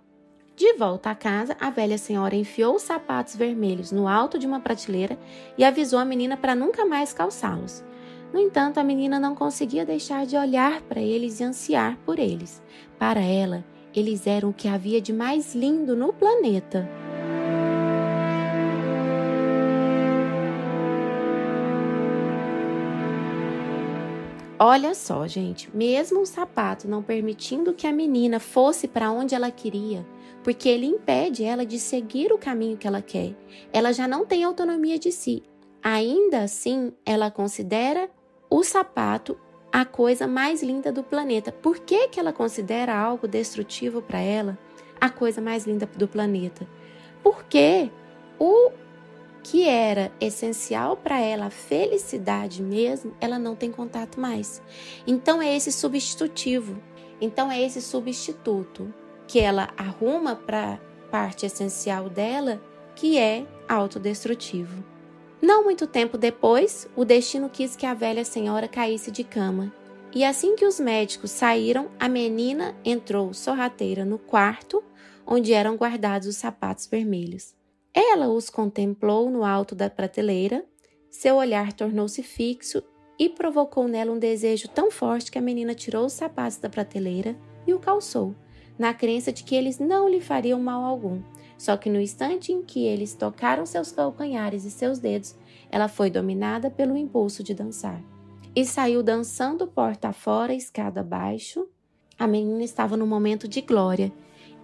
De 0.56 0.74
volta 0.74 1.10
à 1.10 1.16
casa, 1.16 1.58
a 1.60 1.72
velha 1.72 1.98
senhora 1.98 2.36
enfiou 2.36 2.76
os 2.76 2.84
sapatos 2.84 3.36
vermelhos 3.36 3.92
no 3.92 4.08
alto 4.08 4.38
de 4.38 4.46
uma 4.46 4.60
prateleira 4.60 5.18
e 5.58 5.64
avisou 5.64 5.98
a 5.98 6.06
menina 6.06 6.38
para 6.38 6.54
nunca 6.54 6.86
mais 6.86 7.12
calçá-los. 7.12 7.84
No 8.34 8.40
entanto, 8.40 8.80
a 8.80 8.84
menina 8.84 9.20
não 9.20 9.36
conseguia 9.36 9.86
deixar 9.86 10.26
de 10.26 10.38
olhar 10.38 10.82
para 10.84 11.02
eles 11.02 11.40
e 11.40 11.44
ansiar 11.44 11.98
por 12.06 12.18
eles. 12.18 12.62
Para 12.98 13.22
ela, 13.22 13.64
eles 13.94 14.26
eram 14.26 14.50
o 14.50 14.54
que 14.54 14.68
havia 14.68 15.02
de 15.02 15.12
mais 15.12 15.54
lindo 15.54 15.96
no 15.96 16.14
planeta. 16.14 16.90
Olha 24.64 24.94
só, 24.94 25.28
gente, 25.28 25.76
mesmo 25.76 26.22
o 26.22 26.26
sapato 26.26 26.88
não 26.88 27.02
permitindo 27.02 27.74
que 27.74 27.88
a 27.88 27.92
menina 27.92 28.40
fosse 28.40 28.88
para 28.88 29.12
onde 29.12 29.34
ela 29.34 29.50
queria, 29.50 30.06
porque 30.44 30.70
ele 30.70 30.86
impede 30.86 31.44
ela 31.44 31.66
de 31.66 31.80
seguir 31.80 32.32
o 32.32 32.38
caminho 32.38 32.78
que 32.78 32.86
ela 32.88 33.02
quer. 33.02 33.36
Ela 33.74 33.92
já 33.92 34.08
não 34.08 34.24
tem 34.24 34.44
autonomia 34.44 35.00
de 35.00 35.12
si. 35.12 35.42
Ainda 35.82 36.44
assim, 36.44 36.94
ela 37.04 37.32
considera 37.32 38.08
o 38.52 38.64
sapato 38.66 39.40
a 39.72 39.86
coisa 39.86 40.28
mais 40.28 40.62
linda 40.62 40.92
do 40.92 41.02
planeta. 41.02 41.54
Por 41.54 41.80
que, 41.80 42.10
que 42.10 42.20
ela 42.20 42.34
considera 42.34 42.94
algo 42.94 43.26
destrutivo 43.26 44.02
para 44.02 44.20
ela 44.20 44.60
a 45.00 45.10
coisa 45.10 45.40
mais 45.40 45.66
linda 45.66 45.86
do 45.96 46.06
planeta? 46.06 46.68
Porque 47.24 47.90
o 48.38 48.72
que 49.42 49.68
era 49.68 50.12
essencial 50.20 50.98
para 50.98 51.20
ela, 51.22 51.46
a 51.46 51.50
felicidade 51.50 52.62
mesmo, 52.62 53.16
ela 53.22 53.40
não 53.40 53.56
tem 53.56 53.72
contato 53.72 54.20
mais. 54.20 54.62
Então 55.08 55.42
é 55.42 55.56
esse 55.56 55.72
substitutivo. 55.72 56.78
Então 57.22 57.50
é 57.50 57.62
esse 57.62 57.82
substituto 57.82 58.94
que 59.26 59.40
ela 59.40 59.70
arruma 59.78 60.36
para 60.36 60.78
parte 61.10 61.46
essencial 61.46 62.10
dela, 62.10 62.62
que 62.96 63.18
é 63.18 63.46
autodestrutivo. 63.70 64.84
Não 65.42 65.64
muito 65.64 65.88
tempo 65.88 66.18
depois, 66.18 66.88
o 66.96 67.04
destino 67.04 67.50
quis 67.50 67.76
que 67.76 67.86
a 67.86 67.94
velha 67.94 68.24
senhora 68.24 68.68
caísse 68.68 69.10
de 69.10 69.24
cama. 69.24 69.74
E 70.14 70.24
assim 70.24 70.56
que 70.56 70.66
os 70.66 70.80
médicos 70.80 71.32
saíram, 71.32 71.90
a 72.00 72.08
menina 72.08 72.76
entrou 72.86 73.34
sorrateira 73.34 74.06
no 74.06 74.20
quarto 74.20 74.84
onde 75.26 75.54
eram 75.54 75.76
guardados 75.76 76.28
os 76.28 76.38
sapatos 76.38 76.86
vermelhos. 76.86 77.56
Ela 77.94 78.28
os 78.28 78.50
contemplou 78.50 79.30
no 79.30 79.44
alto 79.44 79.76
da 79.76 79.90
prateleira, 79.90 80.66
seu 81.10 81.36
olhar 81.36 81.74
tornou-se 81.74 82.22
fixo 82.24 82.84
e 83.20 83.30
provocou 83.30 83.88
nela 83.88 84.12
um 84.12 84.20
desejo 84.20 84.68
tão 84.68 84.90
forte 84.90 85.32
que 85.32 85.38
a 85.38 85.42
menina 85.42 85.74
tirou 85.74 86.06
os 86.06 86.14
sapatos 86.14 86.58
da 86.58 86.70
prateleira 86.70 87.36
e 87.68 87.74
o 87.74 87.80
calçou, 87.80 88.36
na 88.78 88.94
crença 88.94 89.32
de 89.32 89.44
que 89.44 89.56
eles 89.56 89.80
não 89.80 90.08
lhe 90.08 90.22
fariam 90.22 90.60
mal 90.60 90.84
algum. 90.84 91.22
Só 91.62 91.78
que 91.78 91.92
no 91.92 92.02
instante 92.02 92.52
em 92.52 92.64
que 92.64 92.88
eles 92.88 93.14
tocaram 93.14 93.68
seus 93.68 93.92
calcanhares 93.92 94.66
e 94.66 94.72
seus 94.72 94.98
dedos, 94.98 95.36
ela 95.70 95.88
foi 95.88 96.10
dominada 96.10 96.72
pelo 96.72 96.98
impulso 96.98 97.44
de 97.44 97.54
dançar. 97.54 98.02
E 98.56 98.66
saiu 98.66 99.04
dançando 99.04 99.68
porta 99.68 100.12
fora, 100.12 100.56
escada 100.56 101.02
abaixo. 101.02 101.68
A 102.18 102.26
menina 102.26 102.64
estava 102.64 102.98
num 102.98 103.06
momento 103.06 103.48
de 103.48 103.62
glória 103.62 104.12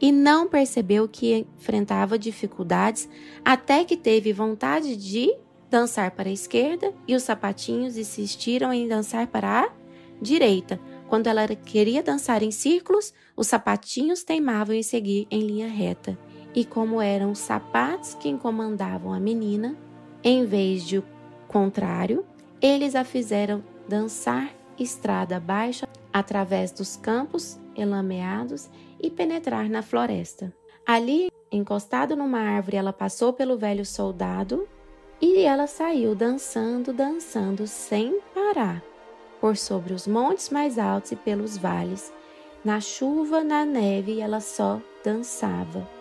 e 0.01 0.11
não 0.11 0.47
percebeu 0.47 1.07
que 1.07 1.45
enfrentava 1.59 2.17
dificuldades 2.17 3.07
até 3.45 3.85
que 3.85 3.95
teve 3.95 4.33
vontade 4.33 4.95
de 4.95 5.31
dançar 5.69 6.09
para 6.09 6.29
a 6.29 6.33
esquerda 6.33 6.91
e 7.07 7.13
os 7.13 7.21
sapatinhos 7.21 7.95
insistiram 7.95 8.73
em 8.73 8.87
dançar 8.87 9.27
para 9.27 9.65
a 9.65 9.71
direita. 10.19 10.79
Quando 11.07 11.27
ela 11.27 11.45
queria 11.47 12.01
dançar 12.01 12.41
em 12.41 12.49
círculos, 12.49 13.13
os 13.35 13.45
sapatinhos 13.45 14.23
teimavam 14.23 14.75
em 14.75 14.81
seguir 14.81 15.27
em 15.29 15.41
linha 15.41 15.67
reta 15.67 16.17
e 16.53 16.65
como 16.65 17.01
eram 17.01 17.31
os 17.31 17.39
sapatos 17.39 18.13
que 18.15 18.29
encomandavam 18.29 19.13
a 19.13 19.19
menina, 19.19 19.75
em 20.23 20.45
vez 20.45 20.83
de 20.83 20.97
o 20.97 21.03
contrário, 21.47 22.25
eles 22.61 22.95
a 22.95 23.03
fizeram 23.03 23.63
dançar 23.87 24.51
estrada 24.77 25.37
abaixo 25.37 25.85
através 26.11 26.71
dos 26.71 26.95
campos 26.95 27.59
elameados 27.75 28.69
e 28.99 29.09
penetrar 29.09 29.69
na 29.69 29.81
floresta. 29.81 30.53
Ali, 30.85 31.29
encostado 31.51 32.15
numa 32.15 32.39
árvore, 32.39 32.77
ela 32.77 32.93
passou 32.93 33.33
pelo 33.33 33.57
velho 33.57 33.85
soldado 33.85 34.67
e 35.21 35.41
ela 35.41 35.67
saiu 35.67 36.15
dançando, 36.15 36.93
dançando 36.93 37.67
sem 37.67 38.19
parar, 38.33 38.83
por 39.39 39.57
sobre 39.57 39.93
os 39.93 40.07
montes 40.07 40.49
mais 40.49 40.77
altos 40.79 41.11
e 41.11 41.15
pelos 41.15 41.57
vales. 41.57 42.13
Na 42.63 42.79
chuva, 42.79 43.43
na 43.43 43.65
neve, 43.65 44.19
ela 44.19 44.39
só 44.39 44.81
dançava. 45.03 45.96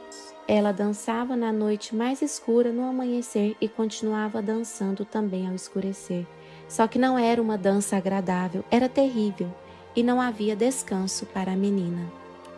Ela 0.49 0.73
dançava 0.73 1.35
na 1.35 1.53
noite 1.53 1.95
mais 1.95 2.23
escura 2.23 2.71
no 2.71 2.89
amanhecer 2.89 3.57
e 3.61 3.69
continuava 3.69 4.41
dançando 4.41 5.05
também 5.05 5.49
ao 5.49 5.55
escurecer. 5.55 6.25
Só 6.69 6.87
que 6.87 6.99
não 6.99 7.19
era 7.19 7.43
uma 7.43 7.59
dança 7.59 7.97
agradável, 7.97 8.65
era 8.71 8.89
terrível 8.89 9.53
e 9.95 10.03
não 10.03 10.21
havia 10.21 10.55
descanso 10.55 11.27
para 11.27 11.53
a 11.53 11.57
menina. 11.57 12.07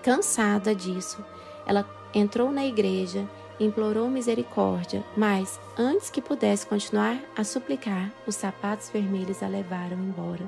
Cansada 0.03 0.75
disso, 0.75 1.25
ela 1.67 1.89
entrou 2.15 2.51
na 2.51 2.65
igreja, 2.65 3.29
implorou 3.59 4.09
misericórdia, 4.09 5.03
mas 5.17 5.59
antes 5.77 6.11
que 6.11 6.21
pudesse 6.21 6.67
continuar 6.67 7.19
a 7.37 7.43
suplicar, 7.43 8.11
os 8.27 8.35
sapatos 8.35 8.91
vermelhos 8.91 9.43
a 9.43 9.49
levaram 9.49 9.97
embora. 9.97 10.45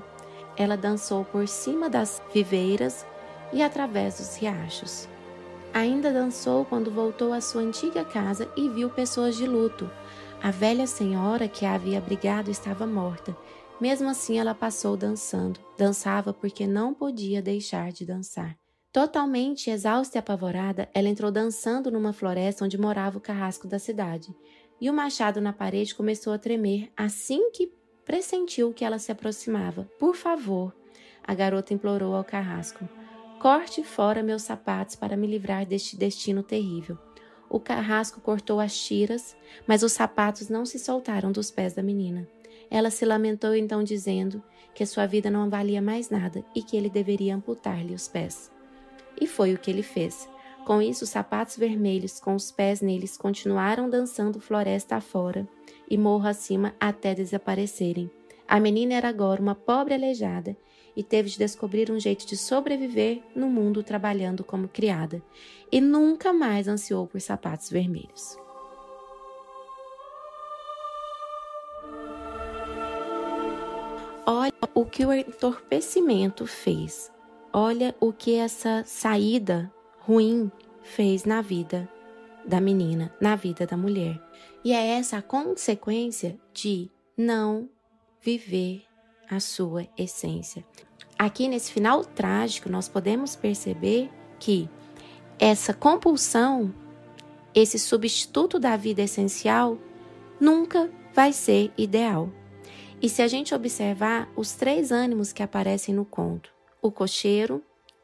Ela 0.56 0.76
dançou 0.76 1.24
por 1.24 1.48
cima 1.48 1.88
das 1.88 2.22
viveiras 2.32 3.06
e 3.52 3.62
através 3.62 4.18
dos 4.18 4.36
riachos. 4.36 5.09
Ainda 5.72 6.12
dançou 6.12 6.64
quando 6.64 6.90
voltou 6.90 7.32
à 7.32 7.40
sua 7.40 7.62
antiga 7.62 8.04
casa 8.04 8.50
e 8.56 8.68
viu 8.68 8.90
pessoas 8.90 9.36
de 9.36 9.46
luto. 9.46 9.88
A 10.42 10.50
velha 10.50 10.86
senhora 10.86 11.46
que 11.48 11.64
a 11.64 11.74
havia 11.74 11.98
abrigado 11.98 12.50
estava 12.50 12.86
morta. 12.86 13.36
Mesmo 13.80 14.08
assim, 14.08 14.38
ela 14.38 14.54
passou 14.54 14.96
dançando. 14.96 15.60
Dançava 15.78 16.32
porque 16.34 16.66
não 16.66 16.92
podia 16.92 17.40
deixar 17.40 17.92
de 17.92 18.04
dançar. 18.04 18.56
Totalmente 18.92 19.70
exausta 19.70 20.18
e 20.18 20.20
apavorada, 20.20 20.88
ela 20.92 21.08
entrou 21.08 21.30
dançando 21.30 21.90
numa 21.90 22.12
floresta 22.12 22.64
onde 22.64 22.76
morava 22.76 23.18
o 23.18 23.20
carrasco 23.20 23.68
da 23.68 23.78
cidade. 23.78 24.34
E 24.80 24.90
o 24.90 24.92
machado 24.92 25.40
na 25.40 25.52
parede 25.52 25.94
começou 25.94 26.32
a 26.32 26.38
tremer 26.38 26.90
assim 26.96 27.50
que 27.52 27.72
pressentiu 28.04 28.72
que 28.72 28.84
ela 28.84 28.98
se 28.98 29.12
aproximava. 29.12 29.88
Por 30.00 30.16
favor, 30.16 30.74
a 31.22 31.32
garota 31.32 31.72
implorou 31.72 32.16
ao 32.16 32.24
carrasco. 32.24 32.88
Corte 33.40 33.82
fora 33.82 34.22
meus 34.22 34.42
sapatos 34.42 34.94
para 34.94 35.16
me 35.16 35.26
livrar 35.26 35.64
deste 35.64 35.96
destino 35.96 36.42
terrível. 36.42 36.98
O 37.48 37.58
carrasco 37.58 38.20
cortou 38.20 38.60
as 38.60 38.78
tiras, 38.78 39.34
mas 39.66 39.82
os 39.82 39.92
sapatos 39.92 40.50
não 40.50 40.66
se 40.66 40.78
soltaram 40.78 41.32
dos 41.32 41.50
pés 41.50 41.72
da 41.72 41.82
menina. 41.82 42.28
Ela 42.70 42.90
se 42.90 43.06
lamentou 43.06 43.54
então, 43.54 43.82
dizendo 43.82 44.44
que 44.74 44.84
sua 44.84 45.06
vida 45.06 45.30
não 45.30 45.48
valia 45.48 45.80
mais 45.80 46.10
nada 46.10 46.44
e 46.54 46.62
que 46.62 46.76
ele 46.76 46.90
deveria 46.90 47.34
amputar-lhe 47.34 47.94
os 47.94 48.06
pés. 48.06 48.52
E 49.18 49.26
foi 49.26 49.54
o 49.54 49.58
que 49.58 49.70
ele 49.70 49.82
fez. 49.82 50.28
Com 50.66 50.82
isso, 50.82 51.04
os 51.04 51.10
sapatos 51.10 51.56
vermelhos 51.56 52.20
com 52.20 52.34
os 52.34 52.52
pés 52.52 52.82
neles 52.82 53.16
continuaram 53.16 53.88
dançando 53.88 54.38
floresta 54.38 54.96
afora 54.96 55.48
e 55.88 55.96
morro 55.96 56.28
acima 56.28 56.74
até 56.78 57.14
desaparecerem. 57.14 58.10
A 58.50 58.58
menina 58.58 58.94
era 58.94 59.08
agora 59.08 59.40
uma 59.40 59.54
pobre 59.54 59.94
aleijada 59.94 60.56
e 60.96 61.04
teve 61.04 61.30
de 61.30 61.38
descobrir 61.38 61.88
um 61.88 62.00
jeito 62.00 62.26
de 62.26 62.36
sobreviver 62.36 63.22
no 63.32 63.48
mundo 63.48 63.80
trabalhando 63.80 64.42
como 64.42 64.66
criada, 64.66 65.22
e 65.70 65.80
nunca 65.80 66.32
mais 66.32 66.66
ansiou 66.66 67.06
por 67.06 67.20
sapatos 67.20 67.70
vermelhos. 67.70 68.36
Olha 74.26 74.52
o 74.74 74.84
que 74.84 75.06
o 75.06 75.12
entorpecimento 75.12 76.44
fez. 76.44 77.08
Olha 77.52 77.94
o 78.00 78.12
que 78.12 78.34
essa 78.34 78.82
saída 78.84 79.72
ruim 80.00 80.50
fez 80.82 81.24
na 81.24 81.40
vida 81.40 81.88
da 82.44 82.60
menina, 82.60 83.14
na 83.20 83.36
vida 83.36 83.64
da 83.64 83.76
mulher. 83.76 84.20
E 84.64 84.72
é 84.72 84.98
essa 84.98 85.18
a 85.18 85.22
consequência 85.22 86.36
de 86.52 86.90
não 87.16 87.68
viver 88.22 88.84
a 89.28 89.40
sua 89.40 89.86
essência. 89.96 90.64
Aqui 91.18 91.48
nesse 91.48 91.72
final 91.72 92.04
trágico, 92.04 92.68
nós 92.68 92.88
podemos 92.88 93.36
perceber 93.36 94.10
que 94.38 94.68
essa 95.38 95.72
compulsão, 95.72 96.74
esse 97.54 97.78
substituto 97.78 98.58
da 98.58 98.76
vida 98.76 99.02
essencial, 99.02 99.78
nunca 100.40 100.90
vai 101.14 101.32
ser 101.32 101.72
ideal. 101.76 102.30
E 103.02 103.08
se 103.08 103.22
a 103.22 103.28
gente 103.28 103.54
observar 103.54 104.30
os 104.36 104.52
três 104.52 104.90
ânimos 104.90 105.32
que 105.32 105.42
aparecem 105.42 105.94
no 105.94 106.04
conto, 106.04 106.50
o 106.82 106.90
cocheiro, 106.90 107.62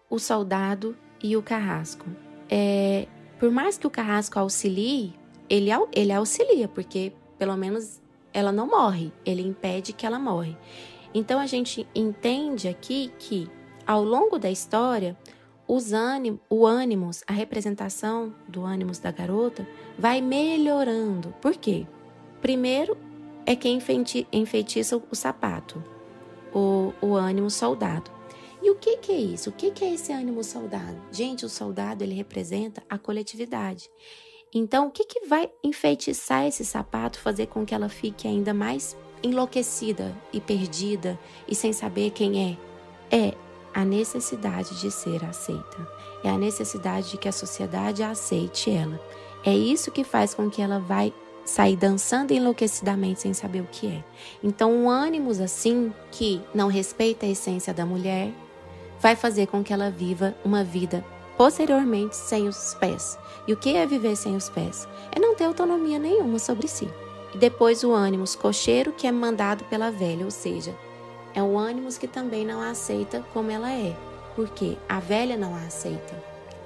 o 0.09 0.19
soldado 0.19 0.97
e 1.23 1.37
o 1.37 1.43
carrasco, 1.43 2.07
é, 2.49 3.07
por 3.39 3.51
mais 3.51 3.77
que 3.77 3.87
o 3.87 3.91
carrasco 3.91 4.39
auxilie, 4.39 5.14
ele, 5.49 5.71
ele 5.93 6.12
auxilia, 6.12 6.69
porque 6.69 7.12
pelo 7.39 7.57
menos 7.57 8.01
ela 8.37 8.53
não 8.53 8.66
morre, 8.66 9.11
ele 9.24 9.41
impede 9.41 9.95
que 9.95 10.05
ela 10.05 10.18
morre. 10.18 10.55
Então 11.14 11.41
a 11.41 11.47
gente 11.47 11.89
entende 11.95 12.68
aqui 12.68 13.11
que 13.18 13.49
ao 13.87 14.05
longo 14.05 14.39
da 14.39 14.51
história, 14.51 15.16
os 15.66 15.95
ânimos, 15.95 16.41
o 16.51 16.66
ânimos, 16.66 17.24
a 17.26 17.32
representação 17.32 18.34
do 18.47 18.62
ânimos 18.62 18.99
da 18.99 19.11
garota 19.11 19.66
vai 19.99 20.20
melhorando. 20.20 21.34
Por 21.41 21.57
quê? 21.57 21.87
Primeiro 22.43 22.95
é 23.47 23.57
quem 23.57 23.80
enfeitiça 24.30 25.03
o 25.11 25.16
sapato. 25.16 25.82
o, 26.53 26.93
o 27.01 27.14
ânimo 27.14 27.49
soldado. 27.49 28.11
E 28.62 28.70
o 28.70 28.74
que, 28.74 28.99
que 28.99 29.12
é 29.12 29.18
isso? 29.18 29.49
O 29.49 29.53
que, 29.53 29.70
que 29.70 29.84
é 29.84 29.95
esse 29.95 30.12
ânimo 30.12 30.45
soldado? 30.45 31.01
Gente, 31.11 31.47
o 31.47 31.49
soldado 31.49 32.05
ele 32.05 32.14
representa 32.14 32.82
a 32.89 32.99
coletividade. 32.99 33.89
Então, 34.55 34.87
o 34.87 34.91
que, 34.91 35.05
que 35.05 35.27
vai 35.27 35.51
enfeitiçar 35.63 36.47
esse 36.47 36.65
sapato, 36.65 37.21
fazer 37.21 37.47
com 37.47 37.65
que 37.65 37.75
ela 37.75 37.89
fique 37.89 38.27
ainda 38.27 38.55
mais 38.55 38.97
enlouquecida 39.23 40.17
e 40.33 40.41
perdida 40.41 41.19
e 41.49 41.55
sem 41.55 41.73
saber 41.73 42.11
quem 42.11 42.59
é? 43.11 43.17
É 43.17 43.35
a 43.75 43.85
necessidade 43.85 44.81
de 44.81 44.91
ser 44.91 45.25
aceita. 45.25 45.89
É 46.25 46.31
a 46.31 46.39
necessidade 46.39 47.11
de 47.11 47.19
que 47.19 47.29
a 47.29 47.33
sociedade 47.33 48.03
aceite 48.03 48.71
ela. 48.71 48.99
É 49.45 49.55
isso 49.55 49.91
que 49.91 50.03
faz 50.03 50.33
com 50.33 50.51
que 50.51 50.63
ela 50.63 50.79
vai 50.79 51.13
sair 51.45 51.77
dançando 51.77 52.33
enlouquecidamente 52.33 53.21
sem 53.21 53.33
saber 53.33 53.61
o 53.61 53.69
que 53.71 53.87
é. 53.87 54.05
Então, 54.43 54.73
um 54.73 54.91
ânimo 54.91 55.31
assim 55.31 55.93
que 56.11 56.43
não 56.55 56.69
respeita 56.69 57.27
a 57.27 57.29
essência 57.29 57.73
da 57.73 57.87
mulher 57.87 58.33
vai 58.99 59.15
fazer 59.15 59.47
com 59.47 59.63
que 59.63 59.73
ela 59.73 59.91
viva 59.91 60.35
uma 60.45 60.65
vida 60.65 61.05
posteriormente 61.37 62.16
sem 62.16 62.49
os 62.49 62.74
pés. 62.74 63.18
E 63.47 63.53
o 63.53 63.57
que 63.57 63.76
é 63.76 63.87
viver 63.87 64.16
sem 64.16 64.37
os 64.37 64.49
pés? 64.49 64.89
É 65.12 65.20
não 65.20 65.34
ter 65.34 65.45
autonomia 65.45 65.99
nenhuma 65.99 66.39
sobre 66.39 66.66
si. 66.66 66.89
E 67.34 67.39
depois 67.39 67.84
o 67.84 67.93
ânimos 67.93 68.34
cocheiro 68.34 68.93
que 68.93 69.07
é 69.07 69.12
mandado 69.12 69.64
pela 69.64 69.91
velha, 69.91 70.24
ou 70.24 70.30
seja, 70.30 70.74
é 71.34 71.43
o 71.43 71.59
ânimos 71.59 71.99
que 71.99 72.09
também 72.09 72.47
não 72.47 72.61
a 72.61 72.70
aceita 72.70 73.24
como 73.32 73.51
ela 73.51 73.70
é, 73.70 73.95
porque 74.34 74.76
a 74.89 74.99
velha 74.99 75.37
não 75.37 75.55
a 75.55 75.61
aceita. 75.61 76.14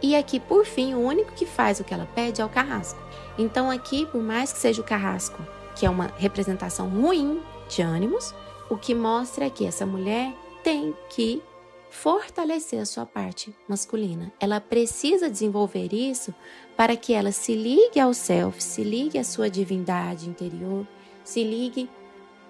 E 0.02 0.14
aqui, 0.14 0.40
por 0.40 0.64
fim, 0.64 0.94
o 0.94 1.00
único 1.00 1.32
que 1.32 1.44
faz 1.44 1.78
o 1.78 1.84
que 1.84 1.92
ela 1.92 2.08
pede 2.14 2.40
é 2.40 2.44
o 2.44 2.48
carrasco. 2.48 2.98
Então, 3.36 3.70
aqui, 3.70 4.06
por 4.06 4.22
mais 4.22 4.52
que 4.52 4.58
seja 4.58 4.80
o 4.80 4.84
carrasco, 4.84 5.44
que 5.76 5.84
é 5.84 5.90
uma 5.90 6.10
representação 6.16 6.88
ruim 6.88 7.42
de 7.68 7.82
ânimos, 7.82 8.34
o 8.70 8.76
que 8.76 8.94
mostra 8.94 9.46
é 9.46 9.50
que 9.50 9.66
essa 9.66 9.84
mulher 9.84 10.32
tem 10.62 10.94
que 11.08 11.42
fortalecer 11.90 12.80
a 12.80 12.86
sua 12.86 13.04
parte 13.04 13.54
masculina. 13.68 14.32
Ela 14.40 14.60
precisa 14.60 15.28
desenvolver 15.28 15.92
isso 15.92 16.32
para 16.76 16.96
que 16.96 17.12
ela 17.12 17.32
se 17.32 17.54
ligue 17.54 18.00
ao 18.00 18.14
self, 18.14 18.62
se 18.62 18.82
ligue 18.82 19.18
à 19.18 19.24
sua 19.24 19.50
divindade 19.50 20.28
interior, 20.28 20.86
se 21.24 21.42
ligue 21.42 21.90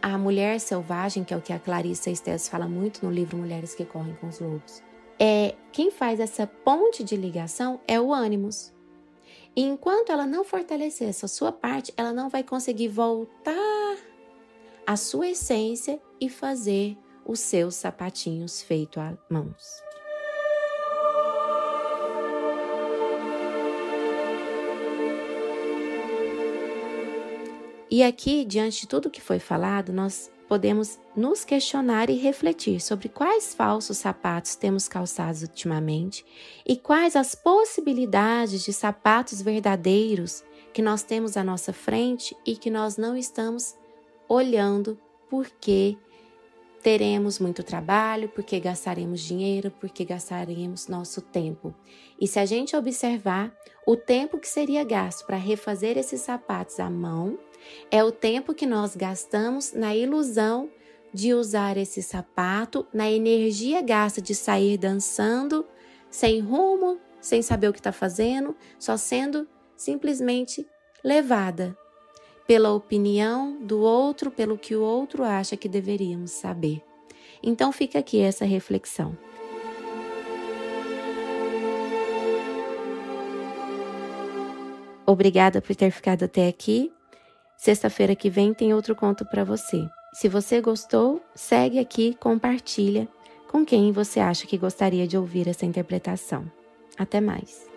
à 0.01 0.17
mulher 0.17 0.61
selvagem, 0.61 1.25
que 1.25 1.35
é 1.35 1.37
o 1.37 1.41
que 1.41 1.53
a 1.53 1.59
Clarissa 1.59 2.11
Estes 2.11 2.49
fala 2.49 2.69
muito 2.69 3.05
no 3.05 3.11
livro 3.11 3.37
Mulheres 3.37 3.75
que 3.75 3.85
Correm 3.85 4.15
com 4.21 4.29
os 4.29 4.39
Lobos. 4.39 4.83
É, 5.19 5.55
quem 5.73 5.91
faz 5.91 6.21
essa 6.21 6.47
ponte 6.47 7.03
de 7.03 7.17
ligação 7.17 7.81
é 7.87 8.01
o 8.01 8.13
ânimos. 8.13 8.73
E 9.55 9.63
enquanto 9.63 10.11
ela 10.11 10.27
não 10.27 10.45
fortalecer 10.45 11.09
essa 11.09 11.27
sua 11.27 11.51
parte, 11.51 11.93
ela 11.97 12.13
não 12.13 12.29
vai 12.29 12.43
conseguir 12.43 12.89
voltar 12.89 13.97
à 14.87 14.97
sua 14.97 15.29
essência 15.29 16.01
e 16.21 16.29
fazer 16.29 16.97
os 17.25 17.41
seus 17.41 17.75
sapatinhos 17.75 18.63
feitos 18.63 19.03
a 19.03 19.17
mãos. 19.29 19.83
E 27.91 28.05
aqui, 28.05 28.45
diante 28.45 28.83
de 28.83 28.87
tudo 28.87 29.11
que 29.11 29.21
foi 29.21 29.41
falado, 29.41 29.93
nós 29.93 30.31
podemos 30.49 30.99
nos 31.17 31.45
questionar 31.45 32.09
e 32.09 32.15
refletir 32.15 32.81
sobre 32.81 33.09
quais 33.09 33.53
falsos 33.53 33.99
sapatos 33.99 34.55
temos 34.55 34.89
calçados 34.89 35.43
ultimamente 35.43 36.25
e 36.67 36.77
quais 36.77 37.15
as 37.15 37.35
possibilidades 37.35 38.65
de 38.65 38.73
sapatos 38.73 39.43
verdadeiros 39.43 40.45
que 40.73 40.83
nós 40.83 41.03
temos 41.03 41.37
à 41.37 41.45
nossa 41.45 41.73
frente 41.73 42.37
e 42.47 42.57
que 42.57 42.71
nós 42.71 42.97
não 42.97 43.17
estamos 43.17 43.77
olhando 44.29 44.99
porque 45.29 45.97
teremos 46.83 47.39
muito 47.39 47.63
trabalho, 47.63 48.29
porque 48.29 48.59
gastaremos 48.59 49.21
dinheiro, 49.21 49.71
porque 49.81 50.05
gastaremos 50.05 50.89
nosso 50.89 51.21
tempo. 51.21 51.75
E 52.21 52.27
se 52.27 52.39
a 52.39 52.47
gente 52.47 52.75
observar 52.75 53.55
o 53.87 53.97
tempo 53.97 54.39
que 54.39 54.49
seria 54.49 54.85
gasto 54.85 55.27
para 55.27 55.37
refazer 55.37 55.99
esses 55.99 56.21
sapatos 56.21 56.81
à 56.81 56.89
mão, 56.89 57.39
é 57.91 58.03
o 58.03 58.11
tempo 58.11 58.55
que 58.55 58.67
nós 58.67 58.97
gastamos 58.97 59.73
na 59.73 59.95
ilusão 59.95 60.71
de 61.13 61.35
usar 61.35 61.77
esse 61.77 62.03
sapato, 62.03 62.87
na 62.95 63.11
energia 63.11 63.83
gasta 63.83 64.23
de 64.23 64.35
sair 64.35 64.79
dançando, 64.79 65.67
sem 66.11 66.41
rumo, 66.41 66.99
sem 67.21 67.43
saber 67.43 67.69
o 67.69 67.73
que 67.73 67.81
está 67.81 67.93
fazendo, 67.93 68.57
só 68.79 68.97
sendo 68.97 69.47
simplesmente 69.77 70.67
levada 71.05 71.77
pela 72.51 72.73
opinião 72.73 73.57
do 73.61 73.79
outro, 73.79 74.29
pelo 74.29 74.59
que 74.59 74.75
o 74.75 74.83
outro 74.83 75.23
acha 75.23 75.57
que 75.57 75.69
deveríamos 75.69 76.33
saber. 76.33 76.83
Então 77.41 77.71
fica 77.71 78.01
aqui 78.01 78.19
essa 78.19 78.45
reflexão. 78.45 79.17
Obrigada 85.07 85.63
por 85.63 85.77
ter 85.77 85.93
ficado 85.93 86.25
até 86.25 86.49
aqui. 86.49 86.93
Sexta-feira 87.57 88.17
que 88.17 88.29
vem 88.29 88.53
tem 88.53 88.75
outro 88.75 88.97
conto 88.97 89.25
para 89.25 89.45
você. 89.45 89.89
Se 90.13 90.29
você 90.29 90.61
gostou, 90.61 91.23
segue 91.37 91.79
aqui, 91.79 92.17
compartilha 92.19 93.07
com 93.49 93.65
quem 93.65 93.93
você 93.93 94.19
acha 94.19 94.45
que 94.45 94.59
gostaria 94.59 95.07
de 95.07 95.17
ouvir 95.17 95.47
essa 95.47 95.65
interpretação. 95.65 96.51
Até 96.99 97.21
mais. 97.21 97.70